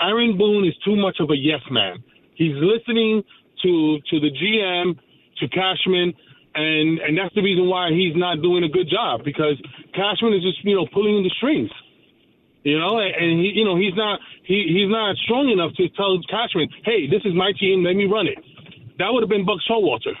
Aaron 0.00 0.36
Boone 0.38 0.66
is 0.66 0.74
too 0.84 0.96
much 0.96 1.16
of 1.20 1.30
a 1.30 1.36
yes 1.36 1.60
man. 1.70 2.02
He's 2.34 2.54
listening 2.56 3.22
to 3.62 3.98
to 4.10 4.20
the 4.20 4.30
GM, 4.30 4.98
to 5.40 5.48
Cashman, 5.48 6.12
and 6.54 6.98
and 7.00 7.18
that's 7.18 7.34
the 7.34 7.42
reason 7.42 7.68
why 7.68 7.90
he's 7.90 8.16
not 8.16 8.42
doing 8.42 8.64
a 8.64 8.68
good 8.68 8.88
job 8.88 9.24
because 9.24 9.60
Cashman 9.94 10.34
is 10.34 10.42
just 10.42 10.64
you 10.64 10.74
know 10.76 10.86
pulling 10.92 11.22
the 11.22 11.30
strings. 11.36 11.70
You 12.62 12.78
know, 12.78 12.98
and, 12.98 13.14
and 13.14 13.40
he, 13.40 13.52
you 13.54 13.64
know, 13.64 13.76
he's 13.76 13.94
not 13.96 14.20
he 14.44 14.68
he's 14.68 14.90
not 14.90 15.16
strong 15.24 15.48
enough 15.48 15.72
to 15.76 15.88
tell 15.90 16.18
Cashman, 16.28 16.68
"Hey, 16.84 17.08
this 17.08 17.22
is 17.24 17.34
my 17.34 17.52
team. 17.58 17.82
Let 17.84 17.96
me 17.96 18.04
run 18.04 18.26
it." 18.26 18.38
That 18.98 19.08
would 19.12 19.22
have 19.22 19.30
been 19.30 19.46
Buck 19.46 19.60
Showalter. 19.68 20.12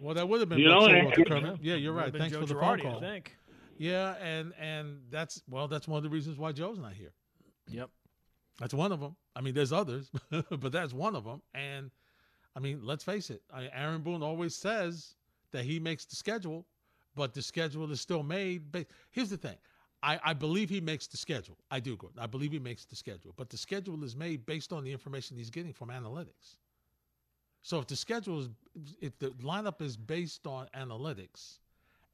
Well, 0.00 0.14
that 0.14 0.28
would 0.28 0.40
have 0.40 0.48
been 0.48 0.58
You 0.58 0.68
Buck 0.68 0.80
know, 0.80 0.88
Showalter, 0.88 1.28
Kermit. 1.28 1.58
Yeah, 1.62 1.76
you're 1.76 1.92
right. 1.92 2.12
Thanks 2.12 2.34
Joe 2.34 2.40
for 2.40 2.46
the 2.46 2.54
Girardi, 2.54 2.82
phone 2.82 2.92
call. 2.92 2.98
I 2.98 3.00
think. 3.00 3.36
Yeah, 3.78 4.14
and 4.20 4.52
and 4.58 5.02
that's 5.10 5.42
well, 5.48 5.68
that's 5.68 5.86
one 5.86 5.98
of 5.98 6.02
the 6.02 6.10
reasons 6.10 6.38
why 6.38 6.52
Joe's 6.52 6.78
not 6.78 6.92
here. 6.92 7.12
Yep. 7.68 7.90
That's 8.58 8.74
one 8.74 8.90
of 8.90 9.00
them. 9.00 9.16
I 9.34 9.42
mean, 9.42 9.54
there's 9.54 9.72
others, 9.72 10.10
but 10.30 10.72
that's 10.72 10.92
one 10.92 11.14
of 11.14 11.24
them. 11.24 11.42
And 11.54 11.90
I 12.56 12.58
mean, 12.58 12.80
let's 12.82 13.04
face 13.04 13.28
it. 13.30 13.42
I 13.52 13.68
Aaron 13.72 14.00
Boone 14.00 14.22
always 14.22 14.54
says 14.54 15.14
that 15.52 15.64
he 15.64 15.78
makes 15.78 16.06
the 16.06 16.16
schedule, 16.16 16.66
but 17.14 17.34
the 17.34 17.42
schedule 17.42 17.90
is 17.92 18.00
still 18.00 18.22
made. 18.22 18.86
Here's 19.10 19.30
the 19.30 19.36
thing. 19.36 19.56
I, 20.02 20.18
I 20.24 20.32
believe 20.32 20.70
he 20.70 20.80
makes 20.80 21.06
the 21.06 21.16
schedule. 21.16 21.58
I 21.70 21.80
do, 21.80 21.96
Gordon. 21.96 22.18
I 22.18 22.26
believe 22.26 22.52
he 22.52 22.58
makes 22.58 22.84
the 22.84 22.96
schedule, 22.96 23.34
but 23.36 23.50
the 23.50 23.56
schedule 23.56 24.02
is 24.04 24.16
made 24.16 24.46
based 24.46 24.72
on 24.72 24.84
the 24.84 24.92
information 24.92 25.36
he's 25.36 25.50
getting 25.50 25.72
from 25.72 25.88
analytics. 25.88 26.56
So 27.62 27.78
if 27.78 27.86
the 27.86 27.96
schedule 27.96 28.40
is, 28.40 28.48
if 29.00 29.18
the 29.18 29.30
lineup 29.42 29.82
is 29.82 29.96
based 29.96 30.46
on 30.46 30.68
analytics, 30.76 31.58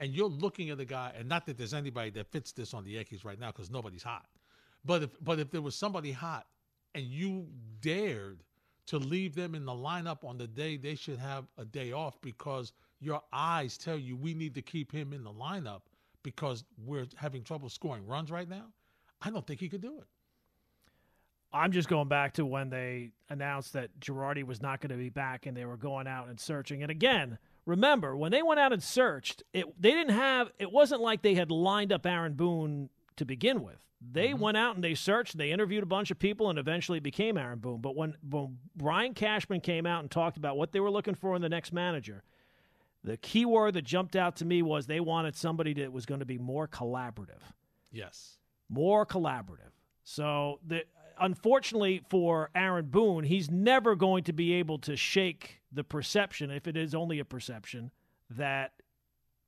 and 0.00 0.12
you're 0.12 0.28
looking 0.28 0.70
at 0.70 0.80
a 0.80 0.84
guy, 0.84 1.12
and 1.16 1.28
not 1.28 1.46
that 1.46 1.58
there's 1.58 1.74
anybody 1.74 2.10
that 2.10 2.26
fits 2.32 2.52
this 2.52 2.74
on 2.74 2.82
the 2.82 2.92
Yankees 2.92 3.24
right 3.24 3.38
now 3.38 3.48
because 3.48 3.70
nobody's 3.70 4.02
hot, 4.02 4.26
but 4.84 5.02
if 5.02 5.10
but 5.22 5.38
if 5.38 5.50
there 5.50 5.62
was 5.62 5.76
somebody 5.76 6.10
hot 6.10 6.46
and 6.94 7.04
you 7.04 7.46
dared 7.80 8.42
to 8.86 8.98
leave 8.98 9.34
them 9.34 9.54
in 9.54 9.64
the 9.64 9.72
lineup 9.72 10.24
on 10.24 10.38
the 10.38 10.46
day 10.46 10.76
they 10.76 10.94
should 10.94 11.18
have 11.18 11.44
a 11.58 11.64
day 11.64 11.92
off 11.92 12.20
because 12.20 12.72
your 13.00 13.22
eyes 13.32 13.78
tell 13.78 13.98
you 13.98 14.16
we 14.16 14.34
need 14.34 14.54
to 14.54 14.62
keep 14.62 14.92
him 14.92 15.12
in 15.12 15.24
the 15.24 15.32
lineup 15.32 15.82
because 16.22 16.64
we're 16.84 17.06
having 17.16 17.42
trouble 17.42 17.68
scoring 17.68 18.06
runs 18.06 18.30
right 18.30 18.48
now, 18.48 18.66
I 19.20 19.30
don't 19.30 19.46
think 19.46 19.60
he 19.60 19.68
could 19.68 19.82
do 19.82 19.98
it. 19.98 20.06
I'm 21.52 21.72
just 21.72 21.88
going 21.88 22.08
back 22.08 22.34
to 22.34 22.46
when 22.46 22.70
they 22.70 23.10
announced 23.28 23.74
that 23.74 24.00
Girardi 24.00 24.42
was 24.42 24.62
not 24.62 24.80
going 24.80 24.90
to 24.90 24.96
be 24.96 25.10
back 25.10 25.46
and 25.46 25.56
they 25.56 25.66
were 25.66 25.76
going 25.76 26.06
out 26.06 26.28
and 26.28 26.40
searching. 26.40 26.82
And 26.82 26.90
again, 26.90 27.38
remember 27.66 28.16
when 28.16 28.32
they 28.32 28.42
went 28.42 28.58
out 28.58 28.72
and 28.72 28.82
searched, 28.82 29.42
it 29.52 29.66
they 29.78 29.90
didn't 29.90 30.14
have 30.14 30.50
it 30.58 30.72
wasn't 30.72 31.02
like 31.02 31.20
they 31.20 31.34
had 31.34 31.50
lined 31.50 31.92
up 31.92 32.06
Aaron 32.06 32.34
Boone 32.34 32.88
to 33.16 33.24
begin 33.24 33.62
with. 33.62 33.76
They 34.00 34.28
mm-hmm. 34.28 34.40
went 34.40 34.56
out 34.56 34.74
and 34.74 34.82
they 34.82 34.94
searched, 34.94 35.38
they 35.38 35.52
interviewed 35.52 35.82
a 35.82 35.86
bunch 35.86 36.10
of 36.10 36.18
people 36.18 36.50
and 36.50 36.58
eventually 36.58 37.00
became 37.00 37.36
Aaron 37.36 37.60
Boone. 37.60 37.80
But 37.80 37.94
when, 37.94 38.16
when 38.28 38.58
Brian 38.76 39.14
Cashman 39.14 39.60
came 39.60 39.86
out 39.86 40.00
and 40.00 40.10
talked 40.10 40.36
about 40.36 40.56
what 40.56 40.72
they 40.72 40.80
were 40.80 40.90
looking 40.90 41.14
for 41.14 41.36
in 41.36 41.42
the 41.42 41.48
next 41.48 41.72
manager, 41.72 42.24
the 43.04 43.16
key 43.16 43.44
word 43.44 43.74
that 43.74 43.82
jumped 43.82 44.16
out 44.16 44.36
to 44.36 44.44
me 44.44 44.62
was 44.62 44.86
they 44.86 45.00
wanted 45.00 45.36
somebody 45.36 45.74
that 45.74 45.92
was 45.92 46.06
going 46.06 46.20
to 46.20 46.26
be 46.26 46.38
more 46.38 46.66
collaborative 46.68 47.42
Yes. 47.90 48.38
more 48.68 49.04
collaborative. 49.04 49.72
So 50.04 50.58
the 50.66 50.84
unfortunately 51.20 52.02
for 52.08 52.50
Aaron 52.54 52.86
Boone, 52.86 53.24
he's 53.24 53.50
never 53.50 53.94
going 53.94 54.24
to 54.24 54.32
be 54.32 54.54
able 54.54 54.78
to 54.78 54.96
shake 54.96 55.60
the 55.70 55.84
perception, 55.84 56.50
if 56.50 56.66
it 56.66 56.76
is 56.76 56.94
only 56.94 57.18
a 57.18 57.24
perception, 57.24 57.90
that 58.30 58.72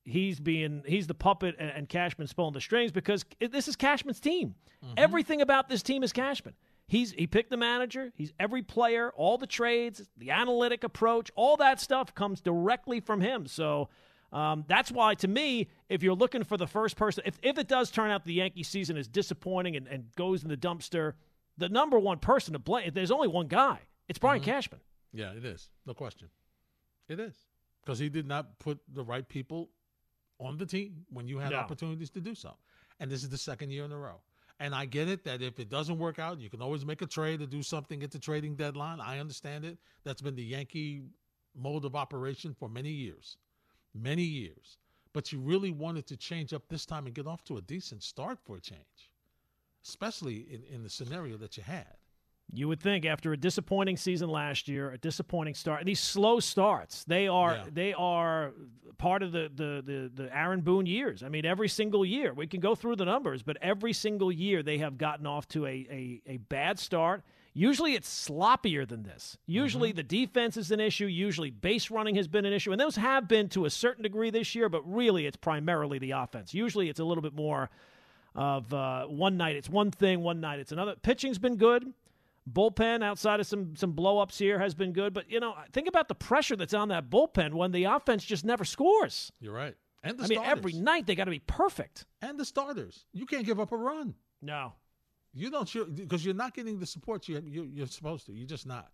he's 0.05 0.39
being 0.39 0.83
he's 0.87 1.07
the 1.07 1.15
puppet 1.15 1.57
and, 1.59 1.71
and 1.71 1.89
Cashman's 1.89 2.33
pulling 2.33 2.53
the 2.53 2.61
strings 2.61 2.93
because 2.93 3.25
it, 3.41 3.53
this 3.53 3.69
is 3.69 3.77
Cashman's 3.77 4.21
team. 4.21 4.55
Everything 4.99 5.41
about 5.41 5.69
this 5.69 5.83
team 5.83 6.03
is 6.03 6.13
Cashman. 6.13 6.55
He's 6.87 7.13
he 7.13 7.27
picked 7.27 7.51
the 7.51 7.57
manager. 7.57 8.13
He's 8.15 8.33
every 8.39 8.63
player, 8.63 9.11
all 9.17 9.39
the 9.39 9.47
trades, 9.47 10.07
the 10.17 10.31
analytic 10.31 10.85
approach, 10.85 11.31
all 11.35 11.57
that 11.57 11.81
stuff 11.81 12.15
comes 12.15 12.41
directly 12.41 13.01
from 13.01 13.21
him. 13.21 13.47
So. 13.47 13.89
Um, 14.33 14.65
that's 14.67 14.91
why, 14.91 15.15
to 15.15 15.29
me, 15.29 15.69
if 15.89 16.03
you're 16.03 16.17
looking 16.17 16.43
for 16.43 16.57
the 16.57 16.67
first 16.67 16.97
person, 16.97 17.23
if, 17.25 17.39
if 17.41 17.57
it 17.57 17.69
does 17.69 17.93
turn 17.93 18.11
out 18.11 18.25
the 18.25 18.33
Yankee 18.33 18.65
season 18.65 18.97
is 18.97 19.07
disappointing 19.07 19.77
and, 19.77 19.87
and 19.87 20.07
goes 20.17 20.43
in 20.43 20.49
the 20.49 20.57
dumpster, 20.57 21.13
the 21.57 21.69
number 21.69 22.01
one 22.01 22.19
person 22.19 22.53
to 22.55 22.59
blame, 22.59 22.91
there's 22.93 23.13
only 23.13 23.29
one 23.29 23.47
guy. 23.47 23.79
It's 24.09 24.19
Brian 24.19 24.43
Cashman. 24.43 24.81
Yeah, 25.13 25.31
it 25.37 25.45
is. 25.45 25.69
No 25.87 25.95
question. 25.95 26.31
It 27.09 27.21
is. 27.21 27.37
Because 27.85 28.01
he 28.01 28.09
did 28.09 28.27
not 28.27 28.59
put 28.59 28.81
the 28.93 29.05
right 29.05 29.29
people 29.29 29.69
on 30.39 30.57
the 30.59 30.67
team 30.67 31.05
when 31.11 31.27
you 31.29 31.39
had 31.39 31.51
No. 31.51 31.59
opportunities 31.59 32.11
to 32.11 32.21
do 32.21 32.35
so. 32.35 32.57
And 33.01 33.11
this 33.11 33.23
is 33.23 33.29
the 33.29 33.39
second 33.39 33.71
year 33.71 33.85
in 33.85 33.93
a 33.93 33.99
row. 33.99 34.21
And 34.61 34.75
I 34.75 34.85
get 34.85 35.09
it 35.09 35.25
that 35.25 35.43
if 35.43 35.59
it 35.59 35.69
doesn't 35.69 35.99
work 35.99 36.19
out, 36.19 36.41
you 36.41 36.49
can 36.49 36.63
always 36.63 36.85
make 36.85 37.03
a 37.03 37.07
trade 37.07 37.41
or 37.43 37.47
do 37.47 37.63
something 37.63 38.03
at 38.03 38.11
the 38.13 38.19
trading 38.19 38.55
deadline. 38.55 39.01
I 39.01 39.19
understand 39.19 39.65
it. 39.65 39.79
That's 40.05 40.23
been 40.23 40.37
the 40.37 40.45
Yankee 40.45 41.03
mode 41.57 41.85
of 41.85 41.97
operation 41.97 42.55
for 42.55 42.69
many 42.69 42.91
years. 42.91 43.37
Many 43.95 44.23
years. 44.23 44.79
But 45.13 45.33
you 45.33 45.41
really 45.41 45.71
wanted 45.71 46.07
to 46.09 46.17
change 46.17 46.53
up 46.53 46.69
this 46.69 46.87
time 46.87 47.07
and 47.07 47.15
get 47.15 47.27
off 47.27 47.45
to 47.45 47.57
a 47.57 47.63
decent 47.63 48.03
start 48.03 48.39
for 48.45 48.57
a 48.57 48.61
change, 48.61 49.11
especially 49.85 50.47
in, 50.51 50.63
in 50.65 50.83
the 50.83 50.91
scenario 50.91 51.37
that 51.37 51.57
you 51.57 51.63
had. 51.63 51.97
You 52.53 52.69
would 52.69 52.81
think 52.81 53.05
after 53.05 53.33
a 53.33 53.37
disappointing 53.37 53.97
season 53.97 54.29
last 54.29 54.69
year, 54.69 54.91
a 54.93 54.99
disappointing 54.99 55.55
start, 55.55 55.85
these 55.85 55.99
slow 56.01 56.39
starts, 56.41 57.05
they 57.05 57.27
are 57.27 57.55
Yeah. 57.55 57.65
they 57.73 57.93
are 57.95 58.53
part 58.99 59.23
of 59.23 59.33
the, 59.33 59.51
the 59.55 59.83
the 59.85 60.11
the 60.23 60.37
Aaron 60.37 60.61
Boone 60.61 60.87
years. 60.87 61.23
I 61.23 61.29
mean, 61.29 61.45
every 61.45 61.69
single 61.69 62.05
year 62.05 62.33
we 62.33 62.47
can 62.47 62.61
go 62.61 62.75
through 62.75 62.97
the 62.97 63.05
numbers, 63.07 63.43
but 63.43 63.57
every 63.61 63.93
single 63.93 64.31
year 64.31 64.63
they 64.63 64.79
have 64.79 64.99
gotten 64.99 65.27
off 65.27 65.49
to 65.49 65.67
a 65.67 65.71
a, 65.71 66.23
a 66.27 66.37
bad 66.37 66.79
start. 66.79 67.25
Usually 67.57 67.95
it's 67.95 68.09
sloppier 68.29 68.87
than 68.87 69.05
this. 69.05 69.39
Usually 69.47 69.93
the 69.93 70.03
defense 70.03 70.57
is 70.57 70.71
an 70.73 70.81
issue. 70.81 71.07
Usually 71.07 71.51
base 71.51 71.89
running 71.91 72.17
has 72.17 72.27
been 72.29 72.45
an 72.45 72.53
issue, 72.53 72.73
and 72.73 72.81
those 72.81 72.97
have 72.97 73.27
been 73.29 73.49
to 73.51 73.65
a 73.65 73.71
certain 73.71 74.03
degree 74.03 74.31
this 74.31 74.55
year. 74.55 74.69
But 74.69 74.83
really, 74.93 75.27
it's 75.27 75.37
primarily 75.37 75.99
the 75.99 76.13
offense. 76.13 76.53
Usually 76.53 76.89
it's 76.89 77.01
a 77.01 77.05
little 77.05 77.23
bit 77.23 77.35
more 77.35 77.71
of 78.35 78.73
uh, 78.75 79.07
one 79.07 79.37
night 79.37 79.57
it's 79.57 79.69
one 79.69 79.91
thing, 79.91 80.21
one 80.21 80.41
night 80.41 80.59
it's 80.61 80.73
another. 80.73 80.95
Pitching's 81.03 81.39
been 81.39 81.57
good. 81.57 81.93
Bullpen 82.51 83.03
outside 83.03 83.41
of 83.41 83.47
some 83.47 83.75
some 83.75 83.93
blow 83.93 84.19
ups 84.19 84.39
here 84.39 84.59
has 84.59 84.75
been 84.75 84.93
good, 84.93 85.15
but 85.15 85.31
you 85.31 85.41
know 85.41 85.55
think 85.73 85.89
about 85.89 86.09
the 86.09 86.15
pressure 86.15 86.57
that's 86.57 86.75
on 86.75 86.89
that 86.89 87.09
bullpen 87.09 87.55
when 87.55 87.73
the 87.73 87.85
offense 87.85 88.23
just 88.25 88.45
never 88.45 88.65
scores. 88.65 89.33
You're 89.41 89.55
right. 89.55 89.75
And 90.03 90.19
the 90.19 90.25
I 90.25 90.27
mean, 90.27 90.41
every 90.45 90.75
night 90.75 91.07
they 91.07 91.15
got 91.15 91.25
to 91.25 91.31
be 91.31 91.39
perfect. 91.39 92.05
and 92.21 92.39
the 92.39 92.45
starters. 92.45 93.07
You 93.15 93.25
can't 93.25 93.47
give 93.47 93.59
up 93.59 93.73
a 93.73 93.77
run. 93.77 94.15
No, 94.43 94.75
You 95.33 95.51
don't 95.51 95.97
because 95.97 96.23
you're 96.23 96.35
not 96.35 96.53
getting 96.55 96.79
the 96.79 96.85
support 96.87 97.27
you, 97.29 97.43
you 97.47 97.63
you're 97.73 97.87
supposed 97.87 98.27
to. 98.27 98.33
You're 98.35 98.47
just 98.47 98.67
not. 98.67 98.91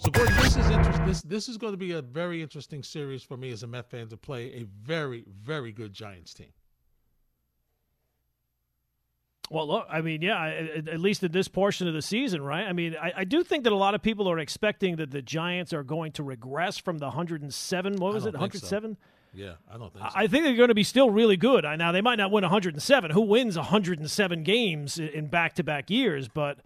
So 0.00 0.10
Gordon, 0.10 0.34
this 0.36 0.56
is 0.56 0.70
interesting. 0.70 1.06
This 1.06 1.22
this 1.22 1.48
is 1.48 1.56
going 1.56 1.72
to 1.72 1.76
be 1.78 1.92
a 1.92 2.02
very 2.02 2.42
interesting 2.42 2.82
series 2.82 3.22
for 3.22 3.36
me 3.36 3.52
as 3.52 3.62
a 3.62 3.66
Met 3.66 3.88
fan 3.88 4.08
to 4.08 4.16
play 4.16 4.46
a 4.54 4.64
very 4.82 5.24
very 5.28 5.70
good 5.70 5.92
Giants 5.92 6.34
team. 6.34 6.50
Well, 9.50 9.66
look, 9.66 9.86
I 9.90 10.02
mean, 10.02 10.20
yeah, 10.20 10.46
at, 10.46 10.88
at 10.88 11.00
least 11.00 11.22
in 11.22 11.32
this 11.32 11.48
portion 11.48 11.88
of 11.88 11.94
the 11.94 12.02
season, 12.02 12.42
right? 12.42 12.66
I 12.66 12.72
mean, 12.72 12.96
I, 13.00 13.12
I 13.18 13.24
do 13.24 13.42
think 13.42 13.64
that 13.64 13.72
a 13.72 13.76
lot 13.76 13.94
of 13.94 14.02
people 14.02 14.28
are 14.30 14.38
expecting 14.38 14.96
that 14.96 15.10
the 15.10 15.22
Giants 15.22 15.72
are 15.72 15.82
going 15.82 16.12
to 16.12 16.22
regress 16.22 16.78
from 16.78 16.98
the 16.98 17.06
107. 17.06 17.96
What 17.96 18.14
was 18.14 18.26
it, 18.26 18.32
don't 18.32 18.40
think 18.40 18.54
so. 18.54 18.76
107? 18.76 18.96
Yeah, 19.34 19.54
I 19.72 19.78
don't 19.78 19.92
think 19.92 20.04
so. 20.04 20.10
I 20.14 20.26
think 20.26 20.44
they're 20.44 20.56
going 20.56 20.68
to 20.68 20.74
be 20.74 20.84
still 20.84 21.10
really 21.10 21.36
good. 21.36 21.64
I 21.64 21.76
Now 21.76 21.92
they 21.92 22.00
might 22.00 22.16
not 22.16 22.30
win 22.30 22.42
107. 22.42 23.10
Who 23.10 23.20
wins 23.22 23.56
107 23.56 24.42
games 24.42 24.98
in 24.98 25.28
back-to-back 25.28 25.90
years? 25.90 26.28
But 26.28 26.58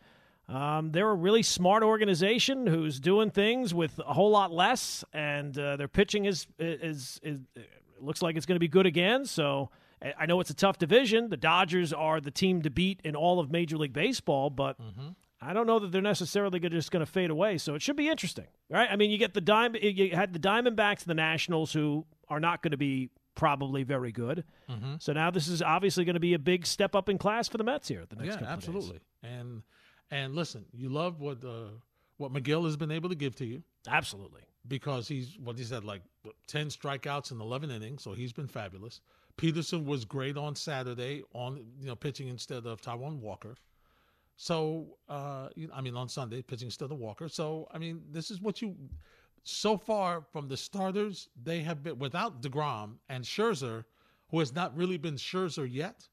um, 0.49 0.91
they're 0.93 1.09
a 1.09 1.15
really 1.15 1.43
smart 1.43 1.83
organization 1.83 2.67
who's 2.67 3.01
doing 3.01 3.31
things 3.31 3.73
with 3.75 3.99
a 3.99 4.13
whole 4.13 4.31
lot 4.31 4.53
less, 4.53 5.05
and 5.13 5.57
uh, 5.57 5.77
their 5.77 5.89
pitching 5.89 6.25
is 6.25 6.47
is, 6.59 7.21
is 7.23 7.41
is 7.57 7.65
looks 8.01 8.23
like 8.23 8.37
it's 8.37 8.47
going 8.47 8.57
to 8.57 8.61
be 8.61 8.69
good 8.69 8.87
again. 8.87 9.25
So 9.25 9.71
I- 10.19 10.27
know 10.27 10.41
it's 10.41 10.51
a 10.51 10.55
tough 10.55 10.79
division. 10.79 11.29
The 11.29 11.37
Dodgers 11.37 11.93
are 11.93 12.21
the 12.21 12.31
team 12.31 12.63
to 12.63 12.71
beat 12.71 13.01
in 13.05 13.15
all 13.17 13.39
of 13.41 13.51
Major 13.51 13.77
League 13.77 13.93
Baseball, 13.93 14.51
but. 14.51 14.77
I 15.45 15.53
don't 15.53 15.67
know 15.67 15.81
that 15.81 15.91
they're 15.91 16.01
necessarily 16.01 16.61
gonna- 16.61 16.77
just 16.77 16.93
going 16.93 17.05
to 17.05 17.11
fade 17.11 17.29
away, 17.29 17.59
so 17.59 17.75
it 17.75 17.83
should 17.83 17.97
be 17.97 18.09
interesting, 18.09 18.47
right? 18.71 18.89
I 18.89 18.95
mean, 18.95 19.11
you 19.11 19.19
get 19.19 19.35
the 19.35 19.41
dime, 19.41 19.75
you 19.75 20.15
had 20.15 20.33
the 20.33 20.39
Diamondbacks, 20.39 21.01
and 21.01 21.07
the 21.09 21.15
Nationals, 21.15 21.73
who 21.73 22.07
are 22.29 22.39
not 22.39 22.63
going 22.63 22.71
to 22.71 22.77
be 22.77 23.11
probably 23.35 23.83
very 23.83 24.13
good. 24.13 24.45
So 25.01 25.13
now 25.13 25.33
this 25.33 25.49
is 25.49 25.61
obviously 25.61 26.05
going 26.05 26.15
to 26.15 26.21
be 26.21 26.35
a 26.35 26.39
big 26.39 26.65
step 26.65 26.95
up 26.95 27.09
in 27.09 27.19
class 27.19 27.49
for 27.49 27.59
the 27.59 27.65
Mets 27.65 27.89
here 27.89 28.01
at 28.03 28.11
the 28.11 28.15
next 28.15 28.27
yeah, 28.27 28.33
couple 28.35 28.47
of 28.47 28.61
days. 28.61 28.67
absolutely. 28.69 29.01
And 29.25 29.63
and 30.13 30.35
listen, 30.37 30.65
you 30.73 30.89
love 30.91 31.19
what 31.19 31.45
uh, 31.45 31.71
what 32.19 32.33
Megill 32.33 32.65
has 32.67 32.77
been 32.77 32.93
able 32.93 33.09
to 33.09 33.17
give 33.17 33.35
to 33.37 33.45
you 33.45 33.65
Absolutely. 33.89 34.43
because 34.69 35.09
he's 35.09 35.37
what 35.43 35.59
he 35.59 35.65
said 35.65 35.83
like 35.83 36.03
ten 36.47 36.69
strikeouts 36.69 37.33
in 37.33 37.41
eleven 37.41 37.69
innings, 37.73 38.05
so 38.05 38.13
he's 38.13 38.33
been 38.33 38.47
fabulous. 38.47 39.01
Peterson 39.37 39.85
was 39.85 40.05
great 40.05 40.37
on 40.37 40.55
Saturday 40.55 41.23
on 41.33 41.65
you 41.81 41.87
know 41.87 41.97
pitching 41.97 42.29
instead 42.29 42.67
of 42.67 42.81
Taijuan 42.81 43.19
Walker. 43.19 43.55
So 44.37 44.99
uh, 45.09 45.49
I 45.75 45.81
mean 45.81 45.97
on 45.97 46.09
Sunday 46.09 46.43
pitching 46.43 46.67
instead 46.67 46.91
of 46.91 46.99
Walker. 46.99 47.29
So 47.29 47.69
I 47.73 47.79
mean 47.79 48.03
this 48.11 48.31
is 48.31 48.41
what 48.41 48.63
you 48.63 48.77
so 49.45 49.77
far 49.77 50.23
from 50.33 50.49
the 50.49 50.57
starters 50.57 51.29
they 51.43 51.61
have 51.61 51.83
been 51.83 51.99
without 51.99 52.43
Degrom 52.43 52.95
and 53.09 53.25
Scherzer, 53.25 53.85
who 54.31 54.39
has 54.39 54.55
not 54.55 54.77
really 54.77 54.99
been 54.99 55.17
Scherzer 55.17 55.69
yet. 55.71 56.09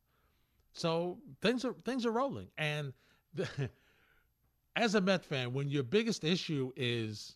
So 0.74 1.20
things 1.42 1.66
are 1.66 1.74
things 1.86 2.06
are 2.06 2.12
rolling, 2.12 2.48
and 2.58 2.94
the, 3.34 3.48
as 4.76 4.96
a 4.96 5.02
Met 5.02 5.26
fan, 5.26 5.54
when 5.54 5.70
your 5.70 5.84
biggest 5.84 6.24
issue 6.24 6.72
is 6.76 7.36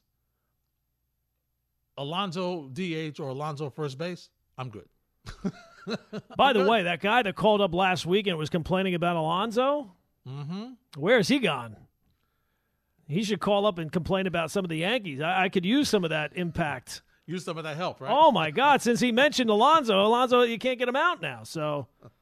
Alonso 1.97 2.69
DH 2.69 3.19
or 3.19 3.29
Alonso 3.29 3.69
first 3.69 3.97
base, 3.97 4.29
I'm 4.57 4.69
good. 4.69 4.87
By 6.37 6.53
the 6.53 6.65
way, 6.65 6.83
that 6.83 7.01
guy 7.01 7.21
that 7.23 7.35
called 7.35 7.61
up 7.61 7.73
last 7.73 8.05
week 8.05 8.27
and 8.27 8.37
was 8.37 8.49
complaining 8.49 8.95
about 8.95 9.15
Alonso, 9.15 9.91
Mm-hmm. 10.27 10.65
where's 10.95 11.27
he 11.27 11.39
gone? 11.39 11.75
He 13.07 13.23
should 13.23 13.41
call 13.41 13.65
up 13.65 13.77
and 13.77 13.91
complain 13.91 14.25
about 14.27 14.49
some 14.51 14.63
of 14.63 14.69
the 14.69 14.77
Yankees. 14.77 15.19
I, 15.21 15.43
I 15.43 15.49
could 15.49 15.65
use 15.65 15.89
some 15.89 16.03
of 16.05 16.11
that 16.11 16.31
impact. 16.35 17.01
Use 17.25 17.43
some 17.43 17.57
of 17.57 17.65
that 17.65 17.75
help, 17.75 17.99
right? 18.01 18.09
Oh 18.11 18.31
my 18.31 18.49
God! 18.51 18.81
Since 18.81 18.99
he 19.01 19.11
mentioned 19.11 19.49
Alonso, 19.49 19.99
Alonso, 20.05 20.41
you 20.43 20.57
can't 20.57 20.79
get 20.79 20.87
him 20.87 20.95
out 20.95 21.21
now. 21.21 21.43
So, 21.43 21.87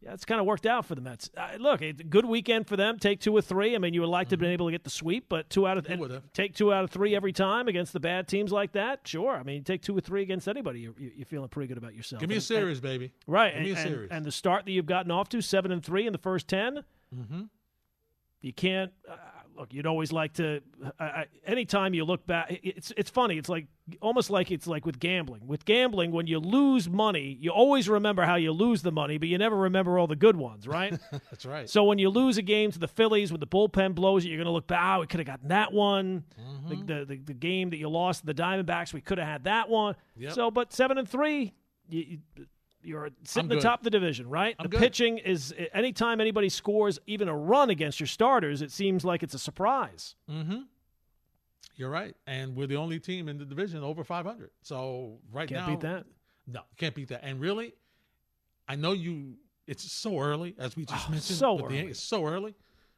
yeah, 0.00 0.12
it's 0.12 0.24
kind 0.24 0.40
of 0.40 0.46
worked 0.46 0.64
out 0.64 0.84
for 0.86 0.94
the 0.94 1.00
Mets. 1.00 1.28
Uh, 1.36 1.48
look, 1.58 1.82
a 1.82 1.92
good 1.92 2.24
weekend 2.24 2.68
for 2.68 2.76
them. 2.76 2.98
Take 3.00 3.20
two 3.20 3.36
or 3.36 3.42
three. 3.42 3.74
I 3.74 3.78
mean, 3.78 3.94
you 3.94 4.00
would 4.02 4.08
like 4.10 4.28
to 4.28 4.34
have 4.34 4.38
been 4.40 4.52
able 4.52 4.66
to 4.66 4.72
get 4.72 4.84
the 4.84 4.90
sweep, 4.90 5.26
but 5.28 5.50
two 5.50 5.66
out 5.66 5.76
of 5.76 5.86
take 6.32 6.54
two 6.54 6.72
out 6.72 6.84
of 6.84 6.90
three 6.90 7.16
every 7.16 7.32
time 7.32 7.66
against 7.66 7.92
the 7.92 7.98
bad 8.00 8.28
teams 8.28 8.52
like 8.52 8.72
that. 8.72 9.00
Sure. 9.06 9.32
I 9.34 9.42
mean, 9.42 9.56
you 9.56 9.62
take 9.62 9.82
two 9.82 9.96
or 9.96 10.00
three 10.00 10.22
against 10.22 10.46
anybody, 10.46 10.80
you're, 10.80 10.94
you're 10.98 11.26
feeling 11.26 11.48
pretty 11.48 11.66
good 11.66 11.78
about 11.78 11.94
yourself. 11.94 12.20
Give 12.20 12.28
me 12.28 12.36
a 12.36 12.38
And- 12.38 12.44
series, 12.44 12.80
baby. 12.80 13.12
right? 13.26 13.52
Give 13.54 13.62
me 13.62 13.70
a 13.70 13.72
and, 13.74 13.78
and- 13.80 13.88
series. 13.94 14.10
and 14.12 14.24
the 14.24 14.32
start 14.32 14.66
that 14.66 14.70
you've 14.72 14.86
gotten 14.86 15.10
off 15.10 15.28
to 15.30 15.40
seven 15.40 15.72
and 15.72 15.84
three 15.84 16.06
in 16.06 16.12
the 16.12 16.18
first 16.18 16.46
10 16.48 16.84
Mm-hmm. 17.16 17.42
you 18.42 18.52
can't 18.52 18.92
uh, 19.10 19.16
look 19.58 19.72
you'd 19.72 19.86
always 19.86 20.12
like 20.12 20.32
to 20.34 20.60
I, 20.98 21.04
I, 21.04 21.26
anytime 21.46 21.94
you 21.94 22.04
look 22.04 22.26
back 22.26 22.60
it's 22.62 22.92
it's 22.96 23.10
funny 23.10 23.36
it's 23.38 23.48
like 23.48 23.66
almost 24.00 24.30
like 24.30 24.50
it's 24.50 24.66
like 24.66 24.86
with 24.86 24.98
gambling 24.98 25.46
with 25.46 25.64
gambling 25.64 26.12
when 26.12 26.26
you 26.26 26.38
lose 26.38 26.88
money 26.88 27.36
you 27.40 27.50
always 27.50 27.88
remember 27.88 28.22
how 28.24 28.36
you 28.36 28.52
lose 28.52 28.82
the 28.82 28.92
money 28.92 29.18
but 29.18 29.28
you 29.28 29.36
never 29.38 29.56
remember 29.56 29.98
all 29.98 30.06
the 30.06 30.16
good 30.16 30.36
ones 30.36 30.66
right 30.68 30.98
That's 31.30 31.44
right. 31.46 31.68
so 31.68 31.84
when 31.84 31.98
you 31.98 32.08
lose 32.10 32.38
a 32.38 32.42
game 32.42 32.70
to 32.72 32.78
the 32.78 32.88
Phillies 32.88 33.30
when 33.32 33.40
the 33.40 33.46
bullpen 33.46 33.94
blows 33.94 34.24
you 34.24 34.30
you're 34.30 34.38
going 34.38 34.46
to 34.46 34.52
look 34.52 34.66
back 34.66 34.96
oh 34.96 35.00
we 35.00 35.06
could 35.06 35.20
have 35.20 35.26
gotten 35.26 35.48
that 35.48 35.72
one 35.72 36.24
Mm-hmm. 36.40 36.68
the, 36.86 36.94
the, 36.94 37.04
the, 37.04 37.16
the 37.18 37.34
game 37.34 37.70
that 37.70 37.78
you 37.78 37.88
lost 37.88 38.20
to 38.20 38.26
the 38.26 38.34
Diamondbacks 38.34 38.92
we 38.92 39.00
could 39.00 39.18
have 39.18 39.26
had 39.28 39.44
that 39.44 39.68
one 39.68 39.94
Yep. 40.16 40.32
so 40.32 40.50
but 40.50 40.72
7 40.72 40.98
and 40.98 41.08
3 41.08 41.52
you, 41.90 42.00
you 42.36 42.46
you're 42.82 43.10
sitting 43.24 43.50
I'm 43.50 43.56
the 43.56 43.62
top 43.62 43.80
of 43.80 43.84
the 43.84 43.90
division, 43.90 44.28
right? 44.28 44.54
I'm 44.58 44.64
the 44.64 44.68
good. 44.68 44.80
pitching 44.80 45.18
is 45.18 45.54
anytime 45.72 46.20
anybody 46.20 46.48
scores 46.48 46.98
even 47.06 47.28
a 47.28 47.36
run 47.36 47.70
against 47.70 48.00
your 48.00 48.06
starters, 48.06 48.62
it 48.62 48.70
seems 48.70 49.04
like 49.04 49.22
it's 49.22 49.34
a 49.34 49.38
surprise. 49.38 50.14
Mm-hmm. 50.30 50.60
You're 51.76 51.90
right, 51.90 52.16
and 52.26 52.56
we're 52.56 52.66
the 52.66 52.76
only 52.76 52.98
team 52.98 53.28
in 53.28 53.38
the 53.38 53.44
division 53.44 53.82
over 53.84 54.02
500. 54.02 54.50
So 54.62 55.18
right 55.32 55.48
now. 55.50 55.66
Can't 55.66 55.80
beat 55.80 55.88
that. 55.88 56.06
No, 56.46 56.60
can't 56.76 56.94
beat 56.94 57.08
that. 57.08 57.20
And 57.22 57.40
really, 57.40 57.74
I 58.66 58.74
know 58.76 58.92
you. 58.92 59.34
It's 59.66 59.90
so 59.92 60.18
early, 60.18 60.54
as 60.58 60.76
we 60.76 60.86
just 60.86 61.08
Oh, 61.08 61.10
mentioned. 61.12 61.36
so 61.38 61.54
with 61.54 61.68
the 61.68 61.78
early. 61.80 61.90
It's 61.90 62.02
so 62.02 62.24
early. 62.24 62.54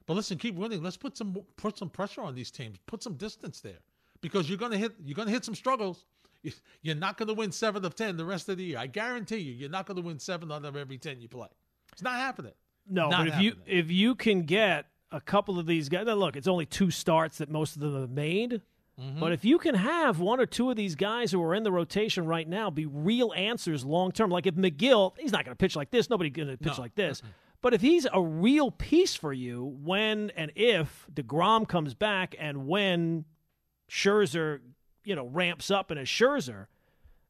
But 0.06 0.14
listen, 0.14 0.38
keep 0.38 0.54
winning. 0.54 0.82
Let's 0.82 0.96
put 0.96 1.16
some 1.16 1.36
put 1.56 1.76
some 1.76 1.90
pressure 1.90 2.22
on 2.22 2.34
these 2.34 2.50
teams. 2.50 2.78
Put 2.86 3.02
some 3.02 3.14
distance 3.14 3.60
there, 3.60 3.80
because 4.20 4.48
you're 4.48 4.56
gonna 4.58 4.78
hit 4.78 4.92
you're 5.04 5.14
gonna 5.16 5.30
hit 5.30 5.44
some 5.44 5.54
struggles. 5.54 6.04
You- 6.42 6.52
You're 6.82 6.94
not 6.96 7.18
gonna 7.18 7.34
win 7.34 7.52
seven 7.52 7.84
of 7.84 7.94
ten 7.94 8.16
the 8.16 8.24
rest 8.24 8.48
of 8.48 8.56
the 8.56 8.64
year. 8.64 8.78
I 8.78 8.86
guarantee 8.86 9.38
you, 9.38 9.52
you're 9.52 9.68
not 9.70 9.86
gonna 9.86 10.00
win 10.00 10.18
seven 10.18 10.50
out 10.50 10.64
of 10.64 10.76
every 10.76 10.96
ten 10.98 11.20
you 11.20 11.28
play. 11.28 11.48
It's 11.92 12.02
not 12.02 12.14
happening. 12.16 12.52
No, 12.88 13.10
Not 13.10 13.26
but 13.26 13.34
if 13.34 13.40
you 13.42 13.56
if 13.66 13.90
you 13.90 14.14
can 14.14 14.42
get 14.42 14.86
a 15.12 15.20
couple 15.20 15.58
of 15.58 15.66
these 15.66 15.88
guys, 15.88 16.06
now 16.06 16.14
look, 16.14 16.36
it's 16.36 16.48
only 16.48 16.64
two 16.66 16.90
starts 16.90 17.38
that 17.38 17.50
most 17.50 17.76
of 17.76 17.82
them 17.82 18.00
have 18.00 18.10
made. 18.10 18.62
Mm-hmm. 18.98 19.20
But 19.20 19.32
if 19.32 19.44
you 19.44 19.58
can 19.58 19.74
have 19.74 20.18
one 20.20 20.40
or 20.40 20.46
two 20.46 20.70
of 20.70 20.76
these 20.76 20.94
guys 20.94 21.32
who 21.32 21.42
are 21.42 21.54
in 21.54 21.62
the 21.62 21.72
rotation 21.72 22.26
right 22.26 22.46
now 22.48 22.70
be 22.70 22.86
real 22.86 23.32
answers 23.34 23.84
long 23.84 24.12
term, 24.12 24.30
like 24.30 24.46
if 24.46 24.54
Megill, 24.54 25.12
he's 25.18 25.32
not 25.32 25.44
going 25.44 25.54
to 25.54 25.58
pitch 25.58 25.74
like 25.76 25.90
this. 25.90 26.10
Nobody's 26.10 26.32
going 26.32 26.48
to 26.48 26.56
pitch 26.58 26.76
No. 26.76 26.82
like 26.82 26.94
this. 26.94 27.22
But 27.62 27.72
if 27.74 27.80
he's 27.80 28.06
a 28.12 28.20
real 28.22 28.70
piece 28.70 29.14
for 29.14 29.32
you 29.32 29.76
when 29.82 30.30
and 30.36 30.52
if 30.54 31.06
DeGrom 31.12 31.66
comes 31.68 31.94
back 31.94 32.34
and 32.38 32.66
when 32.66 33.24
Scherzer, 33.90 34.60
you 35.04 35.14
know, 35.14 35.26
ramps 35.26 35.70
up 35.70 35.90
and 35.90 35.98
a 36.00 36.04
Scherzer, 36.04 36.66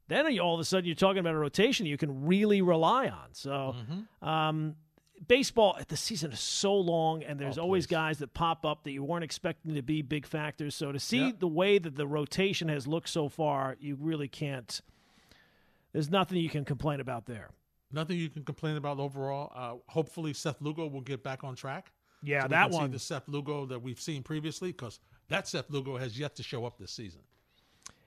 then 0.08 0.38
all 0.40 0.54
of 0.54 0.60
a 0.60 0.64
sudden 0.64 0.86
you're 0.86 0.94
talking 0.96 1.18
about 1.20 1.34
a 1.34 1.38
rotation 1.38 1.86
you 1.86 1.96
can 1.96 2.26
really 2.26 2.62
rely 2.62 3.08
on. 3.08 3.28
So, 3.32 3.74
Mm-hmm. 3.78 4.28
um, 4.28 4.76
baseball, 5.28 5.78
the 5.88 5.96
season 5.96 6.32
is 6.32 6.40
so 6.40 6.74
long, 6.74 7.22
and 7.22 7.38
there's 7.38 7.58
Oh, 7.58 7.62
always 7.62 7.86
guys 7.86 8.18
that 8.18 8.32
pop 8.34 8.64
up 8.64 8.84
that 8.84 8.92
you 8.92 9.04
weren't 9.04 9.22
expecting 9.24 9.74
to 9.74 9.82
be 9.82 10.02
big 10.02 10.26
factors. 10.26 10.74
So 10.74 10.92
to 10.92 10.98
see 10.98 11.26
Yep. 11.26 11.40
the 11.40 11.48
way 11.48 11.78
that 11.78 11.94
the 11.94 12.06
rotation 12.06 12.68
has 12.68 12.86
looked 12.86 13.08
so 13.08 13.28
far, 13.28 13.76
you 13.78 13.96
really 14.00 14.28
can't. 14.28 14.80
There's 15.92 16.10
nothing 16.10 16.38
you 16.38 16.48
can 16.48 16.64
complain 16.64 17.00
about 17.00 17.26
there. 17.26 17.50
Nothing 17.92 18.18
you 18.18 18.30
can 18.30 18.44
complain 18.44 18.76
about 18.76 18.98
overall. 19.00 19.52
Uh, 19.54 19.76
hopefully, 19.92 20.32
Seth 20.32 20.60
Lugo 20.60 20.86
will 20.86 21.00
get 21.00 21.22
back 21.24 21.42
on 21.44 21.56
track. 21.56 21.92
Yeah, 22.22 22.42
So 22.42 22.46
we 22.46 22.50
that 22.50 22.70
one. 22.70 22.90
the 22.92 22.98
Seth 22.98 23.26
Lugo 23.28 23.66
that 23.66 23.80
we've 23.82 24.00
seen 24.00 24.22
previously, 24.22 24.70
because 24.72 25.00
that 25.28 25.48
Seth 25.48 25.68
Lugo 25.70 25.96
has 25.96 26.18
yet 26.18 26.36
to 26.36 26.42
show 26.42 26.64
up 26.64 26.78
this 26.78 26.92
season. 26.92 27.22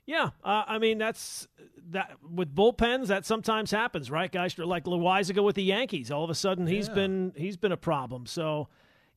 Yeah, 0.06 0.32
uh, 0.44 0.64
I 0.68 0.80
mean 0.80 0.98
that's 0.98 1.48
that 1.92 2.18
with 2.30 2.54
bullpens 2.54 3.08
that 3.08 3.26
sometimes 3.26 3.72
happens, 3.72 4.12
right? 4.12 4.32
Guys 4.32 4.58
like 4.58 4.84
Loaisiga 4.86 5.44
with 5.44 5.56
the 5.56 5.64
Yankees, 5.64 6.12
all 6.12 6.24
of 6.24 6.30
a 6.30 6.36
sudden 6.36 6.68
he's 6.68 6.88
Yeah. 6.90 6.94
been 6.96 7.34
he's 7.38 7.56
been 7.58 7.72
a 7.72 7.78
problem. 7.78 8.26
So 8.26 8.68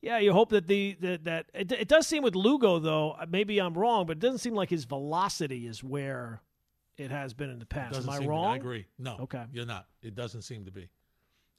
Yeah, 0.01 0.19
you 0.19 0.31
hope 0.31 0.49
that 0.49 0.67
the 0.67 0.95
that, 1.01 1.23
that 1.25 1.45
it, 1.53 1.71
it 1.71 1.87
does 1.87 2.07
seem 2.07 2.23
with 2.23 2.35
Lugo 2.35 2.79
though. 2.79 3.11
uh, 3.19 3.25
Maybe 3.29 3.59
I'm 3.59 3.73
wrong, 3.73 4.05
but 4.05 4.17
it 4.17 4.19
doesn't 4.21 4.37
seem 4.39 4.53
like 4.53 4.69
his 4.69 4.85
velocity 4.85 5.67
is 5.67 5.83
where 5.83 6.41
it 6.97 7.11
has 7.11 7.33
been 7.33 7.49
in 7.49 7.59
the 7.59 7.65
past. 7.65 7.95
Am 7.97 8.09
I 8.09 8.13
seem 8.13 8.21
to 8.21 8.21
be. 8.21 8.27
wrong? 8.29 8.45
I 8.53 8.55
agree. 8.55 8.85
No. 8.97 9.17
Okay. 9.21 9.43
You're 9.51 9.65
not. 9.65 9.87
It 10.01 10.15
doesn't 10.15 10.43
seem 10.43 10.65
to 10.65 10.71
be. 10.71 10.87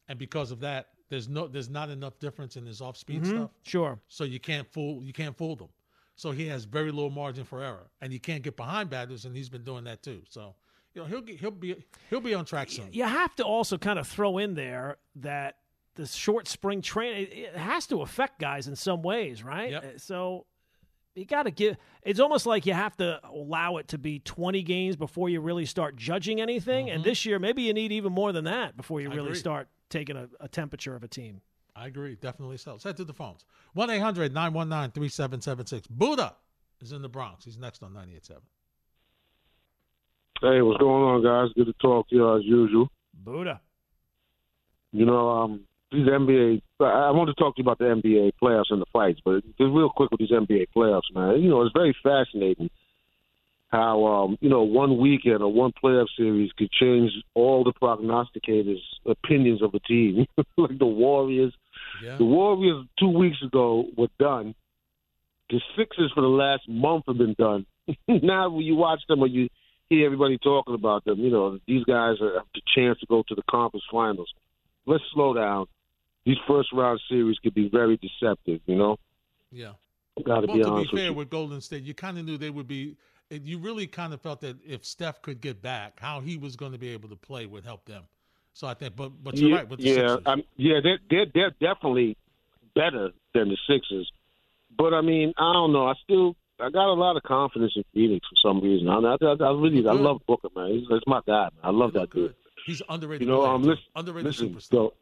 And 0.08 0.18
because 0.18 0.50
of 0.52 0.60
that, 0.60 0.88
there's 1.10 1.28
no 1.28 1.46
there's 1.48 1.68
not 1.68 1.90
enough 1.90 2.18
difference 2.18 2.56
in 2.56 2.64
his 2.64 2.80
off 2.80 2.96
speed 2.96 3.22
Mhm. 3.24 3.26
stuff. 3.28 3.50
Sure. 3.62 4.00
So 4.08 4.24
you 4.24 4.40
can't 4.40 4.66
fool 4.72 5.02
you 5.04 5.12
can't 5.12 5.36
fool 5.36 5.54
them. 5.56 5.68
So 6.18 6.32
he 6.32 6.48
has 6.48 6.64
very 6.64 6.90
low 6.90 7.08
margin 7.08 7.44
for 7.44 7.62
error, 7.62 7.90
and 8.00 8.12
you 8.12 8.18
can't 8.18 8.42
get 8.42 8.56
behind 8.56 8.90
batters, 8.90 9.24
and 9.24 9.36
he's 9.36 9.48
been 9.48 9.62
doing 9.62 9.84
that 9.84 10.02
too. 10.02 10.22
So 10.28 10.56
you 10.92 11.00
know 11.00 11.06
he'll 11.06 11.20
get, 11.20 11.38
he'll 11.38 11.52
be 11.52 11.76
he'll 12.10 12.20
be 12.20 12.34
on 12.34 12.44
track 12.44 12.70
soon. 12.70 12.88
You 12.92 13.04
have 13.04 13.34
to 13.36 13.44
also 13.44 13.78
kind 13.78 14.00
of 14.00 14.06
throw 14.08 14.38
in 14.38 14.54
there 14.54 14.96
that 15.14 15.58
the 15.94 16.06
short 16.06 16.48
spring 16.48 16.82
training 16.82 17.28
it- 17.30 17.56
has 17.56 17.86
to 17.86 18.02
affect 18.02 18.40
guys 18.40 18.66
in 18.66 18.74
some 18.74 19.00
ways, 19.02 19.44
right? 19.44 19.70
Yep. 19.70 19.84
Uh, 19.84 19.98
So 19.98 20.46
you 21.14 21.24
got 21.24 21.44
to 21.44 21.52
give. 21.52 21.76
It's 22.02 22.18
almost 22.20 22.46
like 22.46 22.66
you 22.66 22.72
have 22.74 22.96
to 22.96 23.20
allow 23.24 23.76
it 23.76 23.86
to 23.88 23.98
be 23.98 24.18
20 24.18 24.62
games 24.64 24.96
before 24.96 25.28
you 25.28 25.40
really 25.40 25.66
start 25.66 25.94
judging 25.96 26.40
anything. 26.40 26.90
And 26.90 27.02
this 27.04 27.26
year, 27.26 27.38
maybe 27.38 27.62
you 27.62 27.72
need 27.74 27.92
even 27.92 28.12
more 28.12 28.32
than 28.32 28.44
that 28.44 28.76
before 28.76 29.00
you 29.00 29.06
Mm-hmm. 29.08 29.12
I 29.12 29.16
really 29.16 29.28
agree. 29.30 29.38
start 29.40 29.68
taking 29.88 30.16
a, 30.16 30.28
a 30.40 30.48
temperature 30.48 30.94
of 30.96 31.02
a 31.04 31.08
team. 31.08 31.42
I 31.78 31.86
agree, 31.86 32.16
definitely 32.16 32.56
so. 32.56 32.72
Let's 32.72 32.84
head 32.84 32.96
to 32.96 33.04
the 33.04 33.12
phones. 33.12 33.44
1 33.74 33.88
800 33.88 34.34
919 34.34 34.90
3776. 34.90 35.86
Buddha 35.86 36.34
is 36.80 36.90
in 36.90 37.02
the 37.02 37.08
Bronx. 37.08 37.44
He's 37.44 37.56
next 37.56 37.82
on 37.84 37.92
98.7. 37.92 38.38
Hey, 40.40 40.62
what's 40.62 40.78
going 40.78 41.02
on, 41.02 41.22
guys? 41.22 41.52
Good 41.54 41.66
to 41.66 41.72
talk 41.80 42.08
to 42.08 42.16
you 42.16 42.36
as 42.36 42.44
usual. 42.44 42.88
Buddha. 43.14 43.60
You 44.92 45.06
know, 45.06 45.28
um, 45.28 45.60
these 45.92 46.06
NBA. 46.06 46.62
I 46.80 46.84
I 46.84 47.10
want 47.10 47.28
to 47.28 47.34
talk 47.34 47.54
to 47.56 47.62
you 47.62 47.64
about 47.64 47.78
the 47.78 47.84
NBA 47.84 48.32
playoffs 48.42 48.70
and 48.70 48.80
the 48.80 48.86
fights, 48.92 49.20
but 49.24 49.44
just 49.44 49.60
real 49.60 49.90
quick 49.90 50.10
with 50.10 50.20
these 50.20 50.30
NBA 50.30 50.68
playoffs, 50.74 51.12
man. 51.14 51.40
You 51.40 51.50
know, 51.50 51.62
it's 51.62 51.72
very 51.74 51.94
fascinating 52.02 52.70
how 53.68 54.04
um, 54.06 54.38
you 54.40 54.48
know 54.48 54.62
one 54.62 54.98
weekend 54.98 55.42
or 55.42 55.52
one 55.52 55.72
playoff 55.82 56.06
series 56.16 56.50
could 56.56 56.70
change 56.72 57.12
all 57.34 57.64
the 57.64 57.72
prognosticators' 57.72 58.80
opinions 59.06 59.62
of 59.62 59.74
a 59.74 59.80
team. 59.80 60.26
like 60.56 60.78
the 60.78 60.86
Warriors, 60.86 61.52
Yeah. 62.02 62.16
the 62.16 62.24
Warriors 62.24 62.86
two 62.98 63.10
weeks 63.10 63.36
ago 63.42 63.86
were 63.96 64.08
done. 64.18 64.54
The 65.50 65.60
Sixers 65.76 66.12
for 66.14 66.20
the 66.20 66.28
last 66.28 66.68
month 66.68 67.04
have 67.08 67.18
been 67.18 67.34
done. 67.38 67.66
now, 68.08 68.50
when 68.50 68.64
you 68.64 68.74
watch 68.76 69.00
them 69.08 69.20
or 69.20 69.26
you 69.26 69.48
hear 69.88 70.04
everybody 70.04 70.36
talking 70.38 70.74
about 70.74 71.04
them, 71.04 71.18
you 71.20 71.30
know 71.30 71.58
these 71.66 71.84
guys 71.84 72.16
have 72.20 72.44
the 72.54 72.62
chance 72.74 72.98
to 73.00 73.06
go 73.06 73.22
to 73.28 73.34
the 73.34 73.42
conference 73.50 73.84
finals. 73.90 74.32
Let's 74.86 75.04
slow 75.12 75.34
down. 75.34 75.66
These 76.24 76.36
first 76.46 76.70
round 76.72 77.00
series 77.08 77.38
could 77.38 77.54
be 77.54 77.68
very 77.68 77.98
deceptive. 77.98 78.60
You 78.66 78.76
know, 78.76 78.98
Yeah. 79.52 79.72
got 80.24 80.40
to 80.40 80.46
Well, 80.46 80.56
be 80.56 80.62
to 80.62 80.64
be 80.64 80.70
honest 80.70 80.92
with 80.92 81.00
fair, 81.00 81.10
you. 81.10 81.14
with 81.16 81.30
Golden 81.30 81.60
State, 81.60 81.82
you 81.84 81.94
kind 81.94 82.18
of 82.18 82.24
knew 82.24 82.36
they 82.38 82.50
would 82.50 82.68
be. 82.68 82.96
And 83.30 83.46
You 83.46 83.58
really 83.58 83.86
kind 83.86 84.12
of 84.14 84.20
felt 84.20 84.40
that 84.40 84.56
if 84.66 84.84
Steph 84.84 85.22
could 85.22 85.40
get 85.40 85.60
back, 85.62 86.00
how 86.00 86.20
he 86.20 86.36
was 86.36 86.56
going 86.56 86.72
to 86.72 86.78
be 86.78 86.90
able 86.90 87.08
to 87.08 87.16
play 87.16 87.46
would 87.46 87.64
help 87.64 87.84
them. 87.84 88.04
So 88.54 88.66
I 88.66 88.74
think, 88.74 88.96
but 88.96 89.10
but 89.22 89.36
you're 89.36 89.50
yeah, 89.50 89.56
right 89.56 89.68
with 89.68 89.80
the 89.80 89.88
yeah, 89.88 90.36
yeah, 90.56 90.80
they're, 90.82 90.98
they're 91.08 91.26
they're 91.32 91.54
definitely 91.60 92.16
better 92.74 93.10
than 93.32 93.48
the 93.50 93.56
Sixers. 93.68 94.10
But 94.76 94.94
I 94.94 95.00
mean, 95.00 95.32
I 95.38 95.52
don't 95.52 95.72
know. 95.72 95.86
I 95.86 95.94
still 96.02 96.34
I 96.58 96.70
got 96.70 96.90
a 96.90 96.94
lot 96.94 97.16
of 97.16 97.22
confidence 97.22 97.72
in 97.76 97.84
Phoenix 97.94 98.26
for 98.28 98.48
some 98.48 98.60
reason. 98.60 98.88
I, 98.88 98.98
I, 98.98 99.14
I 99.30 99.52
really 99.52 99.86
I 99.86 99.92
love 99.92 100.22
Booker, 100.26 100.48
man. 100.56 100.70
He's, 100.72 101.00
my 101.06 101.20
guy, 101.24 101.42
man. 101.42 101.50
I 101.62 101.70
love 101.70 101.92
that 101.92 102.00
look 102.00 102.14
dude. 102.14 102.34
He's 102.66 102.82
underrated. 102.88 103.28
You 103.28 103.32
know, 103.32 103.46
um, 103.46 103.62
listen, 103.62 103.84
underrated 103.94 104.26
listen, 104.26 104.54
superstar. 104.54 104.70
so 104.70 104.94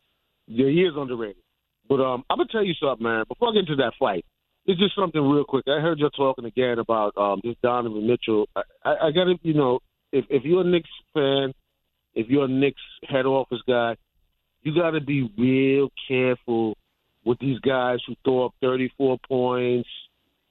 yeah, 0.47 0.67
he 0.67 0.83
is 0.83 0.93
underrated. 0.95 1.43
But 1.89 2.01
um, 2.01 2.25
I'm 2.29 2.37
gonna 2.37 2.49
tell 2.53 2.65
you 2.65 2.75
something, 2.75 3.05
man. 3.05 3.25
Before 3.27 3.49
I 3.49 3.53
get 3.53 3.61
into 3.61 3.77
that 3.77 3.95
fight, 3.99 4.25
it's 4.67 4.81
just 4.81 4.95
something 4.97 5.21
real 5.23 5.45
quick. 5.45 5.65
I 5.69 5.81
heard 5.81 5.99
you 5.99 6.11
talking 6.17 6.45
again 6.45 6.79
about 6.79 7.17
um 7.17 7.41
this 7.45 7.57
Donovan 7.63 8.07
Mitchell. 8.07 8.49
I, 8.55 8.63
I, 8.85 8.91
I 9.09 9.11
gotta, 9.13 9.35
you 9.43 9.55
know, 9.55 9.81
if 10.13 10.25
if 10.31 10.45
you're 10.45 10.63
a 10.63 10.65
Knicks 10.65 10.91
fan, 11.15 11.53
if 12.15 12.29
you're 12.29 12.45
a 12.45 12.49
Knicks 12.49 12.81
head 13.09 13.27
office 13.27 13.63
guy, 13.67 13.97
you 14.63 14.75
gotta 14.75 15.01
be 15.01 15.31
real 15.39 15.89
careful 16.09 16.77
with 17.25 17.39
these 17.39 17.59
guys 17.61 17.99
who 18.07 18.15
throw 18.25 18.47
up 18.47 18.55
34 18.61 19.19
points, 19.29 19.89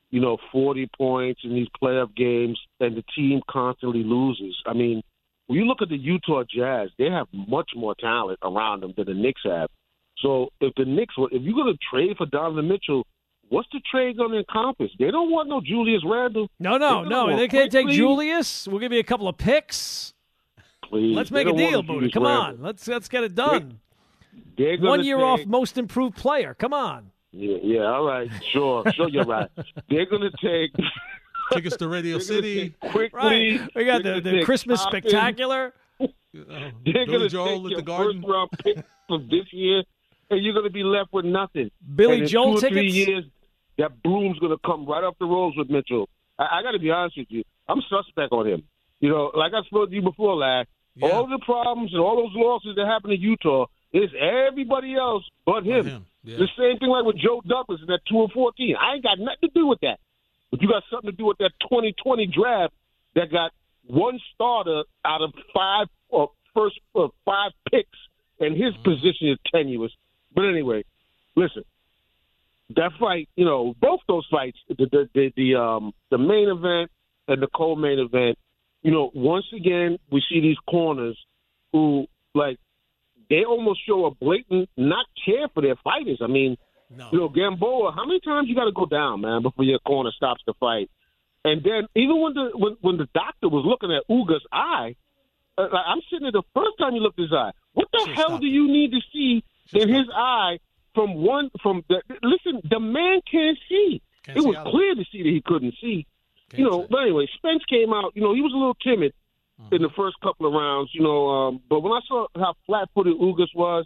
you 0.09 0.19
know, 0.19 0.37
40 0.51 0.89
points 0.97 1.41
in 1.43 1.53
these 1.53 1.67
playoff 1.81 2.13
games, 2.15 2.59
and 2.79 2.97
the 2.97 3.03
team 3.15 3.41
constantly 3.49 4.03
loses. 4.03 4.55
I 4.65 4.73
mean, 4.73 5.01
when 5.47 5.57
you 5.59 5.65
look 5.65 5.81
at 5.81 5.89
the 5.89 5.97
Utah 5.97 6.43
Jazz, 6.43 6.89
they 6.97 7.05
have 7.05 7.27
much 7.31 7.71
more 7.75 7.95
talent 7.99 8.39
around 8.43 8.81
them 8.81 8.93
than 8.97 9.05
the 9.05 9.13
Knicks 9.13 9.41
have. 9.45 9.69
So 10.17 10.49
if 10.59 10.73
the 10.75 10.85
Knicks, 10.85 11.17
were- 11.17 11.29
if 11.31 11.41
you're 11.43 11.53
going 11.53 11.73
to 11.73 11.79
trade 11.89 12.17
for 12.17 12.25
Donovan 12.25 12.67
Mitchell, 12.67 13.05
what's 13.49 13.67
the 13.71 13.79
trade 13.91 14.17
going 14.17 14.31
to 14.31 14.37
encompass? 14.39 14.91
They 14.99 15.11
don't 15.11 15.31
want 15.31 15.49
no 15.49 15.61
Julius 15.61 16.01
Randle. 16.05 16.49
No, 16.59 16.77
no, 16.77 17.03
They 17.03 17.09
no. 17.09 17.35
They 17.37 17.47
can't 17.47 17.71
take 17.71 17.85
Quickly. 17.85 17.97
Julius. 17.97 18.67
We'll 18.67 18.79
give 18.79 18.91
you 18.91 18.99
a 18.99 19.03
couple 19.03 19.27
of 19.27 19.37
picks. 19.37 20.13
Please. 20.89 21.15
Let's 21.15 21.31
make 21.31 21.47
a 21.47 21.53
deal, 21.53 21.81
no 21.83 21.93
Buddha. 21.93 22.09
Come 22.11 22.23
Randle. 22.23 22.41
on. 22.57 22.61
Let's 22.61 22.87
let's 22.87 23.07
get 23.07 23.23
it 23.23 23.33
done. 23.35 23.79
They're 24.57 24.77
One 24.77 25.03
year 25.03 25.17
take- 25.17 25.25
off 25.25 25.45
most 25.45 25.77
improved 25.77 26.15
player. 26.15 26.53
Come 26.53 26.73
on. 26.73 27.11
Yeah, 27.31 27.57
yeah, 27.63 27.81
all 27.91 28.05
right, 28.05 28.29
sure, 28.53 28.81
sure, 28.93 29.09
you're 29.09 29.25
right. 29.25 29.49
They're 29.89 30.05
going 30.05 30.21
to 30.21 30.31
take 30.41 30.71
Tickets 31.51 31.75
to 31.77 31.89
Radio 31.89 32.17
City. 32.31 32.69
quickly. 32.79 33.09
Right. 33.59 33.69
We 33.75 33.83
got 33.83 34.03
the, 34.03 34.03
they're 34.03 34.21
the 34.21 34.31
gonna 34.31 34.45
Christmas 34.45 34.79
take 34.85 35.03
Toppin. 35.03 35.09
spectacular. 35.09 35.73
They're 35.99 36.05
Billy 36.85 37.05
going 37.05 37.19
to 37.19 37.27
Joel 37.29 37.63
take 37.63 37.71
your 37.71 37.79
the 37.81 37.85
Garden. 37.85 38.21
first 38.21 38.31
round 38.33 38.49
pick 38.63 38.85
from 39.09 39.27
this 39.29 39.51
year, 39.51 39.83
and 40.29 40.43
you're 40.43 40.53
going 40.53 40.65
to 40.65 40.71
be 40.71 40.83
left 40.83 41.13
with 41.13 41.25
nothing. 41.25 41.71
Billy 41.95 42.25
Joel 42.25 42.59
two 42.59 42.67
or 42.67 42.69
three 42.69 42.89
years, 42.89 43.25
that 43.77 44.01
broom's 44.03 44.39
going 44.39 44.51
to 44.51 44.59
come 44.65 44.85
right 44.85 45.03
off 45.03 45.15
the 45.19 45.25
rolls 45.25 45.55
with 45.57 45.69
Mitchell. 45.69 46.09
I, 46.39 46.59
I 46.59 46.63
got 46.63 46.71
to 46.71 46.79
be 46.79 46.91
honest 46.91 47.17
with 47.17 47.27
you. 47.29 47.43
I'm 47.67 47.81
suspect 47.89 48.31
on 48.31 48.47
him. 48.47 48.63
You 48.99 49.09
know, 49.09 49.31
like 49.35 49.53
I 49.53 49.61
spoke 49.65 49.89
to 49.89 49.95
you 49.95 50.01
before, 50.01 50.35
lad. 50.35 50.67
Yeah. 50.95 51.09
All 51.09 51.27
the 51.27 51.39
problems 51.45 51.91
and 51.93 52.01
all 52.01 52.15
those 52.15 52.33
losses 52.33 52.75
that 52.77 52.85
happened 52.85 53.11
to 53.11 53.19
Utah 53.19 53.65
is 53.91 54.09
everybody 54.19 54.95
else 54.95 55.23
but 55.45 55.65
him. 55.65 55.85
him, 55.85 56.05
yeah. 56.23 56.37
The 56.37 56.47
same 56.57 56.79
thing 56.79 56.89
like 56.89 57.05
with 57.05 57.17
Joe 57.17 57.41
Douglas 57.45 57.81
in 57.81 57.87
that 57.87 57.99
two 58.09 58.21
and 58.21 58.31
fourteen. 58.31 58.75
I 58.79 58.95
ain't 58.95 59.03
got 59.03 59.19
nothing 59.19 59.49
to 59.49 59.53
do 59.53 59.67
with 59.67 59.79
that. 59.81 59.99
But 60.51 60.61
you 60.61 60.69
got 60.69 60.83
something 60.89 61.11
to 61.11 61.15
do 61.15 61.25
with 61.25 61.37
that 61.39 61.51
2020 61.61 62.27
draft 62.27 62.73
that 63.15 63.31
got 63.31 63.51
one 63.87 64.19
starter 64.33 64.83
out 65.03 65.21
of 65.21 65.33
five 65.53 65.87
or 66.09 66.31
first 66.55 66.79
uh, 66.95 67.07
five 67.25 67.51
picks, 67.69 67.97
and 68.39 68.55
his 68.55 68.73
position 68.83 69.29
is 69.29 69.37
tenuous. 69.53 69.91
But 70.35 70.45
anyway, 70.45 70.83
listen, 71.35 71.63
that 72.75 72.91
fight, 72.99 73.29
you 73.35 73.45
know, 73.45 73.73
both 73.79 74.01
those 74.07 74.27
fights, 74.29 74.57
the 74.67 74.75
the 74.75 75.09
the, 75.13 75.31
the 75.35 75.55
um 75.55 75.93
the 76.11 76.17
main 76.17 76.49
event 76.49 76.91
and 77.27 77.41
the 77.41 77.47
co-main 77.55 77.99
event, 77.99 78.37
you 78.83 78.91
know, 78.91 79.09
once 79.15 79.45
again 79.55 79.97
we 80.11 80.21
see 80.29 80.41
these 80.41 80.57
corners 80.69 81.17
who 81.71 82.05
like 82.33 82.57
they 83.29 83.43
almost 83.47 83.79
show 83.87 84.05
a 84.05 84.11
blatant 84.13 84.69
not 84.77 85.05
care 85.25 85.47
for 85.53 85.61
their 85.61 85.75
fighters. 85.83 86.19
I 86.21 86.27
mean, 86.27 86.57
No. 86.95 87.09
you 87.11 87.17
know, 87.19 87.29
Gamboa, 87.29 87.93
how 87.95 88.05
many 88.05 88.19
times 88.19 88.47
you 88.49 88.55
got 88.55 88.65
to 88.65 88.71
go 88.71 88.85
down, 88.85 89.21
man, 89.21 89.41
before 89.41 89.65
your 89.65 89.79
corner 89.79 90.11
stops 90.11 90.43
the 90.45 90.53
fight? 90.59 90.89
And 91.43 91.63
then 91.63 91.87
even 91.95 92.21
when 92.21 92.33
the 92.33 92.51
when, 92.55 92.77
when 92.81 92.97
the 92.97 93.07
doctor 93.13 93.47
was 93.49 93.63
looking 93.65 93.95
at 93.95 94.03
Uga's 94.09 94.45
eye, 94.51 94.95
uh, 95.57 95.69
like, 95.71 95.85
I'm 95.87 96.01
sitting 96.09 96.23
there 96.23 96.31
the 96.31 96.43
first 96.53 96.77
time 96.77 96.93
he 96.93 96.99
looked 96.99 97.19
at 97.19 97.23
his 97.23 97.33
eye. 97.33 97.51
What 97.73 97.87
the 97.91 98.05
hell 98.15 98.29
stopped 98.29 98.41
do 98.41 98.47
you 98.47 98.67
need 98.67 98.91
to 98.91 99.01
see 99.13 99.43
in 99.73 99.89
his 99.89 100.07
eye 100.13 100.59
from 100.93 101.15
one 101.15 101.49
from 101.61 101.83
the 101.89 102.01
listen? 102.21 102.61
The 102.69 102.79
man 102.79 103.21
can't 103.29 103.57
see. 103.69 104.01
Can't 104.23 104.37
it 104.37 104.41
see 104.41 104.47
was 104.47 104.55
out 104.57 104.67
clear 104.67 104.95
to 104.95 105.03
see 105.11 105.23
that 105.23 105.29
he 105.29 105.41
couldn't 105.45 105.75
see. 105.81 106.07
Can't 106.49 106.59
you 106.59 106.69
know, 106.69 106.81
see. 106.81 106.87
but 106.89 107.01
anyway, 107.01 107.27
Spence 107.37 107.63
came 107.69 107.93
out. 107.93 108.13
You 108.15 108.21
know, 108.21 108.33
he 108.33 108.41
was 108.41 108.53
a 108.53 108.57
little 108.57 108.75
timid 108.75 109.13
in 109.71 109.81
the 109.81 109.89
first 109.95 110.17
couple 110.21 110.47
of 110.47 110.53
rounds. 110.53 110.91
You 110.93 111.01
know, 111.01 111.27
um, 111.29 111.61
but 111.69 111.81
when 111.81 111.91
I 111.91 111.99
saw 112.07 112.27
how 112.35 112.55
flat-footed 112.65 113.17
Ugas 113.17 113.53
was, 113.55 113.85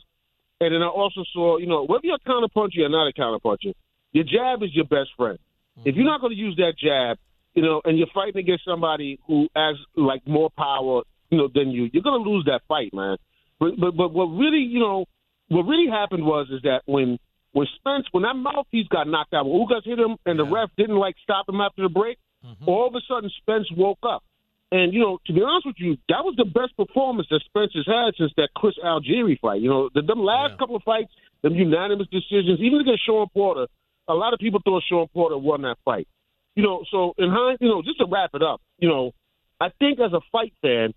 and 0.62 0.74
then 0.74 0.82
I 0.82 0.88
also 0.88 1.24
saw, 1.34 1.58
you 1.58 1.68
know, 1.68 1.86
whether 1.86 2.02
you're 2.04 2.16
a 2.16 2.30
counterpuncher 2.30 2.80
or 2.80 2.90
not 2.90 3.08
a 3.08 3.14
counterpuncher, 3.14 3.74
your 4.12 4.24
jab 4.24 4.64
is 4.64 4.74
your 4.74 4.86
best 4.86 5.10
friend. 5.16 5.40
If 5.86 5.96
you're 5.96 6.06
not 6.06 6.20
going 6.20 6.34
to 6.34 6.40
use 6.40 6.58
that 6.58 6.74
jab, 6.78 7.18
you 7.54 7.62
know, 7.62 7.82
and 7.86 7.98
you're 7.98 8.08
fighting 8.14 8.38
against 8.38 8.66
somebody 8.66 9.20
who 9.28 9.48
has 9.56 9.76
like 9.96 10.28
more 10.28 10.50
power, 10.50 11.04
you 11.30 11.38
know, 11.38 11.48
than 11.54 11.72
you, 11.72 11.90
you're 11.94 12.04
going 12.04 12.24
to 12.24 12.30
lose 12.30 12.46
that 12.46 12.62
fight, 12.68 12.94
man. 12.94 13.18
But 13.60 13.80
but 13.80 13.96
but 13.96 14.14
what 14.14 14.26
really, 14.26 14.60
you 14.60 14.80
know, 14.80 15.06
what 15.50 15.64
really 15.64 15.90
happened 15.90 16.24
was 16.26 16.48
is 16.52 16.62
that 16.64 16.82
when 16.86 17.20
when 17.52 17.68
Spence 17.78 18.06
when 18.12 18.24
that 18.24 18.36
mouthpiece 18.36 18.88
got 18.88 19.08
knocked 19.08 19.34
out, 19.34 19.46
when 19.46 19.60
Ugas 19.66 19.84
hit 19.84 20.00
him 20.00 20.18
and 20.26 20.38
the 20.40 20.46
Yeah. 20.46 20.54
ref 20.62 20.70
didn't 20.78 20.98
like 20.98 21.16
stop 21.24 21.50
him 21.50 21.60
after 21.62 21.82
the 21.84 21.90
break, 21.90 22.18
Mm-hmm. 22.46 22.70
all 22.70 22.88
of 22.88 22.96
a 22.96 23.02
sudden 23.06 23.30
Spence 23.42 23.68
woke 23.76 24.00
up. 24.04 24.24
And 24.72 24.94
you 24.94 25.00
know, 25.02 25.20
to 25.26 25.34
be 25.34 25.42
honest 25.42 25.66
with 25.66 25.76
you, 25.80 25.98
that 26.08 26.24
was 26.24 26.36
the 26.38 26.46
best 26.46 26.78
performance 26.78 27.28
that 27.32 27.42
Spence 27.44 27.74
has 27.76 27.86
had 27.86 28.16
since 28.18 28.32
that 28.38 28.50
Chris 28.56 28.76
Algieri 28.82 29.38
fight. 29.40 29.60
You 29.62 29.70
know, 29.70 29.90
the 29.94 30.02
them 30.04 30.24
last 30.24 30.52
Yeah. 30.52 30.58
couple 30.58 30.76
of 30.78 30.84
fights, 30.84 31.12
them 31.42 31.56
unanimous 31.56 32.08
decisions, 32.08 32.62
even 32.62 32.80
against 32.80 33.04
Shawn 33.06 33.28
Porter, 33.34 33.68
a 34.08 34.14
lot 34.14 34.34
of 34.34 34.40
people 34.40 34.62
thought 34.64 34.84
Shawn 34.88 35.08
Porter 35.10 35.38
won 35.38 35.64
that 35.64 35.78
fight. 35.84 36.08
You 36.56 36.64
know, 36.64 36.84
so 36.92 37.14
in 37.18 37.30
hind, 37.30 37.58
you 37.62 37.68
know, 37.68 37.82
just 37.82 37.98
to 38.00 38.06
wrap 38.06 38.32
it 38.34 38.42
up, 38.44 38.62
you 38.78 38.88
know, 38.88 39.12
I 39.60 39.70
think 39.80 40.00
as 40.00 40.14
a 40.14 40.22
fight 40.32 40.54
fan, 40.62 40.94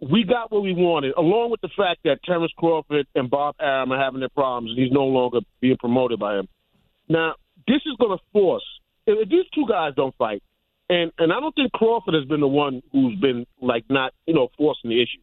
we 0.00 0.24
got 0.24 0.52
what 0.52 0.62
we 0.62 0.74
wanted, 0.74 1.14
along 1.16 1.50
with 1.50 1.60
the 1.62 1.70
fact 1.76 2.00
that 2.04 2.22
Terrence 2.24 2.52
Crawford 2.56 3.06
and 3.14 3.30
Bob 3.30 3.56
Arum 3.60 3.92
are 3.92 4.02
having 4.02 4.20
their 4.20 4.28
problems, 4.28 4.70
and 4.70 4.78
he's 4.78 4.92
no 4.92 5.04
longer 5.04 5.40
being 5.60 5.76
promoted 5.78 6.18
by 6.18 6.38
him. 6.38 6.48
Now, 7.08 7.34
this 7.66 7.80
is 7.86 7.96
going 7.98 8.16
to 8.16 8.22
force 8.32 8.64
if, 9.06 9.18
if 9.22 9.28
these 9.28 9.46
two 9.54 9.64
guys 9.68 9.94
don't 9.96 10.14
fight, 10.16 10.42
and 10.88 11.12
and 11.18 11.32
I 11.32 11.40
don't 11.40 11.54
think 11.54 11.72
Crawford 11.72 12.14
has 12.14 12.24
been 12.24 12.40
the 12.40 12.48
one 12.48 12.82
who's 12.92 13.18
been 13.18 13.46
like 13.60 13.84
not 13.88 14.12
you 14.26 14.34
know 14.34 14.48
forcing 14.58 14.90
the 14.90 15.02
issue. 15.02 15.22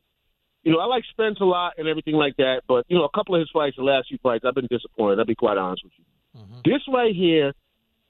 You 0.63 0.71
know, 0.71 0.79
I 0.79 0.85
like 0.85 1.03
Spence 1.11 1.37
a 1.41 1.45
lot 1.45 1.73
and 1.77 1.87
everything 1.87 2.15
like 2.15 2.37
that, 2.37 2.61
but 2.67 2.85
you 2.87 2.97
know, 2.97 3.03
a 3.03 3.09
couple 3.15 3.35
of 3.35 3.39
his 3.39 3.49
fights, 3.53 3.75
the 3.75 3.83
last 3.83 4.07
few 4.07 4.17
fights, 4.23 4.45
I've 4.47 4.55
been 4.55 4.67
disappointed. 4.71 5.19
I'll 5.19 5.25
be 5.25 5.35
quite 5.35 5.57
honest 5.57 5.83
with 5.83 5.93
you. 5.97 6.41
Mm-hmm. 6.41 6.59
This 6.63 6.81
right 6.91 7.13
here 7.13 7.53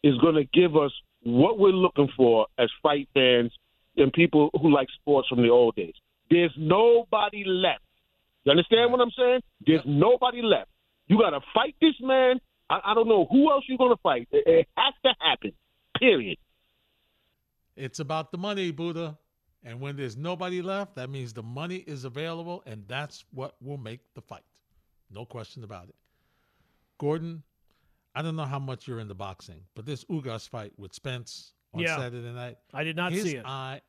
is 0.03 0.17
going 0.19 0.35
to 0.35 0.45
give 0.45 0.77
us 0.77 0.91
what 1.23 1.57
we're 1.57 1.69
looking 1.69 2.09
for 2.15 2.47
as 2.59 2.69
fight 2.83 3.09
fans 3.13 3.51
and 3.97 4.13
people 4.13 4.49
who 4.61 4.71
like 4.71 4.87
sports 5.01 5.27
from 5.29 5.41
the 5.41 5.49
old 5.49 5.75
days. 5.75 5.93
There's 6.33 6.53
nobody 6.57 7.43
left. 7.45 7.83
You 8.43 8.51
understand 8.51 8.91
what 8.91 9.01
I'm 9.01 9.11
saying? 9.15 9.41
There's 9.67 9.83
nobody 9.85 10.41
left. 10.41 10.71
You 11.05 11.19
got 11.19 11.29
to 11.29 11.41
fight 11.53 11.75
this 11.79 11.93
man. 12.01 12.39
I, 12.71 12.79
I 12.85 12.93
don't 12.95 13.07
know 13.07 13.27
who 13.29 13.51
else 13.51 13.65
you're 13.67 13.77
going 13.77 13.95
to 13.95 14.01
fight. 14.01 14.27
It, 14.31 14.43
it 14.47 14.67
has 14.75 14.93
to 15.05 15.13
happen. 15.21 15.51
Period. 15.99 16.39
It's 17.75 17.99
about 17.99 18.31
the 18.31 18.39
money, 18.39 18.71
Buddha. 18.71 19.15
And 19.63 19.79
when 19.79 19.95
there's 19.95 20.17
nobody 20.17 20.63
left, 20.63 20.95
that 20.95 21.11
means 21.11 21.33
the 21.33 21.43
money 21.43 21.77
is 21.77 22.03
available, 22.03 22.63
and 22.65 22.83
that's 22.87 23.23
what 23.31 23.55
will 23.61 23.77
make 23.77 23.99
the 24.15 24.21
fight. 24.21 24.43
No 25.11 25.25
question 25.25 25.63
about 25.63 25.87
it. 25.89 25.95
Gordon, 26.97 27.43
I 28.15 28.23
don't 28.23 28.35
know 28.35 28.45
how 28.45 28.59
much 28.59 28.87
you're 28.87 28.99
into 28.99 29.13
boxing, 29.13 29.61
but 29.75 29.85
this 29.85 30.03
Ugas 30.05 30.49
fight 30.49 30.73
with 30.77 30.93
Spence 30.95 31.53
on 31.73 31.81
Yeah. 31.81 31.97
Saturday 31.97 32.31
night. 32.33 32.57
I 32.73 32.83
did 32.83 32.95
not 32.95 33.11
his 33.11 33.23
see 33.23 33.35
it. 33.35 33.45
Eye, 33.45 33.81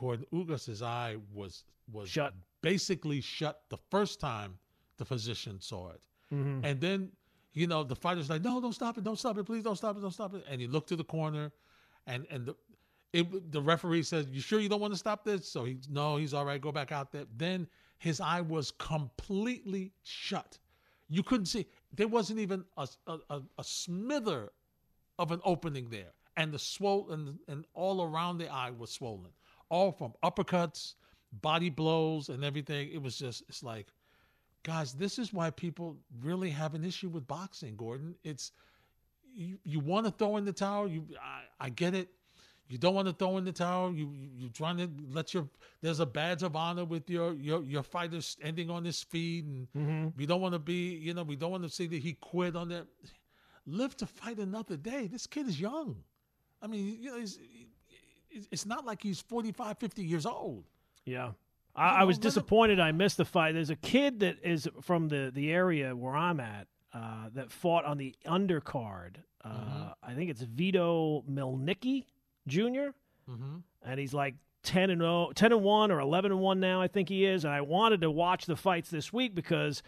Gordon 0.00 0.24
Ugas's 0.32 0.80
eye 0.82 1.16
was 1.34 1.64
was 1.92 2.08
Shut. 2.08 2.32
basically 2.62 3.20
shut 3.20 3.62
the 3.68 3.76
first 3.76 4.18
time 4.18 4.58
the 4.96 5.04
physician 5.04 5.60
saw 5.60 5.90
it, 5.90 6.02
Mhm. 6.32 6.64
and 6.64 6.80
then 6.80 7.12
you 7.52 7.66
know 7.66 7.84
the 7.84 7.96
fighter's 7.96 8.30
like, 8.30 8.42
"No, 8.42 8.60
don't 8.60 8.72
stop 8.72 8.96
it, 8.96 9.04
don't 9.04 9.18
stop 9.18 9.36
it, 9.36 9.44
please, 9.44 9.62
don't 9.62 9.76
stop 9.76 9.96
it, 9.96 10.00
don't 10.00 10.10
stop 10.20 10.32
it." 10.34 10.44
And 10.48 10.60
he 10.60 10.66
looked 10.66 10.88
to 10.88 10.96
the 10.96 11.04
corner, 11.04 11.52
and 12.06 12.26
and 12.30 12.46
the 12.46 12.56
it, 13.12 13.52
the 13.52 13.60
referee 13.60 14.04
says, 14.04 14.26
"You 14.30 14.40
sure 14.40 14.58
you 14.60 14.68
don't 14.70 14.80
want 14.80 14.94
to 14.94 14.98
stop 14.98 15.22
this?" 15.24 15.46
So 15.46 15.64
he 15.64 15.78
no, 15.90 16.16
he's 16.16 16.32
all 16.32 16.46
right. 16.46 16.60
Go 16.60 16.72
back 16.72 16.92
out 16.92 17.12
there. 17.12 17.26
Then 17.36 17.68
his 17.98 18.20
eye 18.20 18.40
was 18.40 18.70
completely 18.70 19.92
shut. 20.02 20.58
You 21.08 21.22
couldn't 21.22 21.46
see. 21.46 21.66
There 21.92 22.08
wasn't 22.08 22.38
even 22.38 22.64
a 22.78 22.88
a, 23.06 23.42
a, 23.58 23.64
smither 23.64 24.52
of 25.18 25.32
an 25.32 25.40
opening 25.44 25.90
there, 25.90 26.12
and 26.36 26.52
the 26.54 26.58
swollen 26.58 27.28
and, 27.28 27.38
and 27.48 27.66
all 27.74 28.02
around 28.02 28.38
the 28.38 28.48
eye 28.48 28.70
was 28.70 28.90
swollen, 28.90 29.32
all 29.70 29.92
from 29.92 30.12
uppercuts, 30.22 30.94
body 31.42 31.70
blows, 31.70 32.28
and 32.28 32.44
everything. 32.44 32.90
It 32.92 33.02
was 33.02 33.18
just 33.18 33.44
it's 33.48 33.62
like, 33.62 33.88
guys, 34.64 34.92
this 34.94 35.18
is 35.18 35.32
why 35.32 35.50
people 35.50 35.96
really 36.22 36.50
have 36.50 36.74
an 36.74 36.84
issue 36.84 37.08
with 37.08 37.26
boxing. 37.26 37.76
Gordon, 37.76 38.16
it's 38.24 38.52
you, 39.34 39.58
you 39.64 39.80
want 39.80 40.06
to 40.06 40.12
throw 40.12 40.36
in 40.36 40.44
the 40.44 40.52
towel. 40.52 40.88
You, 40.88 41.06
I, 41.22 41.66
I 41.66 41.68
get 41.70 41.94
it. 41.94 42.08
You 42.68 42.78
don't 42.78 42.94
want 42.94 43.08
to 43.08 43.14
throw 43.14 43.36
in 43.38 43.44
the 43.44 43.52
towel. 43.52 43.92
You, 43.92 44.12
you 44.14 44.28
you're 44.36 44.50
trying 44.50 44.76
to 44.78 44.88
let 45.12 45.34
your 45.34 45.48
there's 45.82 46.00
a 46.00 46.06
badge 46.06 46.42
of 46.44 46.54
honor 46.54 46.84
with 46.84 47.10
your 47.10 47.34
your 47.34 47.62
your 47.64 47.82
fighter 47.82 48.20
ending 48.42 48.70
on 48.70 48.84
his 48.84 49.02
feet, 49.02 49.44
and 49.44 49.68
Mhm. 49.76 50.12
we 50.16 50.26
don't 50.26 50.40
want 50.40 50.54
to 50.54 50.60
be 50.60 50.94
you 50.94 51.14
know 51.14 51.24
we 51.24 51.36
don't 51.36 51.50
want 51.50 51.64
to 51.64 51.68
see 51.70 51.86
that 51.88 51.98
he 52.00 52.12
quit 52.14 52.54
on 52.56 52.68
that. 52.68 52.86
Live 53.66 53.96
to 53.98 54.06
fight 54.06 54.38
another 54.38 54.76
day. 54.76 55.06
This 55.06 55.26
kid 55.26 55.48
is 55.48 55.60
young. 55.60 56.02
I 56.62 56.66
mean, 56.66 56.98
you 57.00 57.10
know, 57.10 57.18
he's, 57.18 57.36
he- 57.36 57.66
it's 58.30 58.66
not 58.66 58.84
like 58.84 59.02
he's 59.02 59.20
45, 59.20 59.78
50 59.78 60.04
years 60.04 60.26
old. 60.26 60.64
Yeah. 61.04 61.32
I, 61.74 62.00
I 62.00 62.04
was 62.04 62.18
disappointed 62.18 62.80
I 62.80 62.92
missed 62.92 63.16
the 63.16 63.24
fight. 63.24 63.52
There's 63.52 63.70
a 63.70 63.76
kid 63.76 64.20
that 64.20 64.38
is 64.42 64.68
from 64.82 65.08
the, 65.08 65.30
the 65.32 65.52
area 65.52 65.94
where 65.94 66.16
I'm 66.16 66.40
at 66.40 66.66
uh, 66.92 67.28
that 67.34 67.50
fought 67.50 67.84
on 67.84 67.98
the 67.98 68.14
undercard. 68.26 69.16
Uh, 69.44 69.48
Mm-hmm. 69.48 70.10
I 70.10 70.14
think 70.14 70.30
it's 70.30 70.42
Vito 70.42 71.24
Mielnicki 71.30 72.04
Jr. 72.46 72.90
Mm-hmm. 73.30 73.56
and 73.84 74.00
he's 74.00 74.12
like 74.12 74.34
10 74.64 74.90
and 74.90 75.00
0, 75.00 75.30
10 75.34 75.52
and 75.52 75.62
1 75.62 75.90
or 75.90 76.00
11 76.00 76.32
and 76.32 76.40
1 76.40 76.60
now 76.60 76.82
I 76.82 76.88
think 76.88 77.08
he 77.08 77.24
is 77.24 77.44
and 77.44 77.54
I 77.54 77.60
wanted 77.62 78.00
to 78.02 78.10
watch 78.10 78.44
the 78.44 78.56
fights 78.56 78.90
this 78.90 79.12
week 79.12 79.34
because 79.34 79.82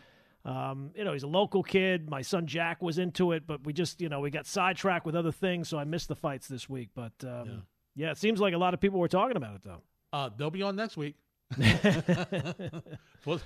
um, 0.47 0.91
you 0.95 1.05
know 1.05 1.13
he's 1.13 1.23
a 1.25 1.29
local 1.29 1.63
kid 1.63 2.09
my 2.09 2.23
son 2.23 2.47
Jack 2.47 2.81
was 2.83 2.99
into 2.99 3.33
it 3.33 3.47
but 3.47 3.65
we 3.65 3.73
just 3.73 4.01
you 4.01 4.09
know 4.09 4.21
we 4.21 4.31
got 4.31 4.47
sidetracked 4.47 5.05
with 5.05 5.15
other 5.17 5.33
things 5.33 5.69
so 5.69 5.77
I 5.79 5.85
missed 5.85 6.09
the 6.09 6.17
fights 6.17 6.49
this 6.49 6.69
week 6.69 6.89
but 6.95 7.13
um, 7.25 7.65
yeah. 7.95 8.11
it 8.11 8.19
seems 8.19 8.41
like 8.41 8.55
a 8.55 8.59
lot 8.59 8.75
of 8.75 8.81
people 8.81 8.99
were 8.99 9.09
talking 9.09 9.37
about 9.37 9.55
it 9.55 9.63
though 9.65 9.83
Uh, 10.13 10.31
they'll 10.37 10.51
be 10.51 10.63
on 10.63 10.77
next 10.77 10.97
week. 10.97 11.17
for, 13.21 13.39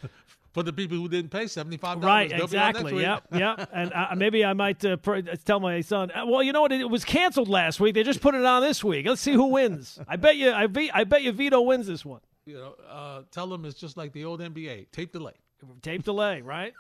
for 0.53 0.63
the 0.63 0.73
people 0.73 0.97
who 0.97 1.09
didn't 1.09 1.31
pay 1.31 1.47
seventy 1.49 1.77
five 1.77 2.01
dollars, 2.01 2.31
Right, 2.31 2.41
exactly. 2.41 2.93
Be 2.93 3.05
on 3.05 3.21
Yep, 3.33 3.59
yep. 3.59 3.71
And 3.75 3.93
uh, 3.93 4.15
maybe 4.17 4.45
I 4.45 4.53
might 4.53 4.85
uh, 4.85 4.97
pr- 4.97 5.21
tell 5.45 5.59
my 5.61 5.81
son, 5.81 6.11
uh, 6.13 6.25
well, 6.27 6.43
you 6.43 6.53
know 6.53 6.61
what? 6.61 6.71
It 6.73 6.89
was 6.89 7.05
canceled 7.05 7.49
last 7.49 7.81
week. 7.81 7.95
They 7.95 8.05
just 8.05 8.21
put 8.21 8.35
it 8.37 8.45
on 8.45 8.63
this 8.63 8.85
week. 8.85 9.07
Let's 9.07 9.21
see 9.21 9.33
who 9.33 9.47
wins. 9.47 9.99
I 10.09 10.17
bet 10.17 10.37
you, 10.37 10.53
I, 10.53 10.67
be, 10.69 10.91
I 10.93 11.03
bet 11.05 11.23
you, 11.25 11.33
Vito 11.33 11.61
wins 11.61 11.87
this 11.89 12.05
one. 12.05 12.21
You 12.45 12.55
know, 12.55 12.75
uh, 12.89 13.23
tell 13.33 13.49
them 13.49 13.65
it's 13.65 13.79
just 13.79 13.97
like 13.97 14.13
the 14.13 14.25
old 14.25 14.41
NBA 14.41 14.93
tape 14.93 15.13
delay. 15.13 15.35
Tape 15.83 16.05
delay, 16.05 16.43
right? 16.43 16.75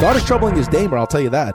Not 0.00 0.16
as 0.16 0.24
troubling 0.24 0.56
as 0.56 0.66
Damer, 0.68 0.96
I'll 0.98 1.06
tell 1.06 1.20
you 1.20 1.30
that. 1.30 1.54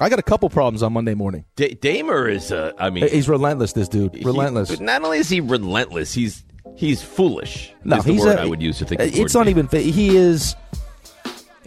I 0.00 0.08
got 0.08 0.18
a 0.18 0.22
couple 0.22 0.48
problems 0.48 0.82
on 0.82 0.92
Monday 0.94 1.14
morning. 1.14 1.44
D- 1.56 1.74
Damer 1.74 2.26
is, 2.26 2.50
uh, 2.50 2.72
I 2.78 2.88
mean, 2.90 3.06
He's 3.08 3.28
relentless, 3.28 3.74
this 3.74 3.86
dude. 3.88 4.14
he- 4.14 4.24
Relentless. 4.24 4.70
but 4.70 4.80
not 4.80 5.02
only 5.04 5.18
is 5.18 5.28
he 5.28 5.40
relentless, 5.40 6.12
he's 6.14 6.42
he's 6.76 7.02
foolish. 7.02 7.72
No, 7.84 7.96
is 7.98 8.04
the 8.04 8.12
he's 8.12 8.20
word 8.24 8.38
a- 8.38 8.42
I 8.42 8.46
would 8.46 8.62
use 8.62 8.78
to 8.78 8.86
think. 8.86 9.00
of 9.00 9.08
It's 9.08 9.34
Gordon 9.34 9.54
not 9.54 9.68
even. 9.74 9.82
He 9.92 10.16
is. 10.16 10.56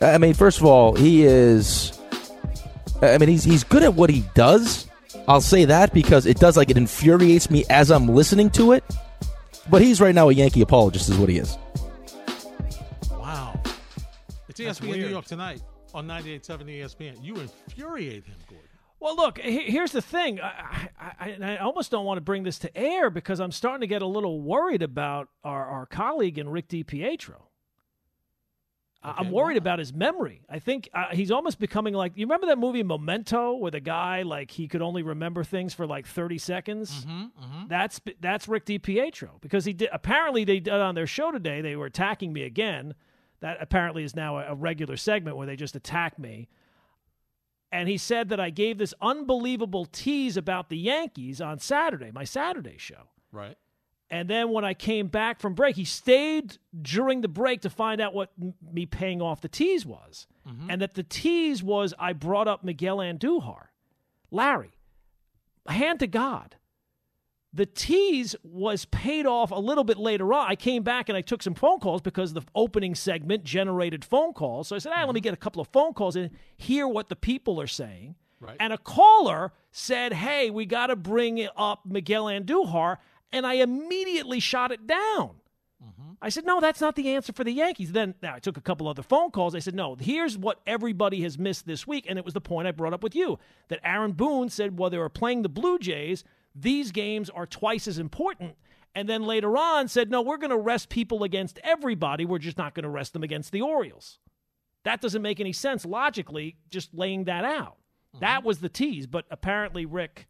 I 0.01 0.17
mean, 0.17 0.33
first 0.33 0.59
of 0.59 0.65
all, 0.65 0.95
he 0.95 1.23
is. 1.23 1.97
I 3.01 3.17
mean, 3.19 3.29
he's 3.29 3.43
he's 3.43 3.63
good 3.63 3.83
at 3.83 3.93
what 3.93 4.09
he 4.09 4.23
does. 4.33 4.87
I'll 5.27 5.39
say 5.41 5.65
that 5.65 5.93
because 5.93 6.25
it 6.25 6.39
does 6.39 6.57
like 6.57 6.69
it 6.71 6.77
infuriates 6.77 7.49
me 7.51 7.63
as 7.69 7.91
I'm 7.91 8.07
listening 8.09 8.49
to 8.51 8.71
it. 8.73 8.83
But 9.69 9.81
he's 9.81 10.01
right 10.01 10.13
now 10.15 10.27
a 10.29 10.33
Yankee 10.33 10.61
apologist, 10.61 11.07
is 11.07 11.17
what 11.17 11.29
he 11.29 11.37
is. 11.37 11.57
Wow. 13.11 13.59
It's 14.49 14.59
ESPN 14.59 14.97
New. 14.97 15.07
York 15.07 15.25
tonight 15.25 15.61
on 15.93 16.07
98.7 16.07 16.65
ESPN. 16.65 17.23
You 17.23 17.35
infuriate 17.35 18.25
him, 18.25 18.35
Gordon. 18.47 18.69
Well, 18.99 19.17
look, 19.17 19.37
here's 19.37 19.91
the 19.91 20.01
thing. 20.01 20.39
I, 20.39 20.87
I, 20.97 21.37
I, 21.41 21.57
almost 21.57 21.91
don't 21.91 22.05
want 22.05 22.17
to 22.17 22.21
bring 22.21 22.43
this 22.43 22.57
to 22.59 22.77
air 22.77 23.09
because 23.09 23.41
I'm 23.41 23.51
starting 23.51 23.81
to 23.81 23.87
get 23.87 24.01
a 24.01 24.07
little 24.07 24.39
worried 24.39 24.81
about 24.81 25.27
our, 25.43 25.65
our 25.65 25.85
colleague 25.85 26.37
in 26.37 26.47
Rick 26.47 26.69
DiPietro. 26.69 27.41
I 29.03 29.15
I'm 29.17 29.31
worried 29.31 29.57
about 29.57 29.79
his 29.79 29.93
memory. 29.93 30.43
I 30.49 30.59
think 30.59 30.87
uh, 30.93 31.07
he's 31.11 31.31
almost 31.31 31.59
becoming 31.59 31.93
like 31.93 32.13
you 32.15 32.25
remember 32.25 32.47
that 32.47 32.57
movie 32.57 32.83
Memento, 32.83 33.55
where 33.55 33.71
the 33.71 33.81
guy 33.81 34.21
like 34.21 34.51
he 34.51 34.67
could 34.67 34.81
only 34.81 35.03
remember 35.03 35.43
things 35.43 35.73
for 35.73 35.85
like 35.85 36.07
30 36.07 36.37
seconds. 36.37 37.05
Mm-hmm, 37.05 37.67
That's 37.67 37.99
that's 38.21 38.47
Rick 38.47 38.65
DiPietro 38.65 39.41
because 39.41 39.65
he 39.65 39.73
did. 39.73 39.89
Apparently, 39.91 40.45
they 40.45 40.61
did 40.61 40.73
on 40.73 40.95
their 40.95 41.07
show 41.07 41.31
today. 41.31 41.59
They 41.59 41.75
were 41.75 41.87
attacking 41.87 42.31
me 42.31 42.43
again. 42.43 42.95
That 43.43 43.57
apparently 43.59 44.05
is 44.05 44.15
now 44.15 44.37
a, 44.37 44.55
regular 44.55 44.95
segment 44.95 45.35
where 45.35 45.45
they 45.45 45.57
just 45.57 45.75
attack 45.75 46.17
me. 46.17 46.47
And 47.73 47.89
he 47.89 47.97
said 47.97 48.29
that 48.29 48.39
I 48.39 48.49
gave 48.49 48.77
this 48.77 48.93
unbelievable 49.01 49.83
tease 49.83 50.37
about 50.37 50.69
the 50.69 50.77
Yankees 50.77 51.41
on 51.41 51.59
Saturday, 51.59 52.09
my 52.09 52.23
Saturday 52.23 52.77
show. 52.77 53.09
Right. 53.33 53.57
And 54.09 54.29
then 54.29 54.51
when 54.51 54.63
I 54.63 54.73
came 54.73 55.07
back 55.07 55.41
from 55.41 55.55
break, 55.55 55.75
he 55.75 55.83
stayed 55.83 56.57
during 56.81 57.19
the 57.19 57.27
break 57.27 57.59
to 57.61 57.69
find 57.69 57.99
out 57.99 58.13
what 58.13 58.31
m- 58.41 58.53
me 58.71 58.85
paying 58.85 59.21
off 59.21 59.41
the 59.41 59.49
tease 59.49 59.85
was. 59.85 60.25
Mm-hmm. 60.47 60.69
And 60.69 60.81
that 60.81 60.93
the 60.93 61.03
tease 61.03 61.61
was 61.61 61.93
I 61.99 62.13
brought 62.13 62.47
up 62.47 62.63
Miguel 62.63 62.99
Andujar. 62.99 63.65
Larry, 64.31 64.71
hand 65.67 65.99
to 65.99 66.07
God. 66.07 66.55
The 67.55 67.67
tease 67.67 68.35
was 68.43 68.85
paid 68.85 69.27
off 69.27 69.51
a 69.51 69.59
little 69.59 69.83
bit 69.83 69.97
later 69.97 70.33
on. 70.33 70.49
I 70.49 70.55
came 70.55 70.81
back 70.81 71.07
and 71.07 71.15
I 71.15 71.21
took 71.21 71.43
some 71.43 71.53
phone 71.53 71.79
calls 71.79 72.01
because 72.01 72.33
the 72.33 72.41
opening 72.55 72.95
segment 72.95 73.43
generated 73.43 74.03
phone 74.03 74.33
calls. 74.33 74.69
So 74.69 74.75
I 74.75 74.79
said, 74.79 74.93
hey, 74.93 75.05
let 75.05 75.13
me 75.13 75.21
get 75.21 75.35
a 75.35 75.37
couple 75.37 75.61
of 75.61 75.67
phone 75.67 75.93
calls 75.93 76.15
and 76.15 76.31
hear 76.57 76.87
what 76.87 77.09
the 77.09 77.15
people 77.15 77.61
are 77.61 77.67
saying. 77.67 78.15
Right. 78.39 78.57
And 78.59 78.73
a 78.73 78.77
caller 78.79 79.53
said, 79.71 80.13
hey, 80.13 80.49
we 80.49 80.65
got 80.65 80.87
to 80.87 80.95
bring 80.95 81.47
up 81.55 81.85
Miguel 81.85 82.25
Andujar. 82.25 82.97
And 83.31 83.45
I 83.45 83.53
immediately 83.55 84.39
shot 84.39 84.71
it 84.71 84.87
down. 84.87 85.35
Mm-hmm. 85.83 86.11
I 86.21 86.29
said, 86.29 86.45
no, 86.45 86.59
that's 86.59 86.81
not 86.81 86.95
the 86.95 87.09
answer 87.09 87.33
for 87.33 87.43
the 87.43 87.51
Yankees. 87.51 87.91
Then 87.91 88.15
now 88.23 88.35
I 88.35 88.39
took 88.39 88.57
a 88.57 88.61
couple 88.61 88.87
other 88.87 89.03
phone 89.03 89.29
calls. 89.31 89.53
I 89.53 89.59
said, 89.59 89.75
no, 89.75 89.95
here's 89.95 90.37
what 90.37 90.59
everybody 90.65 91.21
has 91.21 91.37
missed 91.37 91.67
this 91.67 91.85
week. 91.85 92.05
And 92.09 92.17
it 92.17 92.25
was 92.25 92.33
the 92.33 92.41
point 92.41 92.67
I 92.67 92.71
brought 92.71 92.93
up 92.93 93.03
with 93.03 93.15
you 93.15 93.37
that 93.67 93.79
Aaron 93.83 94.13
Boone 94.13 94.49
said, 94.49 94.77
while 94.77 94.89
they 94.89 94.97
were 94.97 95.09
playing 95.09 95.43
the 95.43 95.49
Blue 95.49 95.77
Jays, 95.77 96.23
these 96.55 96.91
games 96.91 97.29
are 97.29 97.45
twice 97.45 97.87
as 97.87 97.97
important. 97.99 98.55
And 98.95 99.09
then 99.09 99.23
later 99.23 99.57
on 99.57 99.87
said, 99.87 100.11
no, 100.11 100.21
we're 100.21 100.37
going 100.37 100.51
to 100.51 100.57
rest 100.57 100.89
people 100.89 101.23
against 101.23 101.59
everybody. 101.63 102.25
We're 102.25 102.37
just 102.37 102.57
not 102.57 102.75
going 102.75 102.83
to 102.83 102.89
rest 102.89 103.13
them 103.13 103.23
against 103.23 103.51
the 103.51 103.61
Orioles. 103.61 104.19
That 104.83 105.01
doesn't 105.01 105.21
make 105.21 105.39
any 105.39 105.53
sense 105.53 105.85
logically, 105.85 106.57
just 106.69 106.93
laying 106.93 107.23
that 107.23 107.43
out. 107.43 107.77
That 108.19 108.43
was 108.43 108.59
the 108.59 108.69
tease. 108.69 109.07
But 109.07 109.25
apparently, 109.31 109.85
Rick. 109.85 110.27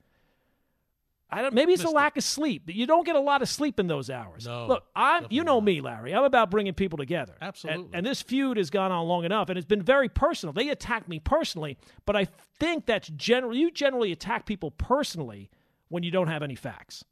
I 1.30 1.42
don't. 1.42 1.54
Maybe 1.54 1.74
it's 1.74 1.84
a 1.84 1.90
lack 1.90 2.16
of 2.16 2.24
sleep. 2.24 2.64
You 2.68 2.86
don't 2.86 3.06
get 3.06 3.16
a 3.16 3.20
lot 3.20 3.42
of 3.42 3.50
sleep 3.50 3.80
in 3.80 3.88
those 3.88 4.10
hours. 4.10 4.46
No, 4.46 4.68
Look, 4.68 4.84
I'm. 4.96 5.26
You 5.30 5.44
know 5.44 5.60
me, 5.60 5.82
Larry. 5.82 6.14
I'm 6.14 6.24
about 6.24 6.52
bringing 6.52 6.74
people 6.74 6.98
together. 6.98 7.34
Absolutely. 7.42 7.86
And, 7.86 7.96
and 7.96 8.06
this 8.06 8.22
feud 8.22 8.58
has 8.58 8.70
gone 8.70 8.92
on 8.92 9.08
long 9.08 9.26
enough, 9.26 9.50
and 9.50 9.58
it's 9.58 9.68
been 9.68 9.82
very 9.82 10.10
personal. 10.10 10.54
They 10.54 10.70
attack 10.70 11.10
me 11.10 11.20
personally, 11.20 11.78
but 12.06 12.16
I 12.16 12.28
think 12.60 12.86
that's 12.86 13.10
generally 13.10 13.58
you 13.58 13.72
generally 13.72 14.12
attack 14.12 14.46
people 14.46 14.72
personally 14.72 15.50
when 15.94 16.02
you 16.02 16.10
don't 16.10 16.28
have 16.28 16.42
any 16.42 16.56
facts. 16.56 17.04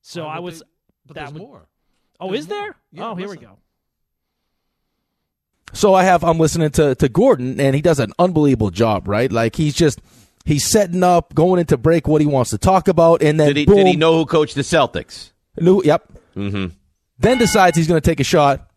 So 0.00 0.24
I 0.26 0.38
was. 0.38 0.60
they- 0.60 0.66
but 1.06 1.14
that 1.16 1.20
there's 1.26 1.32
would- 1.34 1.42
more. 1.42 1.66
Oh, 2.18 2.28
There's 2.30 2.40
is 2.40 2.46
there? 2.46 2.74
Yeah, 2.92 3.10
oh, 3.10 3.14
here 3.16 3.26
listen. 3.26 3.40
we 3.40 3.46
go. 3.46 3.58
So 5.74 5.92
I 5.92 6.04
have 6.04 6.22
I'm 6.24 6.38
listening 6.38 6.70
to 6.70 6.94
to 6.94 7.08
Gordon 7.08 7.60
and 7.60 7.74
he 7.74 7.82
does 7.82 7.98
an 7.98 8.12
unbelievable 8.18 8.70
job, 8.70 9.08
right? 9.08 9.30
Like 9.30 9.56
he's 9.56 9.74
just 9.74 10.00
he's 10.46 10.70
setting 10.70 11.02
up, 11.02 11.34
going 11.34 11.60
into 11.60 11.76
break 11.76 12.06
what 12.08 12.20
he 12.22 12.26
wants 12.26 12.50
to 12.50 12.58
talk 12.58 12.88
about, 12.88 13.22
and 13.22 13.38
then 13.38 13.48
Did 13.48 13.56
he, 13.56 13.66
boom, 13.66 13.76
did 13.76 13.86
he 13.88 13.96
know 13.96 14.16
who 14.16 14.24
coached 14.26 14.54
the 14.54 14.62
Celtics? 14.62 15.32
Knew, 15.60 15.82
yep. 15.84 16.04
Mm-hmm. 16.36 16.66
Then 17.18 17.38
decides 17.38 17.76
he's 17.76 17.88
going 17.88 18.00
to 18.00 18.08
take 18.10 18.20
a 18.20 18.24
shot 18.24 18.70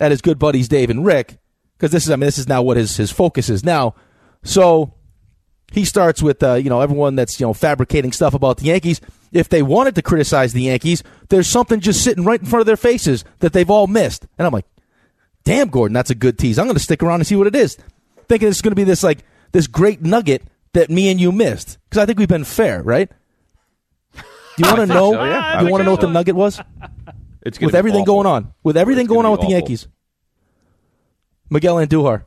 at 0.00 0.10
his 0.10 0.20
good 0.22 0.38
buddies 0.38 0.68
Dave 0.68 0.90
and 0.90 1.04
Rick 1.04 1.38
because 1.76 1.92
this 1.92 2.04
is 2.04 2.10
I 2.10 2.16
mean 2.16 2.26
this 2.26 2.38
is 2.38 2.48
now 2.48 2.62
what 2.62 2.76
his 2.78 2.96
his 2.96 3.10
focus 3.12 3.48
is 3.50 3.62
now. 3.62 3.94
So 4.42 4.94
he 5.72 5.84
starts 5.84 6.22
with 6.22 6.42
uh, 6.42 6.54
you 6.54 6.70
know 6.70 6.80
everyone 6.80 7.16
that's 7.16 7.38
you 7.40 7.46
know 7.46 7.52
fabricating 7.52 8.12
stuff 8.12 8.34
about 8.34 8.58
the 8.58 8.66
Yankees. 8.66 9.00
If 9.32 9.48
they 9.48 9.62
wanted 9.62 9.94
to 9.96 10.02
criticize 10.02 10.52
the 10.52 10.62
Yankees, 10.62 11.02
there's 11.28 11.48
something 11.48 11.80
just 11.80 12.02
sitting 12.02 12.24
right 12.24 12.40
in 12.40 12.46
front 12.46 12.60
of 12.60 12.66
their 12.66 12.76
faces 12.76 13.24
that 13.40 13.52
they've 13.52 13.68
all 13.68 13.86
missed. 13.86 14.26
And 14.38 14.46
I'm 14.46 14.52
like, 14.52 14.64
damn, 15.44 15.68
Gordon, 15.68 15.92
that's 15.92 16.10
a 16.10 16.14
good 16.14 16.38
tease. 16.38 16.58
I'm 16.58 16.66
going 16.66 16.76
to 16.76 16.82
stick 16.82 17.02
around 17.02 17.20
and 17.20 17.26
see 17.26 17.36
what 17.36 17.46
it 17.46 17.54
is, 17.54 17.76
thinking 18.28 18.48
it's 18.48 18.62
going 18.62 18.72
to 18.72 18.76
be 18.76 18.84
this 18.84 19.02
like 19.02 19.24
this 19.52 19.66
great 19.66 20.02
nugget 20.02 20.44
that 20.72 20.90
me 20.90 21.10
and 21.10 21.20
you 21.20 21.32
missed 21.32 21.78
because 21.88 22.02
I 22.02 22.06
think 22.06 22.18
we've 22.18 22.28
been 22.28 22.44
fair, 22.44 22.82
right? 22.82 23.10
Do 24.14 24.22
you 24.58 24.64
want 24.66 24.80
to 24.80 24.86
know? 24.86 25.12
so, 25.12 25.24
yeah. 25.24 25.58
Do 25.60 25.66
you 25.66 25.70
want 25.70 25.80
to 25.82 25.84
know 25.84 25.92
what 25.92 26.00
the 26.00 26.08
nugget 26.08 26.34
was? 26.34 26.60
It's 27.42 27.60
with 27.60 27.74
everything 27.74 28.02
awful. 28.02 28.22
going 28.22 28.26
on, 28.26 28.54
with 28.62 28.76
everything 28.76 29.06
gonna 29.06 29.28
on 29.28 29.32
with 29.32 29.42
the. 29.42 29.48
Yankees. 29.48 29.88
Miguel 31.50 31.76
Andujar. 31.76 32.24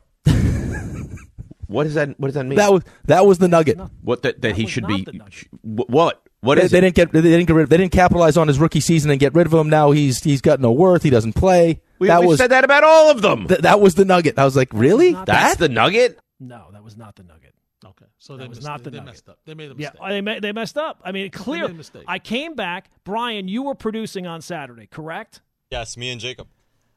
What 1.72 1.84
does 1.84 1.94
that? 1.94 2.18
What 2.20 2.28
does 2.28 2.34
that 2.34 2.44
mean? 2.46 2.56
That 2.56 2.72
was 2.72 2.82
that 3.04 3.26
was 3.26 3.38
the 3.38 3.48
nugget. 3.48 3.78
what 4.02 4.22
that, 4.22 4.40
that 4.42 4.56
he 4.56 4.66
should 4.66 4.86
be? 4.86 5.06
sh- 5.30 5.44
What? 5.62 6.22
What 6.40 6.56
they, 6.58 6.64
is 6.64 6.70
they 6.72 6.78
it? 6.78 6.80
didn't 6.80 6.94
get 6.96 7.12
they 7.12 7.20
didn't 7.22 7.46
get 7.46 7.54
rid, 7.54 7.70
they 7.70 7.76
didn't 7.76 7.92
capitalize 7.92 8.36
on 8.36 8.48
his 8.48 8.58
rookie 8.58 8.80
season 8.80 9.10
and 9.10 9.20
get 9.20 9.32
rid 9.34 9.46
of 9.46 9.54
him. 9.54 9.68
Now 9.70 9.92
he's 9.92 10.22
he's 10.22 10.40
got 10.40 10.60
no 10.60 10.72
worth. 10.72 11.02
He 11.04 11.10
doesn't 11.10 11.34
play. 11.34 11.80
We, 11.98 12.08
that 12.08 12.20
we 12.20 12.26
was 12.26 12.38
said 12.38 12.50
that 12.50 12.64
about 12.64 12.82
all 12.84 13.10
of 13.10 13.22
them. 13.22 13.46
th- 13.46 13.60
that 13.60 13.80
was 13.80 13.94
the 13.94 14.04
nugget. 14.04 14.38
I 14.38 14.44
was 14.44 14.56
like, 14.56 14.68
really? 14.72 15.12
That's 15.12 15.26
That? 15.26 15.58
the 15.58 15.68
nugget. 15.68 16.18
No, 16.40 16.66
that 16.72 16.82
was 16.82 16.96
not 16.96 17.14
the 17.14 17.22
nugget. 17.22 17.54
Okay, 17.84 18.06
so 18.18 18.36
That 18.36 18.42
they 18.44 18.48
was 18.48 18.58
missed, 18.58 18.66
not 18.68 18.82
the 18.82 18.90
they 18.90 18.96
nugget. 18.98 19.12
messed 19.12 19.28
up. 19.28 19.38
They 19.44 19.54
made 19.54 19.70
a 19.70 19.74
mistake. 19.76 19.94
Yeah, 20.00 20.08
they 20.08 20.20
me- 20.20 20.38
they 20.40 20.52
messed 20.52 20.76
up. 20.78 21.00
I 21.04 21.12
mean, 21.12 21.30
clear. 21.30 21.62
made 21.62 21.70
a 21.70 21.74
mistake. 21.74 22.04
I 22.08 22.18
came 22.18 22.54
back, 22.56 22.90
Brian. 23.04 23.46
You 23.46 23.62
were 23.62 23.74
producing 23.76 24.26
on 24.26 24.40
Saturday, 24.42 24.86
correct? 24.86 25.40
Yes, 25.70 25.96
me 25.96 26.10
and 26.10 26.20
Jacob. 26.20 26.48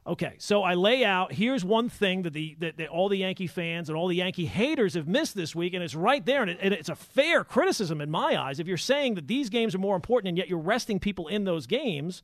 Okay, 0.07 0.35
so 0.37 0.61
I 0.61 0.75
lay 0.75 1.03
out. 1.03 1.33
Here's 1.33 1.65
one 1.65 1.89
thing 1.89 2.21
that 2.23 2.33
the 2.33 2.55
that, 2.59 2.77
that 2.77 2.89
all 2.89 3.09
the 3.09 3.17
Yankee 3.17 3.47
fans 3.47 3.89
and 3.89 3.97
all 3.97 4.07
the 4.07 4.15
Yankee 4.15 4.45
haters 4.45 4.93
have 4.93 5.07
missed 5.07 5.35
this 5.35 5.55
week, 5.55 5.73
and 5.73 5.83
it's 5.83 5.95
right 5.95 6.23
there, 6.23 6.43
and, 6.43 6.51
it, 6.51 6.59
and 6.61 6.75
it's 6.75 6.89
a 6.89 6.95
fair 6.95 7.43
criticism 7.43 7.99
in 8.01 8.11
my 8.11 8.39
eyes. 8.39 8.59
If 8.59 8.67
you're 8.67 8.77
saying 8.77 9.15
that 9.15 9.27
these 9.27 9.49
games 9.49 9.73
are 9.73 9.79
more 9.79 9.95
important, 9.95 10.29
and 10.29 10.37
yet 10.37 10.47
you're 10.47 10.59
resting 10.59 10.99
people 10.99 11.27
in 11.27 11.43
those 11.43 11.65
games, 11.65 12.21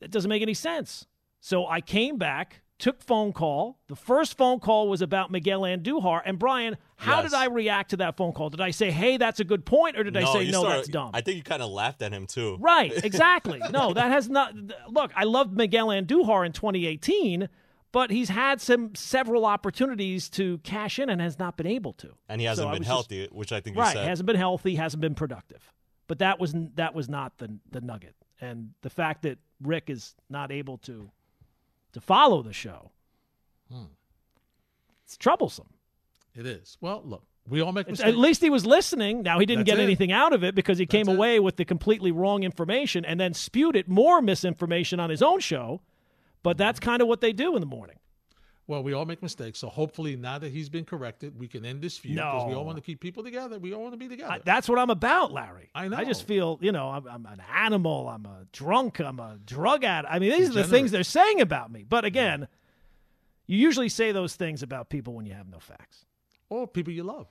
it 0.00 0.10
doesn't 0.10 0.28
make 0.28 0.40
any 0.40 0.54
sense. 0.54 1.06
So 1.40 1.66
I 1.66 1.82
came 1.82 2.16
back, 2.16 2.62
took 2.78 3.02
phone 3.02 3.32
call. 3.32 3.78
The 3.88 3.96
first 3.96 4.36
phone 4.36 4.58
call 4.60 4.88
was 4.88 5.00
about 5.00 5.30
Miguel 5.30 5.60
Andujar, 5.62 6.22
and 6.24 6.38
Brian, 6.38 6.76
how 6.96 7.20
Yes. 7.22 7.30
did 7.30 7.36
I 7.38 7.46
react 7.46 7.90
to 7.90 7.96
that 7.98 8.16
phone 8.16 8.32
call? 8.32 8.50
Did 8.50 8.60
I 8.60 8.70
say, 8.72 8.90
"Hey, 8.90 9.16
that's 9.16 9.40
a 9.40 9.44
good 9.44 9.64
point," 9.64 9.96
or 9.96 10.02
did 10.04 10.16
I 10.16 10.24
say, 10.24 10.50
"No, 10.50 10.60
started- 10.60 10.78
that's 10.78 10.88
dumb"? 10.88 11.10
I 11.14 11.20
think 11.20 11.36
you 11.36 11.42
kind 11.42 11.62
of 11.62 11.70
laughed 11.70 12.02
at 12.02 12.12
him 12.12 12.26
too. 12.26 12.56
Right, 12.60 12.92
exactly. 13.04 13.60
No, 13.70 13.92
that 13.94 14.10
has 14.10 14.28
not. 14.28 14.54
Look, 14.88 15.12
I 15.14 15.24
loved 15.24 15.56
Miguel 15.56 15.88
Andujar 15.88 16.44
in 16.44 16.52
2018, 16.52 17.48
but 17.92 18.10
he's 18.10 18.28
had 18.28 18.60
some 18.60 18.94
several 18.96 19.46
opportunities 19.46 20.28
to 20.30 20.58
cash 20.58 20.98
in 20.98 21.08
and 21.08 21.20
has 21.20 21.38
not 21.38 21.56
been 21.56 21.66
able 21.68 21.92
to. 21.94 22.14
And 22.28 22.40
he 22.40 22.46
hasn't 22.46 22.66
I 22.68 22.72
been 22.72 22.80
was 22.80 22.86
just- 22.88 22.92
healthy, 23.10 23.28
which 23.30 23.52
I 23.52 23.60
think 23.60 23.76
you 23.76 23.82
right, 23.82 23.96
hasn't 23.96 24.26
been 24.26 24.36
healthy, 24.36 24.74
hasn't 24.74 25.00
been 25.00 25.14
productive. 25.14 25.72
But 26.08 26.18
that 26.18 26.38
was 26.40 26.54
that 26.74 26.92
was 26.94 27.08
not 27.08 27.38
the 27.38 27.58
the 27.70 27.80
nugget, 27.80 28.16
and 28.40 28.70
the 28.82 28.90
fact 28.90 29.22
that 29.22 29.38
Rick 29.62 29.88
is 29.88 30.14
not 30.28 30.50
able 30.52 30.76
to 30.78 31.10
to 31.94 32.00
follow 32.00 32.42
the 32.42 32.52
show, 32.52 32.90
Hmm. 33.72 33.84
it's 35.04 35.16
troublesome. 35.16 35.68
It 36.34 36.46
is. 36.46 36.76
Well, 36.80 37.02
look, 37.04 37.22
we 37.48 37.60
all 37.60 37.72
make 37.72 37.88
mistakes. 37.88 38.08
At 38.08 38.16
least 38.16 38.40
he 38.42 38.50
was 38.50 38.66
listening. 38.66 39.22
Now 39.22 39.38
he 39.38 39.46
didn't 39.46 39.66
That's 39.66 39.76
get 39.76 39.80
it. 39.80 39.84
anything 39.84 40.12
out 40.12 40.32
of 40.32 40.42
it 40.44 40.54
because 40.54 40.78
he 40.78 40.86
came 40.86 41.08
away 41.08 41.38
with 41.40 41.56
the 41.56 41.64
completely 41.64 42.10
wrong 42.12 42.42
information 42.42 43.04
and 43.04 43.18
then 43.18 43.32
spewed 43.34 43.76
it 43.76 43.88
more 43.88 44.20
misinformation 44.20 44.98
on 45.00 45.10
his 45.10 45.22
own 45.22 45.40
show. 45.40 45.80
But 46.42 46.58
that's 46.58 46.78
kind 46.80 47.00
of 47.00 47.08
what 47.08 47.20
they 47.20 47.32
do 47.32 47.54
in 47.54 47.60
the 47.60 47.66
morning. 47.66 47.96
Well, 48.66 48.82
we 48.82 48.94
all 48.94 49.04
make 49.04 49.22
mistakes, 49.22 49.58
so 49.58 49.68
hopefully 49.68 50.16
now 50.16 50.38
that 50.38 50.50
he's 50.50 50.70
been 50.70 50.86
corrected, 50.86 51.38
we 51.38 51.48
can 51.48 51.66
end 51.66 51.82
this 51.82 51.98
feud 51.98 52.16
because 52.16 52.48
we 52.48 52.54
all 52.54 52.64
want 52.64 52.76
to 52.78 52.82
keep 52.82 52.98
people 52.98 53.22
together. 53.22 53.58
We 53.58 53.74
all 53.74 53.82
want 53.82 53.92
to 53.92 53.98
be 53.98 54.08
together. 54.08 54.32
I, 54.32 54.38
that's 54.42 54.70
what 54.70 54.78
I'm 54.78 54.88
about, 54.88 55.32
Larry. 55.32 55.68
I 55.74 55.88
know. 55.88 55.98
I 55.98 56.04
just 56.04 56.26
feel, 56.26 56.58
you 56.62 56.72
know, 56.72 56.88
I'm, 56.88 57.06
I'm 57.06 57.26
an 57.26 57.42
animal. 57.54 58.08
I'm 58.08 58.24
a 58.24 58.46
drunk. 58.52 59.00
I'm 59.00 59.20
a 59.20 59.38
drug 59.44 59.84
addict. 59.84 60.10
I 60.14 60.18
mean, 60.18 60.30
these 60.32 60.48
are 60.48 60.54
the 60.54 60.64
things 60.64 60.92
they're 60.92 61.02
saying 61.04 61.42
about 61.42 61.70
me. 61.70 61.84
But 61.86 62.06
again, 62.06 62.48
you 63.46 63.58
usually 63.58 63.90
say 63.90 64.12
those 64.12 64.34
things 64.34 64.62
about 64.62 64.88
people 64.88 65.12
when 65.12 65.26
you 65.26 65.34
have 65.34 65.48
no 65.50 65.58
facts. 65.58 66.06
or 66.48 66.66
people 66.66 66.92
you 66.94 67.02
love. 67.04 67.26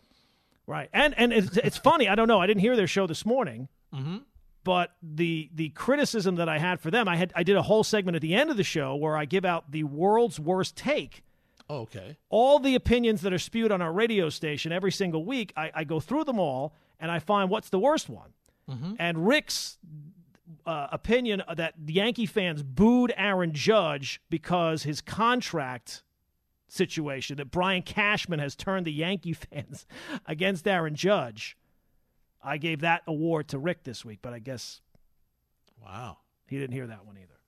Right. 0.68 0.90
And 0.94 1.14
and 1.18 1.34
it's, 1.34 1.58
it's 1.58 1.78
funny. 1.78 2.08
I 2.08 2.16
don't 2.16 2.28
know. 2.28 2.40
I 2.40 2.48
didn't 2.48 2.62
hear 2.62 2.76
their 2.76 2.88
show 2.88 3.08
this 3.08 3.26
morning. 3.26 3.68
Mm-hmm. 3.94 4.18
But 4.64 4.92
the 5.02 5.50
the 5.54 5.70
criticism 5.70 6.36
that 6.36 6.48
I 6.48 6.58
had 6.58 6.80
for 6.80 6.90
them, 6.90 7.08
I 7.08 7.16
had 7.16 7.34
I 7.36 7.44
did 7.44 7.58
a 7.58 7.62
whole 7.62 7.84
segment 7.84 8.16
at 8.16 8.22
the 8.22 8.34
end 8.34 8.50
of 8.50 8.58
the 8.58 8.64
show 8.64 8.96
where 8.96 9.18
I 9.18 9.26
give 9.26 9.46
out 9.46 9.72
the 9.72 9.84
world's 9.84 10.40
worst 10.40 10.76
take. 10.76 11.24
Oh, 11.70 11.82
okay. 11.82 12.18
All 12.30 12.60
the 12.60 12.76
opinions 12.76 13.22
that 13.22 13.34
are 13.34 13.40
spewed 13.40 13.72
on 13.72 13.82
our 13.82 13.92
radio 13.92 14.30
station 14.30 14.72
every 14.72 14.92
single 14.92 15.26
week, 15.26 15.54
I, 15.56 15.72
I 15.74 15.84
go 15.84 16.00
through 16.00 16.26
them 16.26 16.40
all 16.40 16.76
and 17.00 17.10
I 17.10 17.20
find 17.20 17.50
what's 17.50 17.70
the 17.70 17.80
worst 17.80 18.10
one. 18.10 18.34
Mm-hmm. 18.70 18.94
And 19.00 19.28
Rick's 19.28 19.78
uh, 20.66 20.88
opinion 20.92 21.44
that 21.54 21.74
the 21.78 21.94
Yankee 21.94 22.26
fans 22.26 22.64
booed 22.64 23.14
Aaron 23.18 23.54
Judge 23.54 24.22
because 24.30 24.84
his 24.84 25.02
contract 25.02 26.04
situation 26.68 27.38
that 27.38 27.52
Brian 27.52 27.82
Cashman 27.82 28.40
has 28.40 28.56
turned 28.56 28.86
the 28.86 28.92
Yankee 28.92 29.34
fans 29.52 29.86
against 30.26 30.68
Aaron 30.68 30.96
Judge. 30.96 31.58
I 32.44 32.58
gave 32.58 32.82
that 32.82 33.04
award 33.08 33.50
to 33.50 33.60
Rick 33.60 33.84
this 33.84 34.04
week, 34.04 34.20
but 34.22 34.34
I 34.34 34.40
guess 34.40 34.82
Wow. 35.84 36.18
he 36.48 36.58
didn't 36.60 36.74
hear 36.74 36.88
that 36.88 37.06
one 37.06 37.18
either. 37.18 37.40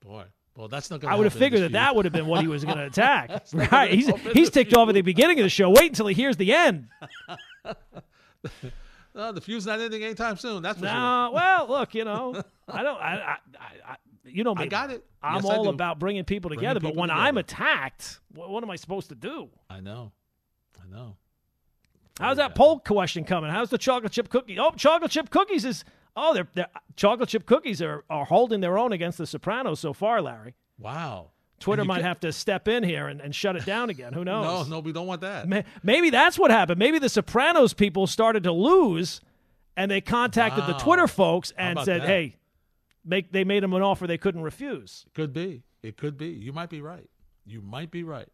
Boy. 0.00 0.24
Well, 0.56 0.68
that's 0.68 0.88
not 0.90 1.00
going 1.00 1.10
to 1.10 1.14
I 1.14 1.18
would 1.18 1.24
have 1.24 1.32
figured 1.32 1.62
that 1.62 1.72
that 1.72 1.96
would 1.96 2.04
have 2.04 2.12
been 2.12 2.26
what 2.26 2.40
he 2.40 2.46
was 2.46 2.64
going 2.64 2.76
to 2.78 2.84
attack. 2.84 3.42
Right? 3.52 3.90
He's 3.92 4.08
he's 4.32 4.50
ticked 4.50 4.72
off 4.74 4.88
at 4.88 4.94
the 4.94 5.02
beginning 5.02 5.40
of 5.40 5.44
the 5.44 5.48
show. 5.50 5.68
Wait 5.70 5.90
until 5.90 6.06
he 6.06 6.14
hears 6.14 6.36
the 6.36 6.52
end. 6.54 6.88
No, 9.16 9.30
the 9.30 9.40
feud's 9.40 9.64
not 9.64 9.78
ending 9.80 10.02
anytime 10.02 10.36
soon. 10.36 10.60
That's 10.62 10.78
for 10.80 10.86
No, 10.86 11.30
well, 11.32 11.68
look, 11.68 11.94
you 11.94 12.04
know, 12.04 12.34
I 12.68 12.82
don't. 12.82 13.00
I, 13.00 13.14
I, 13.14 13.36
I, 13.92 13.96
you 14.24 14.42
know, 14.42 14.56
me. 14.56 14.64
I 14.64 14.66
got 14.66 14.90
it. 14.90 15.04
I'm 15.22 15.36
Yes, 15.36 15.44
all 15.44 15.68
about 15.68 16.00
bringing 16.00 16.24
people 16.24 16.48
Bringing 16.48 16.62
together. 16.62 16.80
but 16.80 16.96
when 16.96 17.10
together. 17.10 17.22
I'm 17.28 17.38
attacked, 17.38 18.18
what, 18.34 18.50
what 18.50 18.64
am 18.64 18.70
I 18.70 18.76
supposed 18.76 19.10
to 19.10 19.14
do? 19.14 19.50
I 19.70 19.78
know. 19.78 20.10
I 20.82 20.92
know. 20.92 21.16
How's 22.20 22.36
that 22.36 22.54
poll 22.54 22.78
question 22.78 23.24
coming? 23.24 23.50
How's 23.50 23.70
the 23.70 23.78
chocolate 23.78 24.12
chip 24.12 24.28
cookie? 24.28 24.58
Oh, 24.58 24.70
chocolate 24.72 25.10
chip 25.10 25.30
cookies 25.30 25.64
is. 25.64 25.84
Oh, 26.16 26.32
they're, 26.32 26.48
they're 26.54 26.68
chocolate 26.94 27.28
chip 27.28 27.44
cookies 27.44 27.82
are, 27.82 28.04
are 28.08 28.24
holding 28.24 28.60
their 28.60 28.78
own 28.78 28.92
against 28.92 29.18
the 29.18 29.26
Sopranos 29.26 29.80
so 29.80 29.92
far, 29.92 30.22
Larry. 30.22 30.54
Wow. 30.78 31.30
Twitter 31.58 31.84
might 31.84 32.02
have 32.02 32.20
to 32.20 32.32
step 32.32 32.68
in 32.68 32.84
here 32.84 33.08
and, 33.08 33.20
and 33.20 33.34
shut 33.34 33.56
it 33.56 33.64
down 33.64 33.90
again. 33.90 34.12
Who 34.12 34.24
knows? 34.24 34.68
no, 34.68 34.76
no, 34.76 34.80
we 34.80 34.92
don't 34.92 35.06
want 35.08 35.22
that. 35.22 35.48
Ma- 35.48 35.62
Maybe 35.82 36.10
that's 36.10 36.38
what 36.38 36.50
happened. 36.52 36.78
Maybe 36.78 36.98
the 37.00 37.08
Sopranos 37.08 37.72
people 37.74 38.06
started 38.06 38.44
to 38.44 38.52
lose, 38.52 39.20
and 39.76 39.90
they 39.90 40.00
contacted 40.00 40.66
the 40.66 40.74
Twitter 40.74 41.08
folks 41.08 41.52
and 41.56 41.78
said, 41.80 42.02
that? 42.02 42.06
"Hey, 42.06 42.36
make 43.04 43.32
they 43.32 43.42
made 43.44 43.62
them 43.64 43.72
an 43.72 43.82
offer 43.82 44.06
they 44.06 44.18
couldn't 44.18 44.42
refuse." 44.42 45.04
Could 45.14 45.32
be. 45.32 45.62
It 45.82 45.96
could 45.96 46.16
be. 46.16 46.28
You 46.28 46.52
might 46.52 46.70
be 46.70 46.80
right. 46.80 47.08
You 47.46 47.60
might 47.60 47.90
be 47.90 48.04
right. 48.04 48.28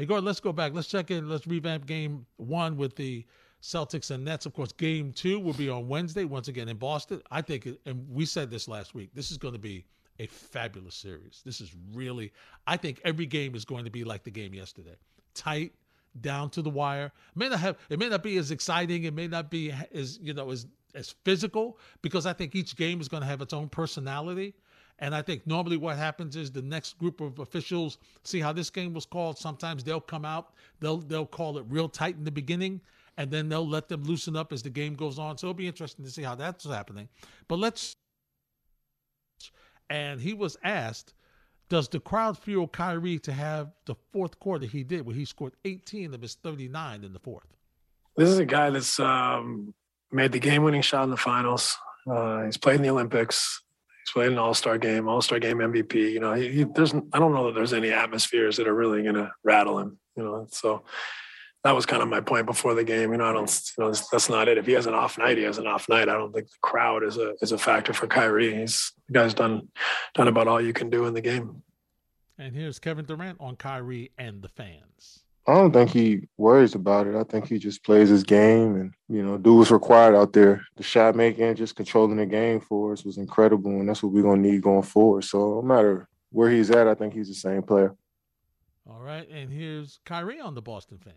Hey, 0.00 0.06
Gordon, 0.06 0.24
let's 0.24 0.40
go 0.40 0.50
back. 0.50 0.72
Let's 0.72 0.88
check 0.88 1.10
in. 1.10 1.28
Let's 1.28 1.46
revamp 1.46 1.84
game 1.84 2.24
one 2.38 2.78
with 2.78 2.96
the 2.96 3.26
Celtics 3.60 4.10
and 4.10 4.24
Nets. 4.24 4.46
Of 4.46 4.54
course, 4.54 4.72
game 4.72 5.12
two 5.12 5.38
will 5.38 5.52
be 5.52 5.68
on 5.68 5.88
Wednesday, 5.88 6.24
once 6.24 6.48
again 6.48 6.70
in 6.70 6.78
Boston. 6.78 7.20
I 7.30 7.42
think, 7.42 7.68
and 7.84 8.08
we 8.10 8.24
said 8.24 8.50
this 8.50 8.66
last 8.66 8.94
week, 8.94 9.10
this 9.12 9.30
is 9.30 9.36
going 9.36 9.52
to 9.52 9.60
be 9.60 9.84
a 10.18 10.26
fabulous 10.26 10.94
series. 10.94 11.42
This 11.44 11.60
is 11.60 11.74
really, 11.92 12.32
I 12.66 12.78
think 12.78 13.02
every 13.04 13.26
game 13.26 13.54
is 13.54 13.66
going 13.66 13.84
to 13.84 13.90
be 13.90 14.02
like 14.02 14.22
the 14.22 14.30
game 14.30 14.54
yesterday 14.54 14.96
tight, 15.34 15.74
down 16.22 16.48
to 16.50 16.62
the 16.62 16.70
wire. 16.70 17.12
It 17.32 17.36
may 17.36 17.50
not 17.50 17.60
have, 17.60 17.76
it 17.90 17.98
may 17.98 18.08
not 18.08 18.22
be 18.22 18.38
as 18.38 18.50
exciting. 18.50 19.04
It 19.04 19.12
may 19.12 19.28
not 19.28 19.50
be 19.50 19.70
as, 19.92 20.18
you 20.22 20.32
know, 20.32 20.48
as, 20.50 20.66
as 20.94 21.14
physical 21.26 21.78
because 22.00 22.24
I 22.24 22.32
think 22.32 22.54
each 22.54 22.74
game 22.74 23.02
is 23.02 23.08
going 23.08 23.20
to 23.22 23.26
have 23.26 23.42
its 23.42 23.52
own 23.52 23.68
personality. 23.68 24.54
And 25.00 25.14
I 25.14 25.22
think 25.22 25.46
normally 25.46 25.78
what 25.78 25.96
happens 25.96 26.36
is 26.36 26.52
the 26.52 26.62
next 26.62 26.98
group 26.98 27.20
of 27.20 27.38
officials 27.38 27.98
see 28.22 28.38
how 28.38 28.52
this 28.52 28.68
game 28.68 28.92
was 28.92 29.06
called. 29.06 29.38
Sometimes 29.38 29.82
they'll 29.82 30.00
come 30.00 30.24
out, 30.24 30.52
they'll 30.80 30.98
they'll 30.98 31.26
call 31.26 31.56
it 31.58 31.64
real 31.68 31.88
tight 31.88 32.16
in 32.16 32.24
the 32.24 32.30
beginning, 32.30 32.80
and 33.16 33.30
then 33.30 33.48
they'll 33.48 33.66
let 33.66 33.88
them 33.88 34.04
loosen 34.04 34.36
up 34.36 34.52
as 34.52 34.62
the 34.62 34.70
game 34.70 34.94
goes 34.94 35.18
on. 35.18 35.38
So 35.38 35.46
it'll 35.46 35.54
be 35.54 35.66
interesting 35.66 36.04
to 36.04 36.10
see 36.10 36.22
how 36.22 36.34
that's 36.34 36.64
happening. 36.66 37.08
But 37.48 37.58
let's. 37.58 37.96
And 39.88 40.20
he 40.20 40.34
was 40.34 40.56
asked, 40.62 41.14
does 41.68 41.88
the 41.88 41.98
crowd 41.98 42.38
fuel 42.38 42.68
Kyrie 42.68 43.18
to 43.20 43.32
have 43.32 43.72
the 43.86 43.96
fourth 44.12 44.38
quarter 44.38 44.66
he 44.66 44.84
did, 44.84 45.04
where 45.04 45.16
he 45.16 45.24
scored 45.24 45.54
18 45.64 46.14
of 46.14 46.22
his 46.22 46.34
39 46.34 47.02
in 47.02 47.12
the 47.12 47.18
fourth? 47.18 47.46
This 48.16 48.28
is 48.28 48.38
a 48.38 48.44
guy 48.44 48.70
that's 48.70 49.00
um, 49.00 49.74
made 50.12 50.30
the 50.30 50.38
game-winning 50.38 50.82
shot 50.82 51.04
in 51.04 51.10
the 51.10 51.16
finals. 51.16 51.76
Uh, 52.08 52.44
he's 52.44 52.56
played 52.56 52.76
in 52.76 52.82
the 52.82 52.90
Olympics. 52.90 53.62
He's 54.04 54.12
played 54.12 54.32
an 54.32 54.38
All-Star 54.38 54.78
game, 54.78 55.08
All-Star 55.08 55.38
game 55.38 55.58
MVP. 55.58 55.94
You 55.94 56.20
know, 56.20 56.32
he, 56.32 56.48
he, 56.48 56.64
there's 56.64 56.94
I 56.94 57.18
don't 57.18 57.32
know 57.32 57.46
that 57.46 57.54
there's 57.54 57.72
any 57.72 57.90
atmospheres 57.90 58.56
that 58.56 58.68
are 58.68 58.74
really 58.74 59.02
going 59.02 59.14
to 59.14 59.30
rattle 59.42 59.78
him. 59.78 59.98
You 60.16 60.24
know, 60.24 60.46
so 60.50 60.84
that 61.64 61.74
was 61.74 61.86
kind 61.86 62.02
of 62.02 62.08
my 62.08 62.20
point 62.20 62.46
before 62.46 62.74
the 62.74 62.84
game. 62.84 63.12
You 63.12 63.18
know, 63.18 63.26
I 63.26 63.32
don't, 63.32 63.72
you 63.76 63.84
know, 63.84 63.92
that's 64.10 64.28
not 64.28 64.48
it. 64.48 64.58
If 64.58 64.66
he 64.66 64.72
has 64.72 64.86
an 64.86 64.94
off 64.94 65.18
night, 65.18 65.36
he 65.36 65.44
has 65.44 65.58
an 65.58 65.66
off 65.66 65.88
night. 65.88 66.08
I 66.08 66.14
don't 66.14 66.32
think 66.32 66.48
the 66.48 66.56
crowd 66.62 67.04
is 67.04 67.18
a 67.18 67.34
is 67.42 67.52
a 67.52 67.58
factor 67.58 67.92
for 67.92 68.06
Kyrie. 68.06 68.54
He's 68.54 68.92
the 69.06 69.14
guy's 69.14 69.34
done 69.34 69.68
done 70.14 70.28
about 70.28 70.48
all 70.48 70.60
you 70.60 70.72
can 70.72 70.90
do 70.90 71.06
in 71.06 71.14
the 71.14 71.20
game. 71.20 71.62
And 72.38 72.54
here's 72.54 72.78
Kevin 72.78 73.04
Durant 73.04 73.38
on 73.38 73.56
Kyrie 73.56 74.12
and 74.16 74.40
the 74.40 74.48
fans. 74.48 75.24
I 75.50 75.54
don't 75.54 75.72
think 75.72 75.90
he 75.90 76.28
worries 76.36 76.74
about 76.74 77.06
it. 77.06 77.16
I 77.16 77.24
think 77.24 77.48
he 77.48 77.58
just 77.58 77.82
plays 77.82 78.08
his 78.08 78.22
game 78.22 78.76
and, 78.76 78.94
you 79.08 79.22
know, 79.22 79.36
do 79.36 79.54
what's 79.54 79.70
required 79.70 80.14
out 80.14 80.32
there. 80.32 80.62
The 80.76 80.82
shot 80.82 81.16
making, 81.16 81.56
just 81.56 81.74
controlling 81.74 82.16
the 82.16 82.26
game 82.26 82.60
for 82.60 82.92
us 82.92 83.04
was 83.04 83.18
incredible, 83.18 83.72
and 83.72 83.88
that's 83.88 84.02
what 84.02 84.12
we're 84.12 84.22
going 84.22 84.42
to 84.42 84.48
need 84.48 84.62
going 84.62 84.82
forward. 84.82 85.24
So 85.24 85.56
no 85.56 85.62
matter 85.62 86.08
where 86.30 86.50
he's 86.50 86.70
at, 86.70 86.86
I 86.86 86.94
think 86.94 87.14
he's 87.14 87.28
the 87.28 87.34
same 87.34 87.62
player. 87.62 87.96
All 88.88 89.00
right. 89.00 89.28
And 89.28 89.50
here's 89.50 89.98
Kyrie 90.04 90.40
on 90.40 90.54
the 90.54 90.62
Boston 90.62 90.98
fans 90.98 91.16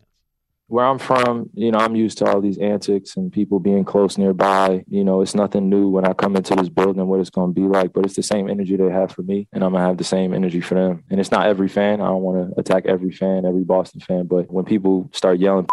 where 0.67 0.85
I'm 0.85 0.99
from, 0.99 1.49
you 1.53 1.71
know, 1.71 1.79
I'm 1.79 1.95
used 1.95 2.17
to 2.19 2.25
all 2.25 2.41
these 2.41 2.57
antics 2.57 3.15
and 3.15 3.31
people 3.31 3.59
being 3.59 3.83
close 3.83 4.17
nearby. 4.17 4.83
You 4.89 5.03
know, 5.03 5.21
it's 5.21 5.35
nothing 5.35 5.69
new 5.69 5.89
when 5.89 6.05
I 6.05 6.13
come 6.13 6.35
into 6.35 6.55
this 6.55 6.69
building 6.69 6.99
and 6.99 7.07
what 7.07 7.19
it's 7.19 7.29
going 7.29 7.53
to 7.53 7.59
be 7.59 7.67
like, 7.67 7.93
but 7.93 8.05
it's 8.05 8.15
the 8.15 8.23
same 8.23 8.49
energy 8.49 8.75
they 8.75 8.89
have 8.89 9.11
for 9.11 9.21
me, 9.21 9.47
and 9.53 9.63
I'm 9.63 9.71
going 9.71 9.81
to 9.81 9.87
have 9.87 9.97
the 9.97 10.03
same 10.03 10.33
energy 10.33 10.61
for 10.61 10.75
them. 10.75 11.03
And 11.09 11.19
it's 11.19 11.31
not 11.31 11.47
every 11.47 11.69
fan. 11.69 12.01
I 12.01 12.07
don't 12.07 12.21
want 12.21 12.55
to 12.55 12.59
attack 12.59 12.85
every 12.85 13.11
fan, 13.11 13.45
every 13.45 13.63
Boston 13.63 14.01
fan, 14.01 14.25
but 14.25 14.51
when 14.51 14.65
people 14.65 15.09
start 15.11 15.39
yelling, 15.39 15.67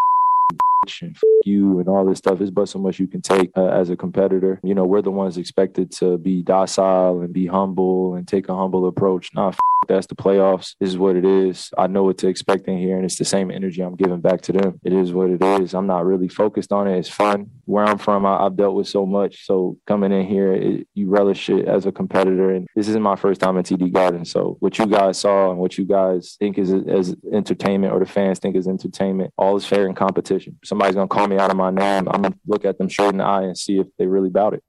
and 1.02 1.16
you 1.44 1.78
and 1.78 1.88
all 1.88 2.06
this 2.06 2.18
stuff 2.18 2.40
is 2.40 2.50
but 2.50 2.68
so 2.68 2.78
much 2.78 2.98
you 2.98 3.06
can 3.06 3.20
take 3.20 3.50
uh, 3.56 3.66
as 3.66 3.90
a 3.90 3.96
competitor. 3.96 4.58
You 4.62 4.74
know, 4.74 4.84
we're 4.86 5.02
the 5.02 5.10
ones 5.10 5.36
expected 5.36 5.92
to 5.92 6.16
be 6.16 6.42
docile 6.42 7.20
and 7.20 7.32
be 7.32 7.46
humble 7.46 8.14
and 8.14 8.26
take 8.26 8.48
a 8.48 8.56
humble 8.56 8.88
approach. 8.88 9.32
Nah, 9.34 9.52
that's 9.88 10.06
the 10.06 10.14
playoffs. 10.14 10.74
This 10.78 10.90
is 10.90 10.98
what 10.98 11.16
it 11.16 11.24
is. 11.24 11.70
I 11.76 11.86
know 11.86 12.02
what 12.04 12.18
to 12.18 12.28
expect 12.28 12.68
in 12.68 12.78
here, 12.78 12.96
and 12.96 13.04
it's 13.04 13.18
the 13.18 13.24
same 13.24 13.50
energy 13.50 13.82
I'm 13.82 13.96
giving 13.96 14.20
back 14.20 14.40
to 14.42 14.52
them. 14.52 14.80
It 14.84 14.92
is 14.92 15.12
what 15.12 15.30
it 15.30 15.42
is. 15.42 15.74
I'm 15.74 15.86
not 15.86 16.06
really 16.06 16.28
focused 16.28 16.72
on 16.72 16.86
it. 16.86 16.98
It's 16.98 17.08
fun. 17.08 17.50
Where 17.64 17.84
I'm 17.84 17.98
from, 17.98 18.26
I, 18.26 18.42
have 18.42 18.56
dealt 18.56 18.74
with 18.74 18.88
so 18.88 19.06
much. 19.06 19.46
So 19.46 19.78
coming 19.86 20.12
in 20.12 20.26
here, 20.26 20.52
it, 20.52 20.86
you 20.94 21.08
relish 21.08 21.48
it 21.48 21.66
as 21.66 21.86
a 21.86 21.92
competitor. 21.92 22.50
And 22.54 22.66
this 22.76 22.88
isn't 22.88 23.02
my 23.02 23.16
first 23.16 23.40
time 23.40 23.56
in 23.56 23.64
TD 23.64 23.92
Garden. 23.92 24.24
So 24.24 24.56
what 24.60 24.78
you 24.78 24.86
guys 24.86 25.18
saw 25.18 25.50
and 25.50 25.58
what 25.58 25.78
you 25.78 25.84
guys 25.84 26.36
think 26.38 26.58
is 26.58 26.72
as 26.72 27.14
entertainment, 27.32 27.92
or 27.92 28.00
the 28.00 28.06
fans 28.06 28.38
think 28.38 28.56
is 28.56 28.68
entertainment, 28.68 29.32
all 29.36 29.56
is 29.56 29.66
fair 29.66 29.86
in 29.86 29.94
competition. 29.94 30.58
Somebody's 30.64 30.94
gonna 30.94 31.08
call 31.08 31.26
me 31.26 31.38
out 31.38 31.50
of 31.50 31.56
my 31.56 31.70
name. 31.70 32.08
I'm 32.08 32.22
gonna 32.22 32.34
look 32.46 32.64
at 32.64 32.78
them 32.78 32.90
straight 32.90 33.10
in 33.10 33.18
the 33.18 33.24
eye 33.24 33.42
and 33.42 33.56
see 33.56 33.78
if 33.78 33.86
they 33.98 34.06
really 34.06 34.30
bout 34.30 34.54
it. 34.54 34.62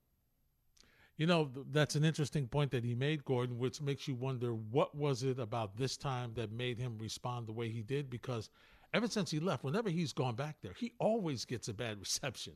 You 1.22 1.28
know, 1.28 1.51
that's 1.72 1.93
an 1.93 2.03
interesting 2.03 2.47
point 2.47 2.72
that 2.72 2.84
he 2.84 2.95
made, 2.95 3.24
Gordon, 3.26 3.59
which 3.59 3.80
makes 3.80 4.07
you 4.07 4.15
wonder 4.15 4.55
what 4.55 4.95
was 4.95 5.22
it 5.22 5.38
about 5.38 5.78
this 5.78 5.95
time 5.95 6.32
that 6.34 6.51
made 6.51 6.80
him 6.80 6.97
respond 6.97 7.45
the 7.45 7.51
way 7.51 7.69
he 7.69 7.84
did? 7.84 8.09
Because 8.09 8.49
ever 8.95 9.07
since 9.07 9.30
he 9.30 9.39
left, 9.39 9.63
whenever 9.63 9.91
he's 9.91 10.13
gone 10.13 10.34
back 10.34 10.55
there, 10.63 10.74
he 10.76 10.93
always 10.97 11.45
gets 11.45 11.67
a 11.67 11.76
bad 11.76 11.99
reception. 11.99 12.53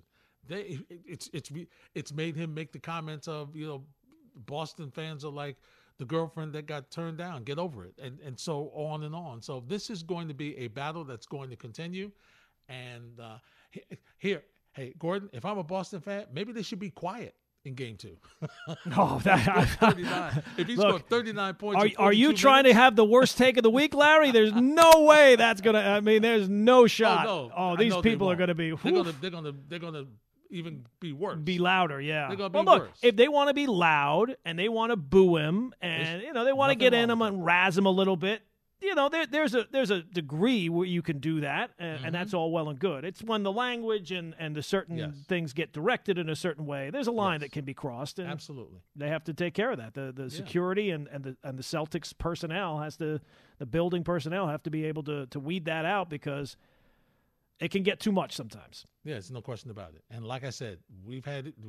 They, 0.47 0.79
it's 0.89 1.29
it's 1.31 1.51
it's 1.93 2.11
made 2.11 2.35
him 2.35 2.55
make 2.55 2.71
the 2.71 2.79
comments 2.79 3.27
of 3.27 3.55
you 3.55 3.67
know, 3.67 3.83
Boston 4.47 4.89
fans 4.89 5.23
are 5.23 5.31
like 5.31 5.57
the 5.99 6.05
girlfriend 6.05 6.51
that 6.53 6.65
got 6.65 6.89
turned 6.89 7.19
down. 7.19 7.43
Get 7.43 7.59
over 7.59 7.85
it, 7.85 7.93
and 8.01 8.19
and 8.21 8.39
so 8.39 8.71
on 8.73 9.03
and 9.03 9.13
on. 9.13 9.43
So 9.43 9.63
this 9.67 9.91
is 9.91 10.01
going 10.01 10.27
to 10.27 10.33
be 10.33 10.57
a 10.57 10.69
battle 10.69 11.03
that's 11.03 11.27
going 11.27 11.51
to 11.51 11.55
continue. 11.55 12.11
And 12.67 13.19
uh, 13.19 13.37
here, 14.17 14.41
hey 14.71 14.95
Gordon, 14.97 15.29
if 15.33 15.45
I'm 15.45 15.59
a 15.59 15.63
Boston 15.63 16.01
fan, 16.01 16.25
maybe 16.33 16.51
they 16.51 16.63
should 16.63 16.79
be 16.79 16.89
quiet 16.89 17.35
in 17.65 17.73
game 17.73 17.97
two. 17.97 18.17
oh, 18.97 19.19
that, 19.23 19.67
39. 19.79 20.43
If 20.57 20.67
he 20.67 20.75
scored 20.75 21.07
39 21.09 21.53
points, 21.55 21.95
are, 21.97 22.05
are 22.05 22.13
you 22.13 22.33
trying 22.33 22.63
minutes? 22.63 22.77
to 22.77 22.81
have 22.81 22.95
the 22.95 23.05
worst 23.05 23.37
take 23.37 23.57
of 23.57 23.63
the 23.63 23.69
week, 23.69 23.93
Larry? 23.93 24.31
There's 24.31 24.53
no 24.53 25.03
way 25.03 25.35
that's 25.35 25.61
gonna. 25.61 25.79
I 25.79 25.99
mean, 25.99 26.21
there's 26.21 26.47
no 26.47 26.81
oh, 26.81 26.87
shot. 26.87 27.27
Oh, 27.27 27.47
no. 27.47 27.53
oh 27.55 27.75
these 27.75 27.95
people 27.97 28.29
are 28.29 28.35
gonna 28.35 28.55
be. 28.55 28.71
They're 28.71 28.91
gonna. 28.91 29.13
They're 29.19 29.29
gonna. 29.29 29.53
They're 29.67 29.79
gonna 29.79 30.05
even 30.51 30.85
be 30.99 31.11
worse. 31.11 31.39
Be 31.39 31.57
louder, 31.57 31.99
yeah. 31.99 32.27
They're 32.27 32.37
gonna 32.37 32.53
well, 32.53 32.63
look, 32.63 32.83
worse. 32.83 32.99
if 33.01 33.15
they 33.15 33.27
want 33.27 33.49
to 33.49 33.53
be 33.53 33.67
loud 33.67 34.37
and 34.45 34.57
they 34.57 34.69
want 34.69 34.91
to 34.91 34.95
boo 34.95 35.37
him 35.37 35.73
and 35.81 36.21
you 36.21 36.33
know 36.33 36.45
they 36.45 36.53
want 36.53 36.71
to 36.71 36.75
get 36.75 36.93
in 36.93 37.09
him 37.09 37.21
and 37.21 37.43
razz 37.43 37.77
him 37.77 37.85
a 37.85 37.91
little 37.91 38.15
bit, 38.15 38.41
you 38.81 38.93
know, 38.93 39.09
there, 39.09 39.25
there's 39.25 39.55
a 39.55 39.65
there's 39.71 39.89
a 39.91 40.01
degree 40.03 40.69
where 40.69 40.85
you 40.85 41.01
can 41.01 41.19
do 41.19 41.41
that, 41.41 41.71
and, 41.79 41.97
Mm-hmm. 41.97 42.05
and 42.07 42.15
that's 42.15 42.33
all 42.33 42.51
well 42.51 42.69
and 42.69 42.77
good. 42.79 43.03
It's 43.05 43.23
when 43.23 43.43
the 43.43 43.51
language 43.51 44.11
and 44.11 44.35
and 44.37 44.55
the 44.55 44.61
certain 44.63 44.97
Yes. 44.97 45.13
things 45.27 45.53
get 45.53 45.71
directed 45.73 46.17
in 46.17 46.29
a 46.29 46.35
certain 46.35 46.65
way. 46.65 46.89
There's 46.89 47.07
a 47.07 47.11
line 47.11 47.39
that 47.39 47.51
can 47.51 47.65
be 47.65 47.73
crossed, 47.73 48.19
and 48.19 48.29
Absolutely. 48.29 48.79
they 48.95 49.07
have 49.09 49.23
to 49.25 49.33
take 49.33 49.53
care 49.53 49.71
of 49.71 49.77
that. 49.77 49.93
The 49.93 50.11
the 50.15 50.29
security 50.29 50.91
and, 50.91 51.07
and 51.07 51.23
the 51.23 51.37
and 51.43 51.57
the 51.57 51.63
Celtics 51.63 52.13
personnel 52.17 52.79
has 52.79 52.97
to 52.97 53.19
the 53.59 53.65
building 53.65 54.03
personnel 54.03 54.47
have 54.47 54.63
to 54.63 54.69
be 54.69 54.85
able 54.85 55.03
to 55.03 55.25
to 55.27 55.39
weed 55.39 55.65
that 55.65 55.85
out 55.85 56.09
because 56.09 56.57
it 57.59 57.71
can 57.71 57.83
get 57.83 57.99
too 58.01 58.11
much 58.11 58.33
sometimes. 58.35 58.85
Yeah, 59.05 59.13
there's 59.13 59.31
no 59.31 59.41
question 59.41 59.71
about 59.71 59.93
it. 59.95 60.03
And 60.11 60.25
like 60.25 60.43
I 60.43 60.49
said, 60.49 60.79
we've 61.05 61.25
had 61.25 61.47
it. 61.47 61.55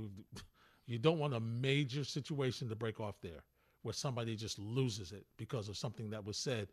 You 0.88 0.98
don't 1.00 1.18
want 1.18 1.34
a 1.34 1.40
major 1.40 2.04
situation 2.04 2.68
to 2.68 2.76
break 2.76 3.00
off 3.00 3.16
there 3.20 3.42
where 3.82 3.92
somebody 3.92 4.36
just 4.36 4.57
loses 4.57 5.11
it 5.11 5.26
because 5.36 5.68
of 5.68 5.76
something 5.76 6.11
that 6.11 6.24
was 6.24 6.36
said, 6.36 6.68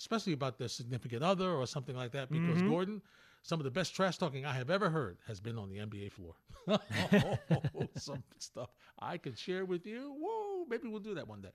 especially 0.00 0.32
about 0.32 0.58
their 0.58 0.68
significant 0.68 1.22
other 1.22 1.50
or 1.52 1.66
something 1.66 1.94
like 1.94 2.10
that. 2.12 2.30
Because 2.30 2.62
Mhm. 2.62 2.68
Gordon, 2.68 3.02
some 3.42 3.60
of 3.60 3.64
the 3.64 3.70
best 3.70 3.94
trash 3.94 4.18
talking 4.18 4.44
I 4.46 4.54
have 4.54 4.70
ever 4.70 4.90
heard 4.90 5.18
has 5.26 5.40
been 5.40 5.56
on 5.58 5.68
the 5.68 5.78
NBA 5.78 6.08
floor. 6.10 6.34
some 7.96 8.24
stuff 8.38 8.70
I 8.98 9.18
could 9.18 9.38
share 9.38 9.64
with 9.64 9.86
you. 9.86 10.12
Whoa, 10.18 10.64
maybe 10.68 10.88
we'll 10.88 11.00
do 11.00 11.14
that 11.14 11.28
one 11.28 11.42
day. 11.42 11.52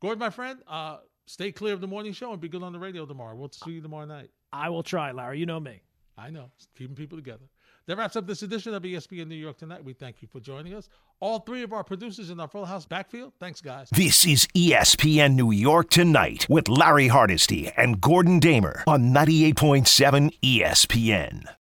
Gordon, 0.00 0.18
my 0.18 0.30
friend, 0.30 0.62
uh, 0.66 0.98
stay 1.26 1.52
clear 1.52 1.74
of 1.74 1.80
the 1.80 1.86
morning 1.86 2.12
show 2.12 2.32
and 2.32 2.40
be 2.40 2.48
good 2.48 2.62
on 2.62 2.72
the 2.72 2.78
radio 2.78 3.06
tomorrow. 3.06 3.36
We'll 3.36 3.52
see 3.52 3.72
you 3.72 3.80
tomorrow 3.80 4.06
night. 4.06 4.30
I 4.52 4.68
will 4.70 4.82
try, 4.82 5.12
Larry. 5.12 5.38
You 5.38 5.46
know 5.46 5.60
me. 5.60 5.82
I 6.18 6.30
know. 6.30 6.50
Keeping 6.76 6.96
people 6.96 7.16
together. 7.18 7.44
That 7.86 7.96
wraps 7.96 8.14
up 8.14 8.26
this 8.26 8.42
edition 8.42 8.74
of 8.74 8.82
ESPN 8.84 9.26
New 9.26 9.34
York 9.34 9.58
Tonight. 9.58 9.84
We 9.84 9.92
thank 9.92 10.22
you 10.22 10.28
for 10.28 10.38
joining 10.38 10.74
us. 10.74 10.88
All 11.20 11.40
three 11.40 11.62
of 11.62 11.72
our 11.72 11.82
producers 11.82 12.30
in 12.30 12.38
our 12.38 12.48
full 12.48 12.64
house 12.64 12.86
backfield. 12.86 13.32
Thanks, 13.40 13.60
guys. 13.60 13.88
This 13.90 14.24
is 14.24 14.46
ESPN 14.54 15.34
New 15.34 15.50
York 15.50 15.90
Tonight 15.90 16.46
with 16.48 16.68
Larry 16.68 17.08
Hardesty 17.08 17.70
and 17.76 18.00
Gordon 18.00 18.38
Damer 18.38 18.84
on 18.86 19.12
98.7 19.12 20.30
ESPN. 20.42 21.44